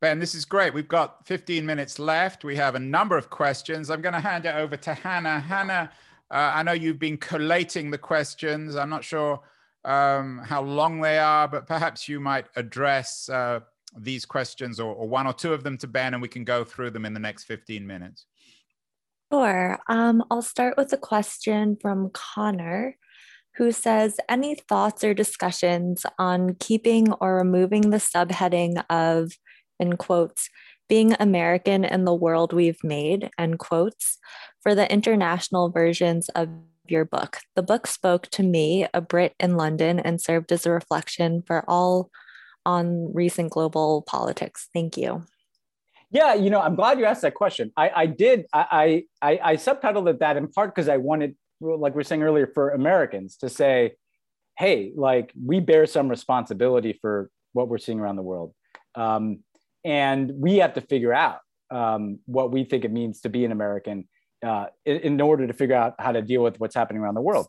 Ben, 0.00 0.18
this 0.18 0.34
is 0.34 0.44
great. 0.44 0.74
We've 0.74 0.88
got 0.88 1.26
15 1.26 1.64
minutes 1.64 1.98
left. 1.98 2.44
We 2.44 2.56
have 2.56 2.74
a 2.74 2.78
number 2.78 3.16
of 3.16 3.30
questions. 3.30 3.90
I'm 3.90 4.02
going 4.02 4.12
to 4.12 4.20
hand 4.20 4.44
it 4.44 4.54
over 4.54 4.76
to 4.76 4.92
Hannah. 4.92 5.40
Hannah, 5.40 5.90
uh, 6.30 6.52
I 6.54 6.62
know 6.62 6.72
you've 6.72 6.98
been 6.98 7.16
collating 7.16 7.90
the 7.90 7.96
questions. 7.96 8.76
I'm 8.76 8.90
not 8.90 9.04
sure 9.04 9.40
um, 9.86 10.38
how 10.38 10.62
long 10.62 11.00
they 11.00 11.18
are, 11.18 11.46
but 11.46 11.66
perhaps 11.66 12.08
you 12.08 12.20
might 12.20 12.46
address 12.56 13.28
uh, 13.28 13.60
these 13.96 14.26
questions 14.26 14.80
or, 14.80 14.92
or, 14.92 15.08
one 15.08 15.26
or 15.26 15.32
two 15.32 15.52
of 15.52 15.62
them 15.62 15.78
to 15.78 15.86
Ben 15.86 16.12
and 16.12 16.20
we 16.20 16.28
can 16.28 16.44
go 16.44 16.64
through 16.64 16.90
them 16.90 17.04
in 17.06 17.14
the 17.14 17.20
next 17.20 17.44
15 17.44 17.86
minutes? 17.86 18.26
Sure. 19.32 19.78
Um, 19.88 20.24
I'll 20.30 20.42
start 20.42 20.76
with 20.76 20.92
a 20.92 20.96
question 20.96 21.76
from 21.80 22.10
Connor 22.10 22.96
who 23.56 23.72
says 23.72 24.16
any 24.28 24.54
thoughts 24.54 25.02
or 25.02 25.14
discussions 25.14 26.04
on 26.18 26.56
keeping 26.56 27.12
or 27.14 27.36
removing 27.36 27.90
the 27.90 27.96
subheading 27.96 28.84
of, 28.90 29.32
in 29.80 29.96
quotes, 29.96 30.50
being 30.88 31.14
American 31.18 31.84
in 31.84 32.04
the 32.04 32.14
world 32.14 32.52
we've 32.52 32.82
made, 32.84 33.30
end 33.38 33.58
quotes, 33.58 34.18
for 34.60 34.74
the 34.74 34.90
international 34.92 35.70
versions 35.70 36.28
of 36.30 36.48
your 36.90 37.04
book. 37.04 37.38
The 37.54 37.62
book 37.62 37.86
spoke 37.86 38.28
to 38.30 38.42
me, 38.42 38.86
a 38.92 39.00
Brit 39.00 39.34
in 39.38 39.56
London, 39.56 39.98
and 39.98 40.20
served 40.20 40.52
as 40.52 40.66
a 40.66 40.70
reflection 40.70 41.42
for 41.42 41.64
all 41.68 42.10
on 42.64 43.12
recent 43.14 43.52
global 43.52 44.02
politics. 44.02 44.68
Thank 44.74 44.96
you. 44.96 45.24
Yeah, 46.10 46.34
you 46.34 46.50
know, 46.50 46.60
I'm 46.60 46.76
glad 46.76 46.98
you 46.98 47.04
asked 47.04 47.22
that 47.22 47.34
question. 47.34 47.72
I, 47.76 47.90
I 47.94 48.06
did. 48.06 48.46
I, 48.52 49.04
I, 49.20 49.40
I 49.42 49.56
subtitled 49.56 50.08
it 50.08 50.20
that 50.20 50.36
in 50.36 50.48
part 50.48 50.74
because 50.74 50.88
I 50.88 50.98
wanted, 50.98 51.36
like 51.60 51.94
we 51.94 52.00
are 52.00 52.04
saying 52.04 52.22
earlier, 52.22 52.46
for 52.54 52.70
Americans 52.70 53.36
to 53.38 53.48
say, 53.48 53.94
"Hey, 54.56 54.92
like 54.94 55.32
we 55.44 55.60
bear 55.60 55.86
some 55.86 56.08
responsibility 56.08 56.98
for 57.00 57.30
what 57.54 57.68
we're 57.68 57.78
seeing 57.78 57.98
around 57.98 58.16
the 58.16 58.22
world, 58.22 58.54
um, 58.94 59.40
and 59.84 60.30
we 60.34 60.58
have 60.58 60.74
to 60.74 60.80
figure 60.80 61.12
out 61.12 61.40
um, 61.70 62.20
what 62.26 62.52
we 62.52 62.64
think 62.64 62.84
it 62.84 62.92
means 62.92 63.20
to 63.22 63.28
be 63.28 63.44
an 63.44 63.52
American 63.52 64.08
uh, 64.44 64.66
in, 64.84 64.96
in, 65.00 65.20
order 65.20 65.46
to 65.46 65.52
figure 65.52 65.74
out 65.74 65.94
how 65.98 66.12
to 66.12 66.22
deal 66.22 66.42
with 66.42 66.58
what's 66.60 66.74
happening 66.74 67.02
around 67.02 67.14
the 67.14 67.20
world." 67.22 67.46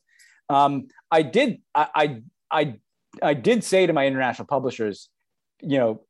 Um, 0.50 0.88
I 1.12 1.22
did. 1.22 1.62
I, 1.74 1.88
I, 1.96 2.22
I, 2.52 2.76
I 3.22 3.34
did 3.34 3.64
say 3.64 3.86
to 3.88 3.94
my 3.94 4.06
international 4.06 4.48
publishers, 4.48 5.10
you 5.62 5.78
know, 5.78 6.02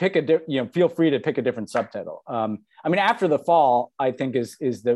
pick 0.00 0.16
a 0.16 0.22
di- 0.22 0.44
you 0.48 0.62
know 0.62 0.68
feel 0.68 0.88
free 0.88 1.10
to 1.10 1.20
pick 1.20 1.36
a 1.36 1.42
different 1.42 1.68
subtitle 1.68 2.22
um, 2.26 2.60
i 2.84 2.88
mean 2.88 2.98
after 2.98 3.28
the 3.28 3.38
fall 3.38 3.92
i 3.98 4.10
think 4.10 4.34
is 4.34 4.56
is 4.58 4.82
the 4.82 4.94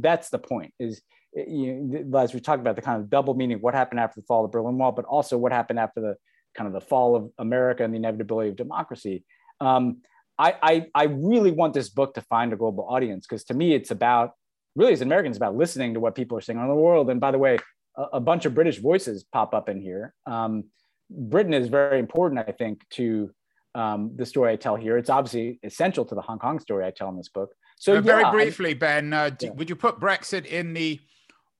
that's 0.00 0.30
the 0.30 0.38
point 0.38 0.72
is 0.80 1.02
you 1.34 2.10
as 2.16 2.32
we 2.32 2.40
talked 2.40 2.60
about 2.60 2.74
the 2.74 2.80
kind 2.80 3.00
of 3.00 3.10
double 3.10 3.34
meaning 3.34 3.58
what 3.58 3.74
happened 3.74 4.00
after 4.00 4.18
the 4.18 4.26
fall 4.26 4.44
of 4.44 4.50
the 4.50 4.56
berlin 4.56 4.78
wall 4.78 4.92
but 4.92 5.04
also 5.04 5.36
what 5.36 5.52
happened 5.52 5.78
after 5.78 6.00
the 6.00 6.14
kind 6.56 6.66
of 6.66 6.72
the 6.72 6.80
fall 6.80 7.14
of 7.14 7.30
america 7.38 7.84
and 7.84 7.92
the 7.92 7.98
inevitability 7.98 8.48
of 8.48 8.56
democracy 8.56 9.24
um, 9.60 9.98
I, 10.38 10.54
I 10.62 10.86
i 10.94 11.04
really 11.04 11.50
want 11.50 11.74
this 11.74 11.88
book 11.88 12.14
to 12.14 12.20
find 12.22 12.52
a 12.52 12.56
global 12.56 12.86
audience 12.88 13.26
because 13.26 13.44
to 13.44 13.54
me 13.54 13.74
it's 13.74 13.90
about 13.90 14.32
really 14.74 14.92
as 14.92 15.00
americans 15.00 15.36
about 15.36 15.56
listening 15.56 15.94
to 15.94 16.00
what 16.00 16.14
people 16.14 16.36
are 16.36 16.40
saying 16.40 16.58
around 16.58 16.68
the 16.68 16.74
world 16.74 17.10
and 17.10 17.20
by 17.20 17.30
the 17.30 17.38
way 17.38 17.58
a, 17.96 18.02
a 18.14 18.20
bunch 18.20 18.44
of 18.44 18.54
british 18.54 18.78
voices 18.78 19.24
pop 19.32 19.54
up 19.54 19.68
in 19.68 19.80
here 19.80 20.14
um, 20.26 20.64
britain 21.10 21.54
is 21.54 21.68
very 21.68 21.98
important 21.98 22.46
i 22.46 22.52
think 22.52 22.82
to 22.90 23.30
um, 23.76 24.12
the 24.16 24.24
story 24.24 24.52
I 24.52 24.56
tell 24.56 24.74
here. 24.74 24.96
It's 24.96 25.10
obviously 25.10 25.60
essential 25.62 26.04
to 26.06 26.14
the 26.14 26.22
Hong 26.22 26.38
Kong 26.38 26.58
story 26.58 26.86
I 26.86 26.90
tell 26.90 27.10
in 27.10 27.16
this 27.16 27.28
book. 27.28 27.50
So, 27.78 27.96
uh, 27.96 28.00
very 28.00 28.24
briefly, 28.30 28.70
I, 28.70 28.74
Ben, 28.74 29.12
uh, 29.12 29.30
do, 29.30 29.46
yeah. 29.46 29.52
would 29.52 29.68
you 29.68 29.76
put 29.76 30.00
Brexit 30.00 30.46
in 30.46 30.72
the 30.72 30.98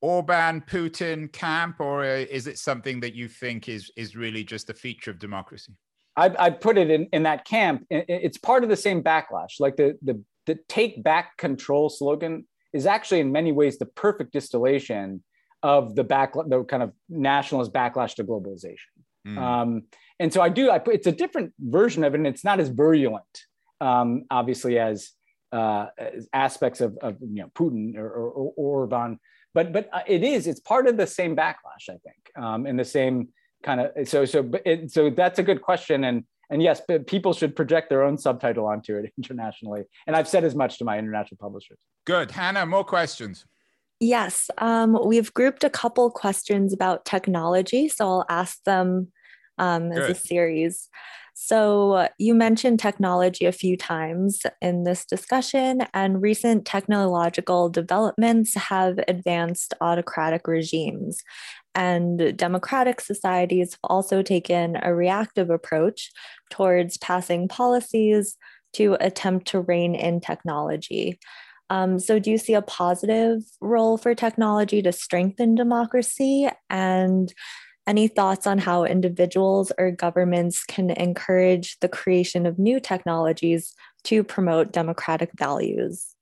Orban 0.00 0.62
Putin 0.62 1.30
camp, 1.30 1.76
or 1.78 2.04
uh, 2.04 2.24
is 2.30 2.46
it 2.46 2.58
something 2.58 3.00
that 3.00 3.14
you 3.14 3.28
think 3.28 3.68
is 3.68 3.90
is 3.96 4.16
really 4.16 4.44
just 4.44 4.70
a 4.70 4.74
feature 4.74 5.10
of 5.10 5.18
democracy? 5.18 5.74
I, 6.16 6.34
I 6.38 6.50
put 6.50 6.78
it 6.78 6.90
in, 6.90 7.08
in 7.12 7.24
that 7.24 7.44
camp. 7.44 7.86
It's 7.90 8.38
part 8.38 8.64
of 8.64 8.70
the 8.70 8.76
same 8.76 9.02
backlash. 9.02 9.60
Like 9.60 9.76
the, 9.76 9.98
the 10.02 10.22
the 10.46 10.58
take 10.68 11.02
back 11.02 11.36
control 11.36 11.88
slogan 11.88 12.46
is 12.72 12.86
actually 12.86 13.20
in 13.20 13.32
many 13.32 13.52
ways 13.52 13.78
the 13.78 13.86
perfect 13.86 14.32
distillation 14.32 15.22
of 15.62 15.94
the 15.94 16.04
back 16.04 16.34
the 16.34 16.64
kind 16.64 16.82
of 16.82 16.92
nationalist 17.08 17.72
backlash 17.72 18.14
to 18.14 18.24
globalization. 18.24 18.94
Mm. 19.26 19.38
Um, 19.38 19.82
and 20.20 20.32
so 20.32 20.40
I 20.40 20.48
do. 20.48 20.70
I 20.70 20.78
put 20.78 20.94
it's 20.94 21.06
a 21.06 21.12
different 21.12 21.52
version 21.58 22.04
of 22.04 22.14
it, 22.14 22.18
and 22.18 22.26
it's 22.26 22.44
not 22.44 22.60
as 22.60 22.68
virulent, 22.68 23.24
um, 23.80 24.24
obviously, 24.30 24.78
as, 24.78 25.10
uh, 25.52 25.86
as 25.98 26.28
aspects 26.32 26.80
of, 26.80 26.96
of 26.98 27.16
you 27.20 27.42
know 27.42 27.50
Putin 27.54 27.96
or, 27.96 28.08
or, 28.08 28.30
or 28.30 28.52
Orban. 28.56 29.18
But 29.52 29.72
but 29.72 29.88
uh, 29.92 30.02
it 30.06 30.22
is. 30.22 30.46
It's 30.46 30.60
part 30.60 30.86
of 30.86 30.96
the 30.96 31.06
same 31.06 31.34
backlash, 31.34 31.88
I 31.88 31.96
think, 32.04 32.30
um, 32.36 32.66
and 32.66 32.78
the 32.78 32.84
same 32.84 33.28
kind 33.62 33.80
of. 33.80 34.08
So 34.08 34.24
so 34.24 34.50
it, 34.64 34.90
so 34.90 35.10
that's 35.10 35.38
a 35.38 35.42
good 35.42 35.62
question, 35.62 36.04
and 36.04 36.24
and 36.50 36.62
yes, 36.62 36.80
but 36.86 37.06
people 37.06 37.32
should 37.32 37.56
project 37.56 37.90
their 37.90 38.02
own 38.02 38.16
subtitle 38.16 38.66
onto 38.66 38.96
it 38.96 39.12
internationally. 39.18 39.84
And 40.06 40.16
I've 40.16 40.28
said 40.28 40.44
as 40.44 40.54
much 40.54 40.78
to 40.78 40.84
my 40.84 40.98
international 40.98 41.38
publishers. 41.38 41.78
Good, 42.04 42.30
Hannah. 42.30 42.66
More 42.66 42.84
questions. 42.84 43.44
Yes, 43.98 44.50
um, 44.58 44.98
we've 45.06 45.32
grouped 45.32 45.64
a 45.64 45.70
couple 45.70 46.10
questions 46.10 46.74
about 46.74 47.06
technology, 47.06 47.88
so 47.88 48.04
I'll 48.04 48.26
ask 48.28 48.62
them 48.64 49.10
um, 49.56 49.90
as 49.90 50.10
a 50.10 50.14
series. 50.14 50.90
So, 51.38 52.08
you 52.18 52.34
mentioned 52.34 52.78
technology 52.78 53.44
a 53.44 53.52
few 53.52 53.76
times 53.76 54.42
in 54.62 54.84
this 54.84 55.04
discussion, 55.04 55.82
and 55.92 56.22
recent 56.22 56.64
technological 56.64 57.68
developments 57.68 58.54
have 58.54 58.98
advanced 59.06 59.74
autocratic 59.82 60.46
regimes. 60.46 61.22
And 61.76 62.34
democratic 62.36 63.02
societies 63.02 63.72
have 63.74 63.80
also 63.84 64.22
taken 64.22 64.78
a 64.82 64.94
reactive 64.94 65.50
approach 65.50 66.10
towards 66.50 66.96
passing 66.96 67.48
policies 67.48 68.38
to 68.72 68.96
attempt 68.98 69.48
to 69.48 69.60
rein 69.60 69.94
in 69.94 70.20
technology. 70.20 71.18
Um, 71.68 71.98
so, 71.98 72.18
do 72.18 72.30
you 72.30 72.38
see 72.38 72.54
a 72.54 72.62
positive 72.62 73.42
role 73.60 73.98
for 73.98 74.14
technology 74.14 74.80
to 74.82 74.92
strengthen 74.92 75.54
democracy? 75.54 76.48
And 76.70 77.32
any 77.86 78.08
thoughts 78.08 78.46
on 78.46 78.58
how 78.58 78.84
individuals 78.84 79.70
or 79.78 79.90
governments 79.90 80.64
can 80.64 80.90
encourage 80.90 81.78
the 81.80 81.88
creation 81.88 82.46
of 82.46 82.58
new 82.58 82.80
technologies 82.80 83.74
to 84.04 84.24
promote 84.24 84.72
democratic 84.72 85.30
values? 85.36 86.14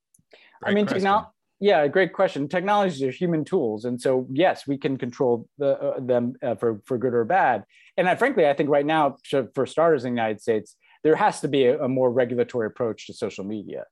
Great 0.62 0.72
I 0.72 0.74
mean, 0.74 0.86
technology. 0.86 1.28
Yeah, 1.60 1.86
great 1.86 2.12
question. 2.12 2.48
Technologies 2.48 3.02
are 3.02 3.10
human 3.10 3.44
tools, 3.44 3.84
and 3.84 4.00
so 4.00 4.26
yes, 4.32 4.66
we 4.66 4.76
can 4.76 4.96
control 4.96 5.48
the, 5.58 5.78
uh, 5.80 6.00
them 6.00 6.34
uh, 6.42 6.56
for 6.56 6.80
for 6.84 6.98
good 6.98 7.14
or 7.14 7.24
bad. 7.24 7.64
And 7.96 8.08
I, 8.08 8.16
frankly, 8.16 8.46
I 8.46 8.54
think 8.54 8.68
right 8.70 8.84
now, 8.84 9.16
for 9.54 9.66
starters, 9.66 10.04
in 10.04 10.14
the 10.14 10.20
United 10.20 10.40
States, 10.40 10.76
there 11.04 11.14
has 11.14 11.40
to 11.40 11.48
be 11.48 11.64
a, 11.66 11.84
a 11.84 11.88
more 11.88 12.10
regulatory 12.10 12.66
approach 12.66 13.06
to 13.06 13.14
social 13.14 13.44
media. 13.44 13.84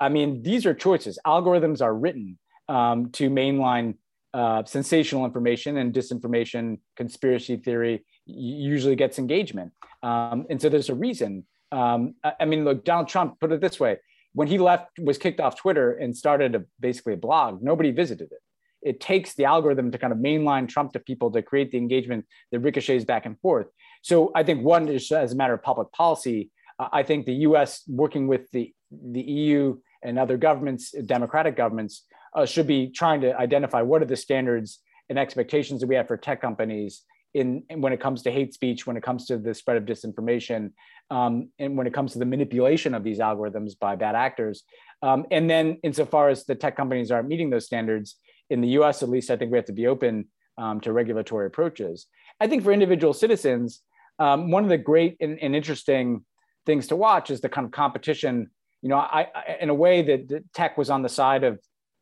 I 0.00 0.08
mean, 0.08 0.42
these 0.42 0.64
are 0.64 0.72
choices. 0.72 1.18
Algorithms 1.26 1.82
are 1.82 1.94
written 1.94 2.38
um, 2.68 3.10
to 3.12 3.28
mainline 3.28 3.94
uh, 4.32 4.64
sensational 4.64 5.24
information 5.24 5.76
and 5.76 5.92
disinformation, 5.92 6.78
conspiracy 6.96 7.56
theory 7.56 8.04
usually 8.26 8.96
gets 8.96 9.18
engagement. 9.18 9.72
Um, 10.02 10.46
and 10.48 10.60
so 10.60 10.68
there's 10.68 10.88
a 10.88 10.94
reason. 10.94 11.44
Um, 11.72 12.14
I, 12.24 12.32
I, 12.40 12.44
mean, 12.44 12.64
look, 12.64 12.84
Donald 12.84 13.08
Trump 13.08 13.40
put 13.40 13.52
it 13.52 13.60
this 13.60 13.78
way: 13.78 13.98
when 14.32 14.48
he 14.48 14.58
left, 14.58 14.98
was 14.98 15.18
kicked 15.18 15.40
off 15.40 15.56
Twitter 15.56 15.92
and 15.92 16.16
started 16.16 16.54
a, 16.54 16.64
basically 16.78 17.14
a 17.14 17.16
blog, 17.16 17.62
nobody 17.62 17.90
visited 17.90 18.30
it. 18.32 18.38
It 18.82 19.00
takes 19.00 19.34
the 19.34 19.44
algorithm 19.44 19.90
to 19.92 19.98
kind 19.98 20.12
of 20.12 20.18
mainline 20.18 20.68
Trump 20.68 20.92
to 20.92 21.00
people 21.00 21.30
to 21.32 21.42
create 21.42 21.70
the 21.70 21.78
engagement 21.78 22.24
that 22.50 22.60
ricochets 22.60 23.04
back 23.04 23.26
and 23.26 23.38
forth. 23.40 23.66
So 24.02 24.32
I 24.34 24.42
think 24.42 24.64
one 24.64 24.88
is 24.88 25.10
as 25.12 25.32
a 25.32 25.36
matter 25.36 25.54
of 25.54 25.62
public 25.62 25.92
policy. 25.92 26.50
Uh, 26.78 26.88
I 26.92 27.02
think 27.02 27.26
the 27.26 27.34
U.S. 27.34 27.82
working 27.86 28.26
with 28.26 28.50
the 28.52 28.72
the 28.90 29.20
EU 29.20 29.76
and 30.02 30.18
other 30.18 30.36
governments, 30.36 30.92
democratic 31.04 31.56
governments, 31.56 32.06
uh, 32.34 32.46
should 32.46 32.66
be 32.66 32.90
trying 32.90 33.20
to 33.20 33.36
identify 33.38 33.82
what 33.82 34.02
are 34.02 34.06
the 34.06 34.16
standards 34.16 34.80
and 35.08 35.18
expectations 35.18 35.80
that 35.80 35.86
we 35.86 35.94
have 35.94 36.08
for 36.08 36.16
tech 36.16 36.40
companies 36.40 37.02
in, 37.34 37.62
in 37.70 37.80
when 37.80 37.92
it 37.92 38.00
comes 38.00 38.22
to 38.22 38.30
hate 38.30 38.54
speech, 38.54 38.86
when 38.86 38.96
it 38.96 39.02
comes 39.02 39.26
to 39.26 39.38
the 39.38 39.54
spread 39.54 39.76
of 39.76 39.84
disinformation, 39.84 40.72
um, 41.10 41.50
and 41.58 41.76
when 41.76 41.86
it 41.86 41.94
comes 41.94 42.12
to 42.12 42.18
the 42.18 42.24
manipulation 42.24 42.94
of 42.94 43.04
these 43.04 43.18
algorithms 43.18 43.78
by 43.78 43.96
bad 43.96 44.14
actors. 44.14 44.64
Um, 45.02 45.26
and 45.30 45.48
then, 45.48 45.78
insofar 45.82 46.28
as 46.28 46.44
the 46.44 46.54
tech 46.54 46.76
companies 46.76 47.10
aren't 47.10 47.28
meeting 47.28 47.50
those 47.50 47.66
standards, 47.66 48.16
in 48.50 48.60
the 48.60 48.68
US 48.80 49.02
at 49.02 49.08
least, 49.08 49.30
I 49.30 49.36
think 49.36 49.50
we 49.50 49.58
have 49.58 49.66
to 49.66 49.72
be 49.72 49.86
open 49.86 50.26
um, 50.58 50.80
to 50.80 50.92
regulatory 50.92 51.46
approaches. 51.46 52.06
I 52.40 52.46
think 52.46 52.62
for 52.62 52.72
individual 52.72 53.14
citizens, 53.14 53.82
um, 54.18 54.50
one 54.50 54.64
of 54.64 54.68
the 54.68 54.78
great 54.78 55.16
and, 55.20 55.38
and, 55.40 55.56
interesting 55.56 56.24
things 56.66 56.88
to 56.88 56.96
watch 56.96 57.30
is 57.30 57.40
the 57.40 57.48
kind 57.48 57.64
of 57.64 57.70
competition. 57.70 58.50
You 58.82 58.90
know, 58.90 58.96
I, 58.96 59.28
I 59.34 59.56
in 59.60 59.70
a 59.70 59.74
way 59.74 60.02
that 60.02 60.44
tech 60.52 60.76
was 60.76 60.90
on 60.90 61.02
the 61.02 61.08
side 61.08 61.44
of 61.44 61.58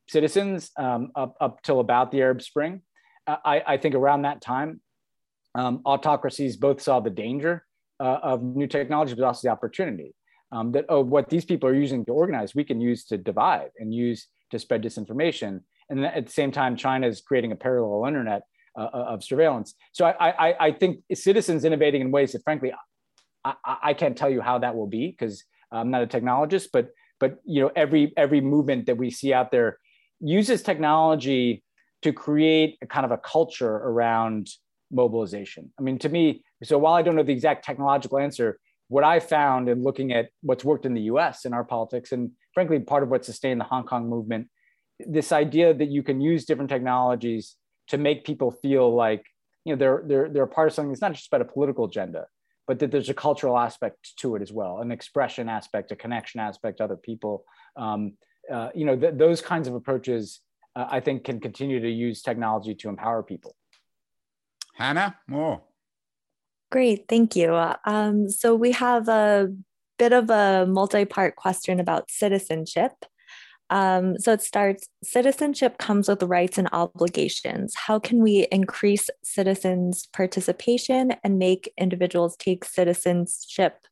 citizens 0.09 0.71
um, 0.77 1.13
up, 1.15 1.37
up 1.41 1.63
till 1.63 1.81
about 1.81 2.11
the 2.11 2.21
Arab 2.23 2.43
Spring. 2.43 2.83
I, 3.29 3.63
I 3.67 3.77
think 3.77 3.95
around 3.95 4.23
that 4.23 4.41
time, 4.41 4.81
um, 5.55 5.81
autocracies 5.85 6.57
both 6.57 6.81
saw 6.81 7.01
the 7.01 7.11
danger 7.11 7.65
uh, 8.01 8.19
of 8.23 8.43
new 8.43 8.67
technology, 8.67 9.15
but 9.15 9.25
also 9.25 9.49
the 9.49 9.53
opportunity. 9.53 10.15
Um, 10.51 10.73
that 10.73 10.87
oh, 10.89 11.03
what 11.03 11.29
these 11.29 11.45
people 11.45 11.69
are 11.69 11.75
using 11.75 12.07
to 12.07 12.13
organize, 12.13 12.55
we 12.55 12.65
can 12.65 12.81
use 12.81 13.05
to 13.07 13.19
divide 13.19 13.71
and 13.79 13.93
use 13.93 14.29
to 14.51 14.59
spread 14.59 14.83
disinformation. 14.83 15.61
And 15.91 16.07
at 16.07 16.27
the 16.27 16.33
same 16.33 16.53
time, 16.53 16.75
China 16.75 17.07
is 17.07 17.21
creating 17.21 17.53
a 17.53 17.57
parallel 17.57 18.07
internet 18.09 18.43
uh, 18.79 18.89
uh 18.93 19.05
of 19.09 19.25
surveillance. 19.25 19.75
So 19.93 20.07
I, 20.07 20.31
I, 20.31 20.67
I, 20.67 20.73
think 20.73 21.01
citizens 21.13 21.65
innovating 21.65 22.01
in 22.01 22.11
ways 22.11 22.33
that, 22.33 22.43
frankly, 22.45 22.73
I, 23.45 23.55
I 23.65 23.95
can't 23.95 24.17
tell 24.17 24.31
you 24.31 24.41
how 24.41 24.59
that 24.59 24.75
will 24.75 24.87
be 24.87 25.11
because 25.11 25.45
I'm 25.71 25.91
not 25.91 26.03
a 26.03 26.07
technologist. 26.07 26.69
But 26.73 26.91
but 27.21 27.41
you 27.45 27.63
know, 27.63 27.71
every 27.77 28.13
every 28.17 28.41
movement 28.41 28.87
that 28.87 28.97
we 28.97 29.11
see 29.11 29.33
out 29.33 29.51
there 29.51 29.79
uses 30.21 30.63
technology 30.63 31.63
to 32.03 32.13
create 32.13 32.79
a 32.83 32.87
kind 32.87 33.05
of 33.05 33.11
a 33.11 33.19
culture 33.19 33.75
around 33.75 34.49
mobilization. 34.91 35.73
I 35.79 35.83
mean, 35.83 35.99
to 36.01 36.09
me, 36.09 36.43
so 36.63 36.79
while 36.79 36.95
I 36.95 37.03
don't 37.03 37.17
know 37.17 37.23
the 37.23 37.33
exact 37.33 37.65
technological 37.65 38.19
answer, 38.19 38.59
what 38.89 39.05
I 39.05 39.21
found 39.21 39.69
in 39.69 39.83
looking 39.83 40.13
at 40.13 40.31
what's 40.43 40.65
worked 40.65 40.87
in 40.87 40.95
the 40.95 41.03
US 41.03 41.45
in 41.45 41.53
our 41.53 41.65
politics, 41.65 42.13
and 42.13 42.33
frankly, 42.55 42.79
part 42.81 43.03
of 43.03 43.11
what 43.11 43.25
sustained 43.25 43.61
the 43.61 43.65
Hong 43.65 43.85
Kong 43.85 44.09
movement, 44.09 44.49
this 44.99 45.31
idea 45.31 45.75
that 45.75 45.89
you 45.91 46.03
can 46.03 46.21
use 46.21 46.45
different 46.45 46.71
technologies 46.71 47.57
to 47.89 47.99
make 47.99 48.25
people 48.25 48.51
feel 48.51 48.95
like 48.95 49.25
you 49.65 49.75
know 49.75 49.79
they're 49.79 50.03
they're 50.07 50.29
they're 50.31 50.47
part 50.47 50.69
of 50.69 50.75
something 50.75 50.91
that's 50.91 51.03
not 51.03 51.13
just 51.13 51.29
about 51.29 51.43
a 51.43 51.45
political 51.45 51.85
agenda, 51.85 52.27
but 52.67 52.79
that 52.79 52.91
there's 52.91 53.11
a 53.11 53.15
cultural 53.15 53.59
aspect 53.59 54.17
to 54.19 54.35
it 54.37 54.43
as 54.43 54.53
well, 54.53 54.81
an 54.81 54.91
expression 54.91 55.49
aspect, 55.49 55.93
a 55.93 55.97
connection 55.97 56.41
aspect 56.41 56.79
to 56.79 56.85
other 56.85 56.97
people. 56.97 57.45
Um, 57.77 58.15
uh, 58.53 58.71
you 58.75 58.87
know, 58.87 58.97
th- 58.97 59.15
those 59.17 59.43
kinds 59.43 59.69
of 59.69 59.75
approaches, 59.75 60.41
uh, 60.75 60.87
I 60.91 61.01
think, 61.01 61.25
can 61.25 61.39
continue 61.39 61.81
to 61.81 61.91
use 61.91 62.23
technology 62.23 62.75
to 62.77 62.89
empower 62.89 63.23
people. 63.23 63.55
Hannah, 64.79 65.17
more. 65.27 65.63
Great, 66.71 67.07
thank 67.09 67.35
you. 67.35 67.53
Um, 67.85 68.29
so 68.29 68.55
we 68.55 68.73
have 68.73 69.09
a 69.09 69.53
bit 69.99 70.13
of 70.13 70.31
a 70.31 70.67
multi-part 70.67 71.35
question 71.35 71.81
about 71.81 72.11
citizenship. 72.11 72.93
Um, 73.71 74.19
so 74.19 74.33
it 74.33 74.41
starts 74.41 74.89
citizenship 75.03 75.79
comes 75.79 76.09
with 76.09 76.23
rights 76.23 76.59
and 76.59 76.69
obligations. 76.73 77.75
How 77.75 77.99
can 77.99 78.23
we 78.23 78.47
increase 78.53 79.11
citizens' 79.25 80.07
participation 80.13 81.15
and 81.25 81.39
make 81.39 81.73
individuals 81.77 82.37
take 82.37 82.65
citizenship 82.65 83.87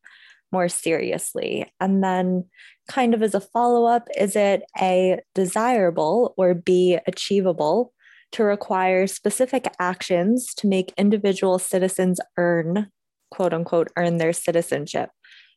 more 0.52 0.68
seriously? 0.68 1.70
And 1.80 2.02
then, 2.02 2.44
kind 2.88 3.12
of 3.12 3.22
as 3.22 3.34
a 3.34 3.40
follow 3.40 3.86
up, 3.86 4.08
is 4.16 4.36
it 4.36 4.62
A, 4.80 5.18
desirable 5.34 6.34
or 6.38 6.54
B, 6.54 6.98
achievable 7.06 7.92
to 8.36 8.44
require 8.44 9.06
specific 9.06 9.66
actions 9.78 10.52
to 10.54 10.66
make 10.66 10.92
individual 10.98 11.58
citizens 11.58 12.20
earn, 12.36 12.88
quote 13.30 13.54
unquote, 13.54 13.88
earn 13.96 14.18
their 14.18 14.34
citizenship. 14.34 15.08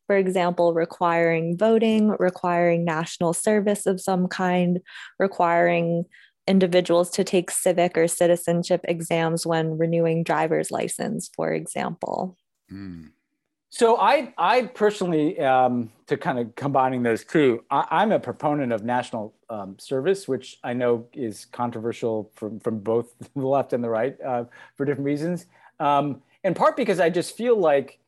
For 0.08 0.16
example, 0.16 0.74
requiring 0.74 1.58
voting, 1.58 2.16
requiring 2.20 2.86
national 2.86 3.34
service 3.34 3.86
of 3.86 4.00
some 4.00 4.28
kind, 4.28 4.80
requiring 5.20 6.06
individuals 6.48 7.10
to 7.12 7.26
take 7.26 7.52
civic 7.52 7.98
or 7.98 8.08
citizenship 8.08 8.80
exams 8.86 9.46
when 9.46 9.78
renewing 9.78 10.24
driver's 10.24 10.72
license, 10.72 11.30
for 11.36 11.52
example. 11.52 12.38
Mm. 12.72 13.12
So 13.72 13.98
I, 13.98 14.34
I 14.38 14.64
personally, 14.64 15.40
um, 15.40 15.92
to 16.08 16.18
kind 16.18 16.40
of 16.40 16.56
combining 16.56 17.04
those 17.04 17.24
two, 17.24 17.64
I, 17.70 18.02
am 18.02 18.12
a 18.12 18.20
proponent 18.20 18.74
of 18.74 18.84
national 18.84 19.36
um, 19.48 19.78
service, 19.78 20.28
which 20.28 20.58
I 20.64 20.74
know 20.74 21.06
is 21.14 21.46
controversial 21.46 22.32
from 22.36 22.60
from 22.60 22.80
both 22.80 23.14
the 23.36 23.48
left 23.48 23.74
and 23.74 23.84
the 23.84 23.90
right 23.90 24.20
uh, 24.22 24.46
for 24.76 24.86
different 24.86 25.06
reasons. 25.06 25.46
Um, 25.80 26.22
in 26.44 26.56
part 26.56 26.78
because 26.78 27.00
I 27.00 27.10
just 27.10 27.38
feel 27.38 27.58
like, 27.58 28.00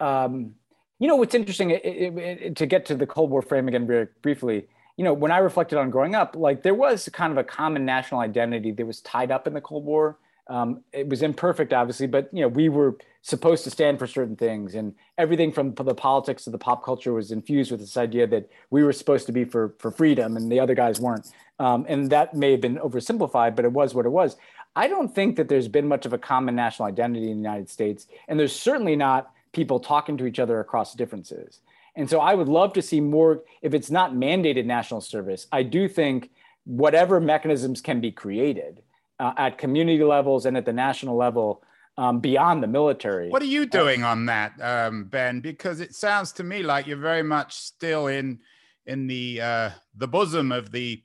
um, 0.00 0.54
you 0.98 1.06
know, 1.06 1.16
what's 1.16 1.34
interesting 1.34 1.70
it, 1.70 1.84
it, 1.84 2.18
it, 2.18 2.56
to 2.56 2.66
get 2.66 2.84
to 2.86 2.96
the 2.96 3.06
Cold 3.06 3.30
War 3.30 3.42
frame 3.42 3.68
again 3.68 3.86
very 3.86 4.08
briefly. 4.20 4.66
You 4.96 5.04
know, 5.04 5.12
when 5.12 5.30
I 5.30 5.38
reflected 5.38 5.78
on 5.78 5.90
growing 5.90 6.16
up, 6.16 6.34
like 6.34 6.64
there 6.64 6.74
was 6.74 7.08
kind 7.12 7.30
of 7.30 7.38
a 7.38 7.44
common 7.44 7.84
national 7.84 8.20
identity 8.20 8.72
that 8.72 8.84
was 8.84 9.00
tied 9.02 9.30
up 9.30 9.46
in 9.46 9.54
the 9.54 9.60
Cold 9.60 9.84
War 9.84 10.18
um, 10.48 10.82
it 10.92 11.08
was 11.08 11.22
imperfect, 11.22 11.72
obviously, 11.72 12.06
but 12.06 12.28
you 12.32 12.40
know 12.40 12.48
we 12.48 12.68
were 12.68 12.96
supposed 13.22 13.64
to 13.64 13.70
stand 13.70 13.98
for 13.98 14.06
certain 14.06 14.36
things, 14.36 14.74
and 14.74 14.94
everything 15.18 15.52
from 15.52 15.74
the 15.74 15.94
politics 15.94 16.44
to 16.44 16.50
the 16.50 16.58
pop 16.58 16.82
culture 16.82 17.12
was 17.12 17.30
infused 17.30 17.70
with 17.70 17.80
this 17.80 17.96
idea 17.96 18.26
that 18.26 18.50
we 18.70 18.82
were 18.82 18.92
supposed 18.92 19.26
to 19.26 19.32
be 19.32 19.44
for 19.44 19.74
for 19.78 19.90
freedom, 19.90 20.36
and 20.36 20.50
the 20.50 20.58
other 20.58 20.74
guys 20.74 21.00
weren't. 21.00 21.30
Um, 21.58 21.84
and 21.88 22.10
that 22.10 22.34
may 22.34 22.52
have 22.52 22.60
been 22.60 22.76
oversimplified, 22.76 23.56
but 23.56 23.64
it 23.64 23.72
was 23.72 23.94
what 23.94 24.06
it 24.06 24.10
was. 24.10 24.36
I 24.74 24.88
don't 24.88 25.14
think 25.14 25.36
that 25.36 25.48
there's 25.48 25.68
been 25.68 25.88
much 25.88 26.06
of 26.06 26.12
a 26.12 26.18
common 26.18 26.54
national 26.54 26.88
identity 26.88 27.30
in 27.30 27.42
the 27.42 27.48
United 27.48 27.68
States, 27.68 28.06
and 28.26 28.40
there's 28.40 28.54
certainly 28.54 28.96
not 28.96 29.32
people 29.52 29.80
talking 29.80 30.16
to 30.16 30.26
each 30.26 30.38
other 30.38 30.60
across 30.60 30.94
differences. 30.94 31.60
And 31.94 32.08
so 32.08 32.20
I 32.20 32.34
would 32.34 32.48
love 32.48 32.72
to 32.74 32.82
see 32.82 33.00
more. 33.00 33.42
If 33.60 33.74
it's 33.74 33.90
not 33.90 34.12
mandated 34.12 34.64
national 34.64 35.02
service, 35.02 35.46
I 35.52 35.62
do 35.62 35.88
think 35.88 36.30
whatever 36.64 37.20
mechanisms 37.20 37.80
can 37.80 38.00
be 38.00 38.12
created 38.12 38.82
uh, 39.18 39.32
at 39.36 39.58
community 39.58 40.04
levels 40.04 40.46
and 40.46 40.56
at 40.56 40.64
the 40.64 40.72
national 40.72 41.16
level 41.16 41.62
um, 41.96 42.20
beyond 42.20 42.62
the 42.62 42.66
military. 42.68 43.28
What 43.28 43.42
are 43.42 43.46
you 43.46 43.66
doing 43.66 44.04
on 44.04 44.26
that, 44.26 44.52
um, 44.60 45.04
Ben? 45.04 45.40
Because 45.40 45.80
it 45.80 45.94
sounds 45.94 46.32
to 46.32 46.44
me 46.44 46.62
like 46.62 46.86
you're 46.86 46.96
very 46.96 47.24
much 47.24 47.54
still 47.54 48.06
in 48.06 48.38
in 48.86 49.06
the 49.06 49.40
uh, 49.40 49.70
the 49.96 50.08
bosom 50.08 50.52
of 50.52 50.70
the 50.70 51.02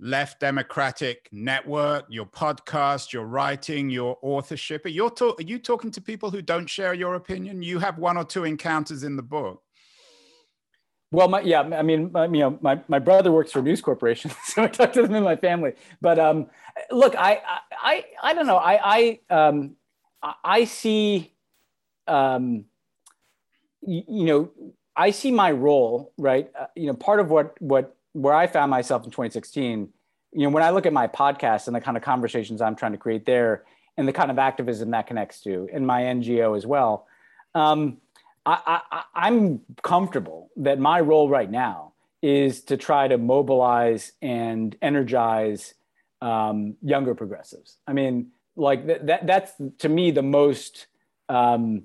left 0.00 0.40
democratic 0.40 1.28
network, 1.32 2.04
your 2.08 2.26
podcast, 2.26 3.12
your 3.12 3.26
writing, 3.26 3.90
your 3.90 4.16
authorship. 4.22 4.84
Are 4.86 4.90
you, 4.90 5.10
talk- 5.10 5.40
are 5.40 5.44
you 5.44 5.58
talking 5.58 5.90
to 5.90 6.00
people 6.00 6.30
who 6.30 6.40
don't 6.40 6.68
share 6.70 6.94
your 6.94 7.16
opinion? 7.16 7.62
You 7.62 7.80
have 7.80 7.98
one 7.98 8.16
or 8.16 8.24
two 8.24 8.44
encounters 8.44 9.02
in 9.02 9.16
the 9.16 9.22
book. 9.22 9.62
Well, 11.10 11.28
my, 11.28 11.40
yeah, 11.40 11.62
I 11.62 11.82
mean, 11.82 12.12
my, 12.12 12.26
you 12.26 12.40
know, 12.40 12.58
my, 12.60 12.80
my 12.86 12.98
brother 12.98 13.32
works 13.32 13.52
for 13.52 13.62
news 13.62 13.80
Corporation, 13.80 14.30
so 14.44 14.64
I 14.64 14.68
talk 14.68 14.92
to 14.92 15.02
them 15.02 15.14
in 15.14 15.22
my 15.22 15.36
family. 15.36 15.72
But 16.00 16.18
um, 16.18 16.48
look, 16.90 17.14
I, 17.16 17.40
I, 17.70 18.04
I 18.22 18.34
don't 18.34 18.46
know. 18.46 18.58
I, 18.58 19.20
I, 19.30 19.34
um, 19.34 19.76
I 20.44 20.64
see, 20.64 21.32
um, 22.06 22.64
you, 23.80 24.24
know, 24.24 24.50
I 24.94 25.10
see 25.12 25.30
my 25.30 25.50
role, 25.50 26.12
right? 26.18 26.50
Uh, 26.58 26.66
you 26.74 26.86
know, 26.88 26.94
part 26.94 27.20
of 27.20 27.30
what, 27.30 27.60
what, 27.60 27.96
where 28.12 28.34
I 28.34 28.46
found 28.46 28.70
myself 28.70 29.04
in 29.04 29.10
2016, 29.10 29.88
you 30.32 30.42
know, 30.42 30.50
when 30.50 30.62
I 30.62 30.70
look 30.70 30.84
at 30.84 30.92
my 30.92 31.06
podcast 31.06 31.68
and 31.68 31.76
the 31.76 31.80
kind 31.80 31.96
of 31.96 32.02
conversations 32.02 32.60
I'm 32.60 32.76
trying 32.76 32.92
to 32.92 32.98
create 32.98 33.24
there, 33.24 33.64
and 33.98 34.06
the 34.06 34.12
kind 34.12 34.30
of 34.30 34.38
activism 34.38 34.92
that 34.92 35.08
connects 35.08 35.40
to, 35.40 35.68
and 35.72 35.86
my 35.86 36.02
NGO 36.02 36.56
as 36.56 36.64
well. 36.64 37.06
Um, 37.54 37.98
I, 38.48 39.28
am 39.28 39.60
comfortable 39.82 40.50
that 40.56 40.78
my 40.78 41.00
role 41.00 41.28
right 41.28 41.50
now 41.50 41.92
is 42.22 42.62
to 42.62 42.76
try 42.76 43.08
to 43.08 43.18
mobilize 43.18 44.12
and 44.22 44.74
energize 44.80 45.74
um, 46.20 46.76
younger 46.82 47.14
progressives. 47.14 47.76
I 47.86 47.92
mean, 47.92 48.28
like 48.56 48.86
that, 48.86 49.06
that, 49.06 49.26
that's 49.26 49.52
to 49.78 49.88
me 49.88 50.10
the 50.10 50.22
most 50.22 50.86
um, 51.28 51.84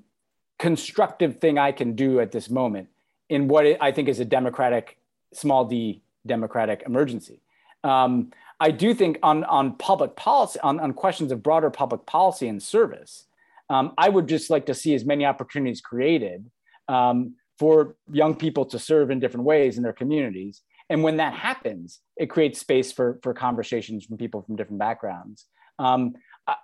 constructive 0.58 1.38
thing 1.38 1.58
I 1.58 1.72
can 1.72 1.94
do 1.94 2.20
at 2.20 2.32
this 2.32 2.50
moment 2.50 2.88
in 3.28 3.48
what 3.48 3.66
I 3.80 3.92
think 3.92 4.08
is 4.08 4.20
a 4.20 4.24
democratic, 4.24 4.98
small 5.32 5.64
d 5.64 6.02
democratic 6.26 6.82
emergency. 6.86 7.40
Um, 7.82 8.32
I 8.58 8.70
do 8.70 8.94
think 8.94 9.18
on, 9.22 9.44
on 9.44 9.74
public 9.74 10.16
policy, 10.16 10.58
on, 10.60 10.80
on 10.80 10.94
questions 10.94 11.30
of 11.30 11.42
broader 11.42 11.70
public 11.70 12.06
policy 12.06 12.48
and 12.48 12.62
service, 12.62 13.26
um, 13.70 13.92
I 13.96 14.08
would 14.08 14.28
just 14.28 14.50
like 14.50 14.66
to 14.66 14.74
see 14.74 14.94
as 14.94 15.04
many 15.04 15.24
opportunities 15.24 15.80
created 15.80 16.50
um, 16.88 17.34
for 17.58 17.96
young 18.10 18.34
people 18.34 18.64
to 18.66 18.78
serve 18.78 19.10
in 19.10 19.20
different 19.20 19.46
ways 19.46 19.76
in 19.76 19.82
their 19.82 19.92
communities. 19.92 20.62
And 20.90 21.02
when 21.02 21.16
that 21.16 21.32
happens, 21.32 22.00
it 22.16 22.26
creates 22.26 22.60
space 22.60 22.92
for, 22.92 23.18
for 23.22 23.32
conversations 23.32 24.04
from 24.04 24.18
people 24.18 24.42
from 24.42 24.56
different 24.56 24.80
backgrounds. 24.80 25.46
Um, 25.78 26.14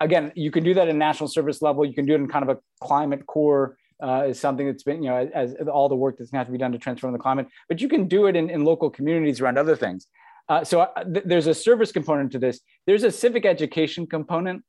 again, 0.00 0.32
you 0.34 0.50
can 0.50 0.62
do 0.62 0.74
that 0.74 0.88
in 0.88 0.98
national 0.98 1.28
service 1.28 1.62
level. 1.62 1.84
You 1.84 1.94
can 1.94 2.06
do 2.06 2.12
it 2.12 2.20
in 2.20 2.28
kind 2.28 2.48
of 2.48 2.56
a 2.56 2.58
climate 2.84 3.26
corps 3.26 3.76
uh, 4.02 4.24
is 4.28 4.40
something 4.40 4.66
that's 4.66 4.82
been, 4.82 5.02
you 5.02 5.10
know, 5.10 5.30
as, 5.34 5.54
as 5.54 5.68
all 5.68 5.88
the 5.88 5.94
work 5.94 6.16
that's 6.18 6.30
going 6.30 6.38
to 6.38 6.40
have 6.40 6.46
to 6.46 6.52
be 6.52 6.58
done 6.58 6.72
to 6.72 6.78
transform 6.78 7.12
the 7.12 7.18
climate, 7.18 7.46
but 7.68 7.80
you 7.80 7.88
can 7.88 8.08
do 8.08 8.26
it 8.26 8.36
in, 8.36 8.48
in 8.50 8.64
local 8.64 8.90
communities 8.90 9.40
around 9.40 9.58
other 9.58 9.76
things. 9.76 10.06
Uh, 10.48 10.64
so 10.64 10.80
uh, 10.80 11.04
th- 11.04 11.24
there's 11.26 11.46
a 11.46 11.54
service 11.54 11.92
component 11.92 12.32
to 12.32 12.38
this. 12.38 12.60
There's 12.86 13.04
a 13.04 13.10
civic 13.10 13.44
education 13.44 14.06
component 14.06 14.64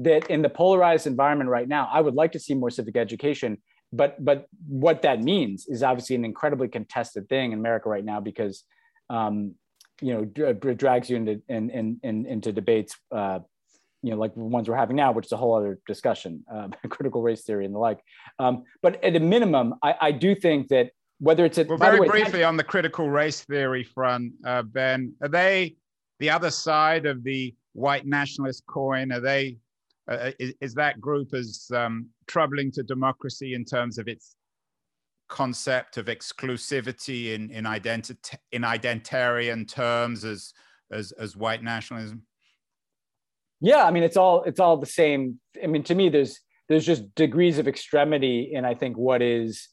that 0.00 0.30
in 0.30 0.42
the 0.42 0.48
polarized 0.48 1.06
environment 1.06 1.50
right 1.50 1.68
now, 1.68 1.88
I 1.92 2.00
would 2.00 2.14
like 2.14 2.32
to 2.32 2.38
see 2.38 2.54
more 2.54 2.70
civic 2.70 2.96
education 2.96 3.58
but 3.92 4.22
but 4.24 4.46
what 4.66 5.02
that 5.02 5.22
means 5.22 5.66
is 5.66 5.82
obviously 5.82 6.16
an 6.16 6.24
incredibly 6.24 6.68
contested 6.68 7.28
thing 7.28 7.52
in 7.52 7.58
America 7.58 7.88
right 7.88 8.04
now 8.04 8.20
because 8.20 8.64
um, 9.08 9.54
you 10.00 10.14
know 10.14 10.46
it 10.48 10.78
drags 10.78 11.10
you 11.10 11.16
into 11.16 11.42
in, 11.48 11.70
in, 11.70 12.00
in, 12.02 12.26
into 12.26 12.52
debates 12.52 12.96
uh, 13.12 13.40
you 14.02 14.10
know 14.10 14.16
like 14.16 14.34
the 14.34 14.40
ones 14.40 14.68
we're 14.68 14.76
having 14.76 14.96
now, 14.96 15.12
which 15.12 15.26
is 15.26 15.32
a 15.32 15.36
whole 15.36 15.54
other 15.54 15.78
discussion, 15.86 16.44
uh, 16.52 16.68
critical 16.88 17.22
race 17.22 17.42
theory 17.42 17.64
and 17.64 17.74
the 17.74 17.78
like. 17.78 18.00
Um, 18.38 18.64
but 18.82 19.02
at 19.04 19.16
a 19.16 19.20
minimum, 19.20 19.74
I, 19.82 19.94
I 20.00 20.12
do 20.12 20.34
think 20.34 20.68
that 20.68 20.90
whether 21.18 21.44
it's 21.44 21.58
a, 21.58 21.64
well, 21.64 21.76
very 21.76 22.00
way, 22.00 22.08
briefly 22.08 22.44
on 22.44 22.56
the 22.56 22.64
critical 22.64 23.10
race 23.10 23.42
theory 23.42 23.84
front, 23.84 24.32
uh, 24.46 24.62
Ben, 24.62 25.12
are 25.20 25.28
they 25.28 25.76
the 26.20 26.30
other 26.30 26.50
side 26.50 27.06
of 27.06 27.24
the 27.24 27.54
white 27.72 28.06
nationalist 28.06 28.64
coin? 28.66 29.10
Are 29.12 29.20
they 29.20 29.58
uh, 30.10 30.14
uh, 30.14 30.30
is, 30.40 30.54
is, 30.60 30.74
that 30.74 31.00
group 31.00 31.32
as 31.34 31.70
um, 31.74 32.08
troubling 32.26 32.72
to 32.72 32.82
democracy 32.82 33.54
in 33.54 33.64
terms 33.64 33.96
of 33.96 34.08
its 34.08 34.34
concept 35.28 35.96
of 35.96 36.06
exclusivity 36.06 37.34
in 37.34 37.50
in, 37.50 37.64
identi- 37.64 38.36
in 38.50 38.62
identitarian 38.62 39.66
terms 39.66 40.24
as, 40.24 40.52
as 40.90 41.12
as 41.12 41.36
white 41.36 41.62
nationalism? 41.62 42.22
Yeah, 43.60 43.84
I 43.84 43.92
mean 43.92 44.02
it's 44.02 44.16
all 44.16 44.42
it's 44.42 44.58
all 44.58 44.76
the 44.76 44.86
same. 44.86 45.38
I 45.62 45.68
mean 45.68 45.84
to 45.84 45.94
me, 45.94 46.08
there's 46.08 46.40
there's 46.68 46.84
just 46.84 47.14
degrees 47.14 47.58
of 47.58 47.68
extremity 47.68 48.50
in 48.52 48.64
I 48.64 48.74
think 48.74 48.96
what 48.96 49.22
is 49.22 49.68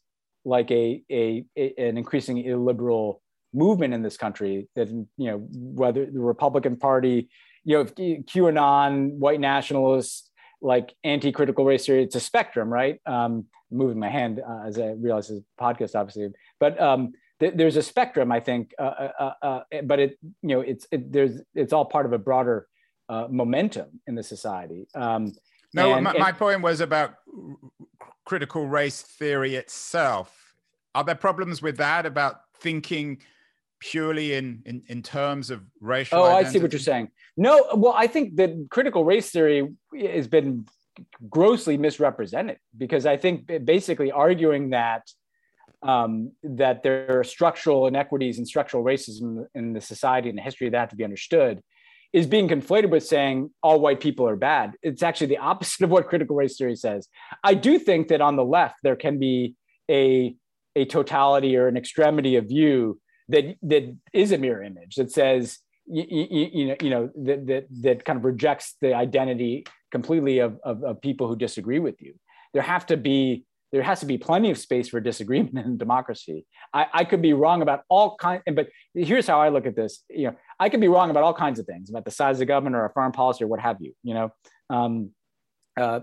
like 0.46 0.70
a, 0.70 1.02
a, 1.12 1.46
a 1.58 1.74
an 1.90 1.98
increasing 1.98 2.38
illiberal 2.38 3.24
movement 3.54 3.96
in 3.96 4.04
this 4.04 4.18
country 4.18 4.70
that 4.76 4.90
you 4.90 5.08
know 5.18 5.48
whether 5.52 6.06
the 6.06 6.20
Republican 6.20 6.78
Party 6.78 7.30
you 7.68 7.76
know, 7.76 7.84
QAnon, 7.84 9.12
white 9.18 9.42
nationalists, 9.42 10.27
like 10.62 10.94
anti-critical 11.04 11.66
race 11.66 11.86
theory. 11.86 12.04
It's 12.04 12.16
a 12.16 12.20
spectrum, 12.20 12.72
right? 12.72 13.00
Um, 13.06 13.46
moving 13.72 14.00
my 14.00 14.10
hand 14.10 14.42
uh, 14.48 14.64
as 14.66 14.80
I 14.80 14.92
realize 14.92 15.28
this 15.28 15.42
podcast, 15.60 15.96
obviously, 15.96 16.30
but 16.60 16.80
um, 16.82 17.14
th- 17.40 17.54
there's 17.56 17.76
a 17.76 17.84
spectrum, 17.84 18.32
I 18.32 18.40
think. 18.40 18.74
Uh, 18.80 18.82
uh, 18.82 19.12
uh, 19.20 19.34
uh 19.42 19.82
but 19.84 20.00
it, 20.00 20.18
you 20.42 20.50
know, 20.50 20.62
it's 20.62 20.88
it, 20.92 21.12
there's 21.12 21.42
it's 21.54 21.74
all 21.74 21.86
part 21.86 22.06
of 22.06 22.14
a 22.14 22.18
broader 22.18 22.68
uh, 23.10 23.28
momentum 23.30 24.02
in 24.08 24.16
the 24.16 24.24
society. 24.24 24.88
Um, 24.96 25.34
no, 25.74 25.94
and, 25.94 26.04
my, 26.04 26.12
and, 26.12 26.20
my 26.20 26.32
point 26.32 26.62
was 26.62 26.82
about 26.82 27.16
critical 28.26 28.68
race 28.68 29.02
theory 29.02 29.56
itself. 29.56 30.56
Are 30.96 31.04
there 31.04 31.16
problems 31.16 31.62
with 31.62 31.78
that 31.78 32.06
about 32.06 32.42
thinking? 32.60 33.20
Purely 33.80 34.34
in, 34.34 34.62
in, 34.66 34.84
in 34.88 35.02
terms 35.02 35.50
of 35.50 35.62
racial. 35.80 36.20
Oh, 36.20 36.26
identity? 36.26 36.48
I 36.48 36.52
see 36.52 36.60
what 36.60 36.72
you're 36.74 36.80
saying. 36.80 37.10
No, 37.36 37.68
well, 37.76 37.94
I 37.96 38.08
think 38.08 38.36
that 38.38 38.68
critical 38.70 39.06
race 39.06 39.30
theory 39.30 39.68
has 40.00 40.28
been 40.28 40.66
grossly 41.30 41.78
misrepresented 41.78 42.58
because 42.76 43.06
I 43.06 43.18
think 43.18 43.52
basically 43.66 44.12
arguing 44.12 44.72
that 44.72 45.04
um, 45.84 46.32
that 46.42 46.82
there 46.82 47.20
are 47.20 47.24
structural 47.24 47.86
inequities 47.86 48.40
and 48.40 48.48
structural 48.48 48.84
racism 48.84 49.46
in 49.54 49.74
the 49.74 49.82
society 49.82 50.28
and 50.30 50.38
the 50.38 50.42
history 50.42 50.70
that 50.70 50.78
have 50.78 50.90
to 50.90 50.96
be 50.96 51.04
understood 51.04 51.62
is 52.14 52.26
being 52.26 52.48
conflated 52.48 52.90
with 52.90 53.06
saying 53.06 53.52
all 53.62 53.80
white 53.80 54.00
people 54.00 54.28
are 54.28 54.36
bad. 54.36 54.74
It's 54.82 55.04
actually 55.04 55.28
the 55.28 55.38
opposite 55.52 55.84
of 55.84 55.92
what 55.92 56.08
critical 56.08 56.36
race 56.36 56.58
theory 56.58 56.76
says. 56.76 57.08
I 57.44 57.54
do 57.54 57.78
think 57.78 58.08
that 58.08 58.22
on 58.22 58.36
the 58.36 58.46
left 58.46 58.78
there 58.84 58.96
can 58.96 59.20
be 59.20 59.56
a 59.90 60.36
a 60.76 60.86
totality 60.86 61.58
or 61.58 61.68
an 61.68 61.78
extremity 61.78 62.36
of 62.36 62.48
view 62.48 63.00
that 63.30 63.56
that 63.62 63.96
is 64.14 64.32
a 64.32 64.38
mirror 64.38 64.64
image 64.64 64.96
that 64.96 65.12
says 65.12 65.60
you, 65.86 66.06
you, 66.10 66.50
you 66.54 66.68
know 66.68 66.76
you 66.82 66.90
know 66.90 67.10
that, 67.16 67.48
that 67.48 67.68
that 67.82 68.06
kind 68.06 68.18
of 68.18 68.26
rejects 68.26 68.76
the 68.82 68.94
identity 68.94 69.66
completely 69.92 70.40
of, 70.40 70.60
of, 70.64 70.84
of 70.84 71.02
people 71.02 71.28
who 71.28 71.36
disagree 71.36 71.80
with 71.80 72.02
you 72.02 72.14
there 72.54 72.62
have 72.62 72.86
to 72.86 72.98
be 72.98 73.46
there 73.72 73.84
has 73.84 74.00
to 74.00 74.06
be 74.06 74.18
plenty 74.18 74.50
of 74.50 74.58
space 74.58 74.88
for 74.88 75.00
disagreement 75.00 75.66
in 75.66 75.78
democracy. 75.78 76.46
I, 76.74 76.88
I 76.94 77.04
could 77.04 77.22
be 77.22 77.34
wrong 77.34 77.62
about 77.62 77.84
all 77.90 78.16
kinds, 78.16 78.44
but 78.54 78.70
here's 78.94 79.28
how 79.28 79.42
I 79.42 79.50
look 79.50 79.66
at 79.66 79.76
this. 79.76 80.04
You 80.10 80.28
know, 80.28 80.36
I 80.60 80.70
could 80.70 80.80
be 80.80 80.88
wrong 80.88 81.10
about 81.10 81.24
all 81.24 81.34
kinds 81.34 81.60
of 81.60 81.66
things 81.66 81.90
about 81.90 82.06
the 82.06 82.12
size 82.12 82.40
of 82.40 82.48
government 82.48 82.76
or 82.76 82.82
our 82.84 82.92
foreign 82.94 83.12
policy 83.12 83.44
or 83.44 83.48
what 83.48 83.60
have 83.60 83.78
you. 83.80 83.94
You 84.04 84.14
know, 84.14 84.30
um, 84.70 85.12
uh, 85.80 86.00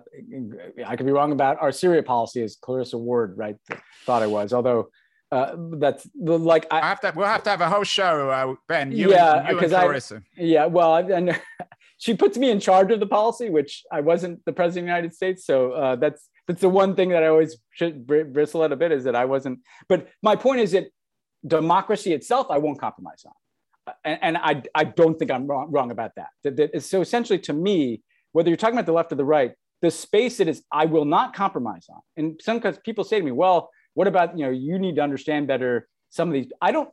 I 0.86 0.96
could 0.96 1.06
be 1.06 1.12
wrong 1.12 1.32
about 1.32 1.60
our 1.60 1.72
Syria 1.72 2.02
policy, 2.02 2.42
as 2.42 2.56
Clarissa 2.60 2.98
Ward 2.98 3.36
right 3.36 3.56
thought 4.04 4.22
I 4.22 4.26
was. 4.26 4.52
Although 4.52 4.90
uh, 5.34 5.56
that's 5.78 6.06
like 6.16 6.66
I, 6.70 6.78
I, 6.78 6.86
have 6.86 7.00
to. 7.00 7.12
We'll 7.14 7.26
have 7.26 7.42
to 7.42 7.50
have 7.50 7.60
a 7.60 7.68
whole 7.68 7.82
show, 7.82 8.30
uh, 8.30 8.54
Ben. 8.68 8.92
You 8.92 9.10
yeah, 9.10 9.52
because 9.52 9.72
I. 9.72 10.20
Yeah, 10.36 10.66
well, 10.66 10.94
and 10.94 11.40
she 11.98 12.14
puts 12.14 12.38
me 12.38 12.50
in 12.50 12.60
charge 12.60 12.92
of 12.92 13.00
the 13.00 13.06
policy, 13.06 13.50
which 13.50 13.82
I 13.90 14.00
wasn't 14.00 14.44
the 14.44 14.52
president 14.52 14.84
of 14.84 14.86
the 14.86 14.96
United 14.96 15.14
States. 15.14 15.44
So 15.44 15.72
uh, 15.72 15.96
that's 15.96 16.28
that's 16.46 16.60
the 16.60 16.68
one 16.68 16.94
thing 16.94 17.08
that 17.08 17.24
I 17.24 17.28
always 17.28 17.56
should 17.72 18.06
bristle 18.06 18.62
at 18.62 18.70
a 18.70 18.76
bit 18.76 18.92
is 18.92 19.04
that 19.04 19.16
I 19.16 19.24
wasn't. 19.24 19.58
But 19.88 20.08
my 20.22 20.36
point 20.36 20.60
is 20.60 20.70
that 20.70 20.86
democracy 21.44 22.12
itself, 22.12 22.46
I 22.48 22.58
won't 22.58 22.80
compromise 22.80 23.24
on, 23.26 23.94
and, 24.04 24.18
and 24.22 24.36
I 24.36 24.62
I 24.72 24.84
don't 24.84 25.18
think 25.18 25.32
I'm 25.32 25.48
wrong, 25.48 25.72
wrong 25.72 25.90
about 25.90 26.12
that. 26.14 26.28
That, 26.44 26.82
so 26.84 27.00
essentially, 27.00 27.40
to 27.40 27.52
me, 27.52 28.02
whether 28.30 28.50
you're 28.50 28.56
talking 28.56 28.76
about 28.76 28.86
the 28.86 28.92
left 28.92 29.10
or 29.10 29.16
the 29.16 29.24
right, 29.24 29.52
the 29.82 29.90
space 29.90 30.36
that 30.36 30.46
is 30.46 30.62
I 30.70 30.84
will 30.84 31.04
not 31.04 31.34
compromise 31.34 31.86
on. 31.88 32.00
And 32.16 32.40
sometimes 32.40 32.78
people 32.84 33.02
say 33.02 33.18
to 33.18 33.24
me, 33.24 33.32
well 33.32 33.70
what 33.94 34.06
about, 34.06 34.38
you 34.38 34.44
know, 34.44 34.50
you 34.50 34.78
need 34.78 34.96
to 34.96 35.02
understand 35.02 35.46
better 35.46 35.88
some 36.10 36.28
of 36.28 36.34
these. 36.34 36.46
I 36.60 36.72
don't, 36.72 36.88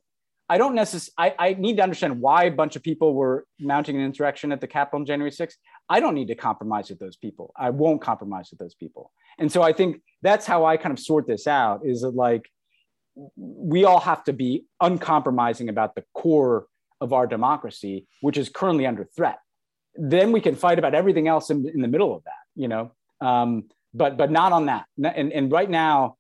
I 0.49 0.58
don't 0.58 0.76
necessarily, 0.76 1.34
I, 1.39 1.54
need 1.54 1.78
to 1.78 1.84
understand 1.84 2.20
why 2.20 2.43
a 2.43 2.52
bunch 2.52 2.76
of 2.76 2.84
people 2.84 3.14
were 3.14 3.45
mounting 3.60 3.95
an 3.95 4.04
insurrection 4.04 4.52
at 4.52 4.60
the 4.60 4.68
Capitol 4.68 4.99
on 4.99 5.06
January 5.06 5.32
6th. 5.32 5.56
I 5.89 5.99
don't 5.99 6.14
need 6.14 6.28
to 6.28 6.36
compromise 6.36 6.89
with 6.89 6.99
those 6.99 7.16
people. 7.16 7.54
I 7.58 7.70
won't 7.70 8.02
compromise 8.02 8.49
with 8.52 8.60
those 8.60 8.76
people. 8.76 9.12
And 9.39 9.52
so 9.52 9.62
I 9.62 9.72
think 9.72 10.02
that's 10.22 10.45
how 10.45 10.66
I 10.66 10.78
kind 10.78 10.91
of 10.91 10.99
sort 10.99 11.26
this 11.26 11.47
out 11.47 11.82
is 11.86 12.02
that 12.02 12.16
like, 12.16 12.49
we 13.36 13.86
all 13.86 13.99
have 13.99 14.24
to 14.26 14.34
be 14.34 14.66
uncompromising 14.80 15.70
about 15.70 15.95
the 15.95 16.04
core 16.14 16.68
of 16.99 17.14
our 17.14 17.28
democracy, 17.28 18.08
which 18.22 18.38
is 18.38 18.49
currently 18.49 18.86
under 18.86 19.04
threat. 19.04 19.39
Then 19.95 20.32
we 20.32 20.39
can 20.39 20.56
fight 20.56 20.80
about 20.80 20.95
everything 20.95 21.28
else 21.28 21.49
in, 21.49 21.68
in 21.68 21.82
the 21.82 21.88
middle 21.88 22.16
of 22.16 22.24
that, 22.24 22.34
you 22.56 22.68
know, 22.68 22.91
um, 23.20 23.70
but 23.93 24.18
but 24.18 24.32
not 24.32 24.54
on 24.54 24.68
that. 24.68 24.86
And, 25.04 25.34
and 25.34 25.52
right 25.52 25.70
now, 25.70 26.16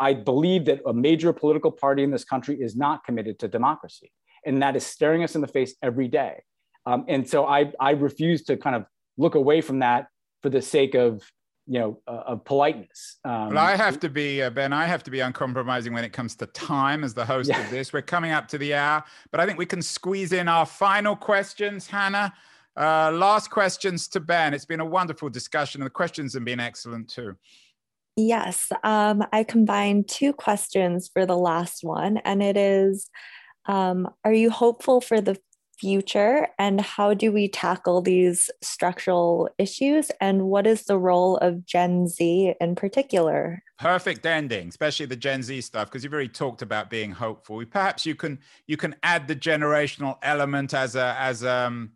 I 0.00 0.14
believe 0.14 0.64
that 0.64 0.80
a 0.86 0.94
major 0.94 1.32
political 1.32 1.70
party 1.70 2.02
in 2.02 2.10
this 2.10 2.24
country 2.24 2.56
is 2.60 2.74
not 2.74 3.04
committed 3.04 3.38
to 3.40 3.48
democracy. 3.48 4.10
And 4.46 4.62
that 4.62 4.74
is 4.74 4.84
staring 4.84 5.22
us 5.22 5.34
in 5.34 5.42
the 5.42 5.46
face 5.46 5.74
every 5.82 6.08
day. 6.08 6.42
Um, 6.86 7.04
and 7.06 7.28
so 7.28 7.46
I, 7.46 7.70
I 7.78 7.90
refuse 7.90 8.42
to 8.44 8.56
kind 8.56 8.74
of 8.74 8.86
look 9.18 9.34
away 9.34 9.60
from 9.60 9.80
that 9.80 10.06
for 10.42 10.48
the 10.48 10.62
sake 10.62 10.94
of 10.94 11.22
you 11.66 11.78
know 11.78 12.00
uh, 12.08 12.22
of 12.26 12.44
politeness 12.44 13.18
um, 13.24 13.50
well 13.50 13.58
i 13.58 13.76
have 13.76 14.00
to 14.00 14.08
be 14.08 14.42
uh, 14.42 14.48
ben 14.50 14.72
i 14.72 14.86
have 14.86 15.04
to 15.04 15.10
be 15.10 15.20
uncompromising 15.20 15.92
when 15.92 16.02
it 16.02 16.12
comes 16.12 16.34
to 16.34 16.46
time 16.46 17.04
as 17.04 17.12
the 17.12 17.24
host 17.24 17.50
yeah. 17.50 17.62
of 17.62 17.70
this 17.70 17.92
we're 17.92 18.00
coming 18.00 18.32
up 18.32 18.48
to 18.48 18.56
the 18.58 18.74
hour 18.74 19.04
but 19.30 19.40
i 19.40 19.46
think 19.46 19.58
we 19.58 19.66
can 19.66 19.82
squeeze 19.82 20.32
in 20.32 20.48
our 20.48 20.64
final 20.64 21.14
questions 21.14 21.86
hannah 21.86 22.32
uh, 22.76 23.12
last 23.12 23.50
questions 23.50 24.08
to 24.08 24.18
ben 24.18 24.54
it's 24.54 24.64
been 24.64 24.80
a 24.80 24.84
wonderful 24.84 25.28
discussion 25.28 25.82
and 25.82 25.86
the 25.86 25.90
questions 25.90 26.32
have 26.32 26.44
been 26.44 26.58
excellent 26.58 27.08
too 27.08 27.36
Yes, 28.22 28.70
um, 28.84 29.24
I 29.32 29.44
combined 29.44 30.06
two 30.06 30.34
questions 30.34 31.08
for 31.10 31.24
the 31.24 31.38
last 31.38 31.82
one, 31.82 32.18
and 32.18 32.42
it 32.42 32.56
is 32.56 33.08
um, 33.64 34.08
Are 34.26 34.32
you 34.32 34.50
hopeful 34.50 35.00
for 35.00 35.22
the 35.22 35.38
future, 35.78 36.48
and 36.58 36.82
how 36.82 37.14
do 37.14 37.32
we 37.32 37.48
tackle 37.48 38.02
these 38.02 38.50
structural 38.62 39.48
issues, 39.56 40.10
and 40.20 40.42
what 40.42 40.66
is 40.66 40.84
the 40.84 40.98
role 40.98 41.38
of 41.38 41.64
Gen 41.64 42.08
Z 42.08 42.54
in 42.60 42.74
particular? 42.74 43.62
Perfect 43.78 44.26
ending, 44.26 44.68
especially 44.68 45.06
the 45.06 45.16
Gen 45.16 45.42
Z 45.42 45.58
stuff, 45.62 45.88
because 45.88 46.04
you've 46.04 46.12
already 46.12 46.28
talked 46.28 46.60
about 46.60 46.90
being 46.90 47.12
hopeful. 47.12 47.64
Perhaps 47.64 48.04
you 48.04 48.14
can 48.14 48.38
you 48.66 48.76
can 48.76 48.94
add 49.02 49.28
the 49.28 49.36
generational 49.36 50.18
element 50.22 50.74
as 50.74 50.94
a 50.94 51.16
as 51.18 51.42
um, 51.42 51.92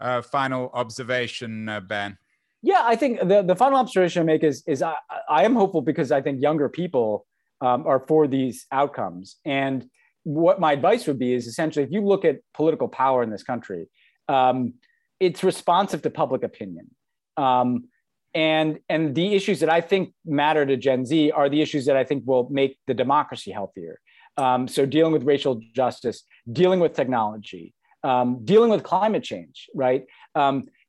a 0.00 0.20
final 0.20 0.70
observation, 0.74 1.66
uh, 1.70 1.80
Ben. 1.80 2.18
Yeah, 2.62 2.82
I 2.84 2.94
think 2.96 3.18
the, 3.20 3.42
the 3.42 3.56
final 3.56 3.78
observation 3.78 4.22
I 4.22 4.24
make 4.24 4.44
is 4.44 4.62
is 4.66 4.82
I, 4.82 4.94
I 5.28 5.44
am 5.44 5.54
hopeful 5.54 5.82
because 5.82 6.12
I 6.12 6.22
think 6.22 6.40
younger 6.40 6.68
people 6.68 7.26
um, 7.60 7.86
are 7.86 8.04
for 8.06 8.26
these 8.26 8.66
outcomes. 8.70 9.36
And 9.44 9.88
what 10.24 10.60
my 10.60 10.72
advice 10.72 11.06
would 11.06 11.18
be 11.18 11.34
is 11.34 11.46
essentially 11.46 11.84
if 11.84 11.90
you 11.90 12.00
look 12.00 12.24
at 12.24 12.38
political 12.54 12.88
power 12.88 13.22
in 13.22 13.30
this 13.30 13.42
country, 13.42 13.88
um, 14.28 14.74
it's 15.18 15.42
responsive 15.42 16.02
to 16.02 16.10
public 16.10 16.42
opinion. 16.44 16.90
Um, 17.36 17.88
and 18.34 18.78
and 18.88 19.14
the 19.14 19.34
issues 19.34 19.60
that 19.60 19.68
I 19.68 19.80
think 19.80 20.14
matter 20.24 20.64
to 20.64 20.76
Gen 20.76 21.04
Z 21.04 21.32
are 21.32 21.48
the 21.48 21.60
issues 21.60 21.86
that 21.86 21.96
I 21.96 22.04
think 22.04 22.22
will 22.26 22.48
make 22.50 22.78
the 22.86 22.94
democracy 22.94 23.50
healthier. 23.50 24.00
Um, 24.36 24.68
so 24.68 24.86
dealing 24.86 25.12
with 25.12 25.24
racial 25.24 25.60
justice, 25.74 26.24
dealing 26.50 26.80
with 26.80 26.94
technology, 26.94 27.74
um, 28.02 28.44
dealing 28.44 28.70
with 28.70 28.82
climate 28.82 29.22
change, 29.22 29.68
right? 29.74 30.06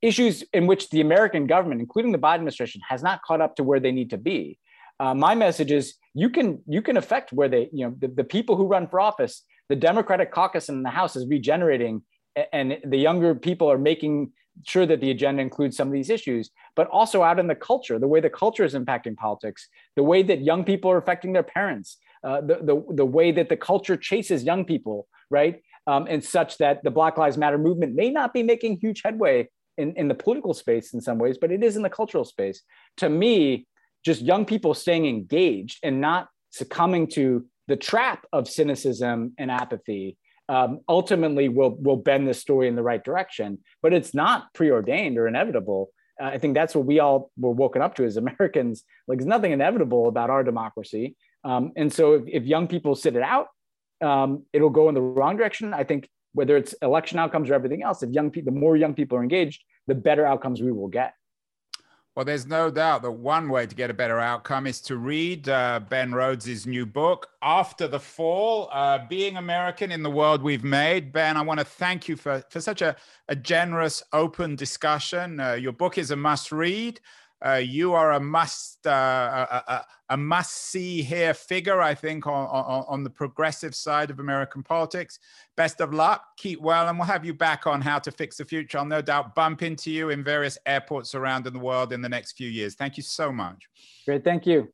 Issues 0.04 0.43
in 0.51 0.68
which 0.68 0.89
the 0.89 0.99
American 0.99 1.47
government, 1.47 1.80
including 1.80 2.12
the 2.12 2.18
Biden 2.18 2.36
administration, 2.36 2.82
has 2.89 3.01
not 3.01 3.22
caught 3.24 3.39
up 3.39 3.56
to 3.56 3.64
where 3.64 3.80
they 3.80 3.93
need 3.93 4.10
to 4.10 4.18
be. 4.18 4.60
Uh, 4.99 5.14
my 5.14 5.34
message 5.34 5.72
is 5.72 5.95
you 6.14 6.30
can 6.30 6.62
you 6.68 6.82
can 6.82 6.97
affect 6.97 7.32
where 7.32 7.47
they 7.47 7.70
you 7.72 7.86
know 7.86 7.95
the, 7.97 8.10
the 8.10 8.24
people 8.26 8.58
who 8.58 8.68
run 8.68 8.86
for 8.86 8.99
office. 8.99 9.43
The 9.70 9.78
Democratic 9.78 10.30
caucus 10.30 10.68
in 10.68 10.84
the 10.84 10.89
House 10.89 11.16
is 11.16 11.26
regenerating, 11.30 12.01
and 12.51 12.80
the 12.86 12.97
younger 12.97 13.34
people 13.34 13.72
are 13.72 13.78
making 13.78 14.34
sure 14.68 14.86
that 14.86 14.99
the 14.99 15.10
agenda 15.10 15.41
includes 15.41 15.78
some 15.78 15.88
of 15.88 15.93
these 15.93 16.10
issues, 16.10 16.51
but 16.76 16.88
also 16.89 17.24
out 17.24 17.39
in 17.39 17.47
the 17.47 17.56
culture, 17.56 17.97
the 17.97 18.08
way 18.08 18.20
the 18.20 18.30
culture 18.30 18.66
is 18.66 18.74
impacting 18.74 19.16
politics, 19.16 19.70
the 19.95 20.04
way 20.04 20.22
that 20.22 20.41
young 20.41 20.66
people 20.66 20.91
are 20.91 20.97
affecting 20.97 21.32
their 21.32 21.43
parents, 21.43 21.97
uh, 22.26 22.41
the, 22.41 22.56
the, 22.62 22.84
the 22.89 23.06
way 23.06 23.32
that 23.32 23.47
the 23.47 23.58
culture 23.58 23.95
chases 23.95 24.43
young 24.43 24.66
people, 24.66 25.08
right? 25.30 25.62
Um, 25.88 26.08
and 26.10 26.22
such 26.22 26.58
that 26.58 26.84
the 26.84 26.91
Black 26.91 27.18
Lives 27.18 27.38
Matter 27.38 27.58
movement 27.58 27.95
may 27.95 28.10
not 28.10 28.34
be 28.34 28.43
making 28.43 28.80
huge 28.80 29.01
headway 29.04 29.49
in, 29.78 29.93
in 29.95 30.07
the 30.07 30.15
political 30.15 30.53
space 30.53 30.93
in 30.93 31.01
some 31.01 31.17
ways, 31.17 31.38
but 31.39 31.51
it 31.51 31.63
is 31.63 31.76
in 31.76 31.84
the 31.84 31.89
cultural 31.89 32.26
space. 32.26 32.61
To 32.97 33.09
me, 33.09 33.67
just 34.03 34.21
young 34.21 34.45
people 34.45 34.74
staying 34.74 35.05
engaged 35.05 35.80
and 35.84 36.01
not 36.01 36.28
succumbing 36.51 37.07
to 37.07 37.45
the 37.67 37.76
trap 37.76 38.26
of 38.34 38.47
cynicism 38.47 39.34
and 39.38 39.49
apathy 39.49 40.17
um, 40.49 40.82
ultimately 40.89 41.47
will 41.49 41.76
will 41.78 41.95
bend 41.95 42.28
the 42.28 42.34
story 42.34 42.67
in 42.67 42.76
the 42.76 42.84
right 42.84 43.03
direction. 43.03 43.59
But 43.82 43.93
it's 43.93 44.13
not 44.13 44.53
preordained 44.53 45.17
or 45.17 45.28
inevitable. 45.28 45.91
Uh, 46.21 46.26
I 46.26 46.38
think 46.38 46.53
that's 46.53 46.76
what 46.76 46.86
we 46.86 46.99
all 46.99 47.32
were 47.38 47.51
woken 47.51 47.82
up 47.82 47.95
to 47.95 48.05
as 48.05 48.17
Americans. 48.17 48.84
Like, 49.07 49.19
there's 49.19 49.28
nothing 49.28 49.51
inevitable 49.51 50.07
about 50.07 50.30
our 50.30 50.43
democracy. 50.43 51.15
Um, 51.43 51.71
and 51.76 51.91
so, 51.91 52.13
if, 52.13 52.24
if, 52.28 52.43
young 52.43 52.67
people 52.67 52.95
sit 52.95 53.15
it 53.15 53.24
out, 53.24 53.47
um, 54.01 54.45
it'll 54.53 54.69
go 54.69 54.89
in 54.89 54.95
the 54.95 55.01
wrong 55.01 55.38
direction. 55.38 55.74
I 55.74 55.84
think 55.84 56.07
whether 56.34 56.57
it's 56.57 56.73
election 56.81 57.19
outcomes 57.19 57.49
or 57.49 57.53
everything 57.53 57.84
else, 57.84 58.03
if 58.03 58.09
young 58.09 58.29
people, 58.31 58.53
the 58.53 58.59
more 58.59 58.75
young 58.75 58.93
people 58.93 59.17
are 59.17 59.23
engaged, 59.23 59.63
the 59.88 59.95
better 59.95 60.25
outcomes 60.25 60.61
we 60.61 60.71
will 60.71 60.88
get. 60.88 61.13
Well, 62.15 62.25
there's 62.25 62.45
no 62.45 62.69
doubt 62.69 63.01
that 63.01 63.11
one 63.11 63.49
way 63.49 63.65
to 63.65 63.73
get 63.73 63.89
a 63.89 63.93
better 63.93 64.19
outcome 64.19 64.67
is 64.67 64.79
to 64.81 64.97
read 64.97 65.49
uh, 65.49 65.79
Ben 65.89 66.13
Rhodes' 66.13 66.67
new 66.67 66.86
book, 66.86 67.27
After 67.41 67.88
the 67.88 67.99
Fall 67.99 68.69
uh, 68.71 68.99
Being 69.09 69.38
American 69.38 69.91
in 69.91 70.03
the 70.03 70.11
World 70.11 70.43
We've 70.43 70.63
Made. 70.63 71.11
Ben, 71.11 71.38
I 71.38 71.41
want 71.41 71.59
to 71.59 71.65
thank 71.65 72.07
you 72.07 72.15
for, 72.15 72.43
for 72.51 72.61
such 72.61 72.84
a, 72.84 72.95
a 73.29 73.36
generous, 73.36 74.03
open 74.13 74.55
discussion. 74.55 75.39
Uh, 75.39 75.53
your 75.53 75.71
book 75.71 75.97
is 75.97 76.11
a 76.11 76.15
must 76.15 76.51
read. 76.51 76.99
Uh, 77.46 77.56
you 77.56 77.94
are 77.94 78.14
a 78.14 78.20
must 78.20 78.88
uh, 78.88 78.89
a, 79.52 79.64
a, 79.68 79.86
a, 80.12 80.18
must 80.18 80.54
see 80.54 81.02
here 81.02 81.34
figure, 81.34 81.82
I 81.82 81.94
think, 81.94 82.26
on, 82.26 82.48
on, 82.48 82.86
on 82.88 83.04
the 83.04 83.10
progressive 83.10 83.76
side 83.76 84.10
of 84.10 84.20
American 84.20 84.64
politics. 84.64 85.20
Best 85.58 85.82
of 85.82 85.94
luck. 85.94 86.24
Keep 86.38 86.62
well, 86.62 86.88
and 86.88 86.98
we'll 86.98 87.08
have 87.08 87.26
you 87.26 87.34
back 87.34 87.68
on 87.68 87.82
how 87.82 88.00
to 88.00 88.12
fix 88.12 88.38
the 88.38 88.46
future. 88.46 88.78
I'll 88.78 88.86
no 88.86 89.02
doubt 89.02 89.36
bump 89.36 89.62
into 89.62 89.91
you 89.91 90.10
in 90.10 90.24
various 90.24 90.58
airports 90.66 91.16
around 91.16 91.46
in 91.46 91.54
the 91.54 91.60
world 91.60 91.91
in 91.91 92.02
the 92.02 92.10
next 92.10 92.34
few 92.34 92.50
years. 92.50 92.76
Thank 92.76 92.96
you 92.96 93.04
so 93.04 93.32
much. 93.32 93.68
Great. 94.06 94.24
Thank 94.24 94.46
you. 94.46 94.72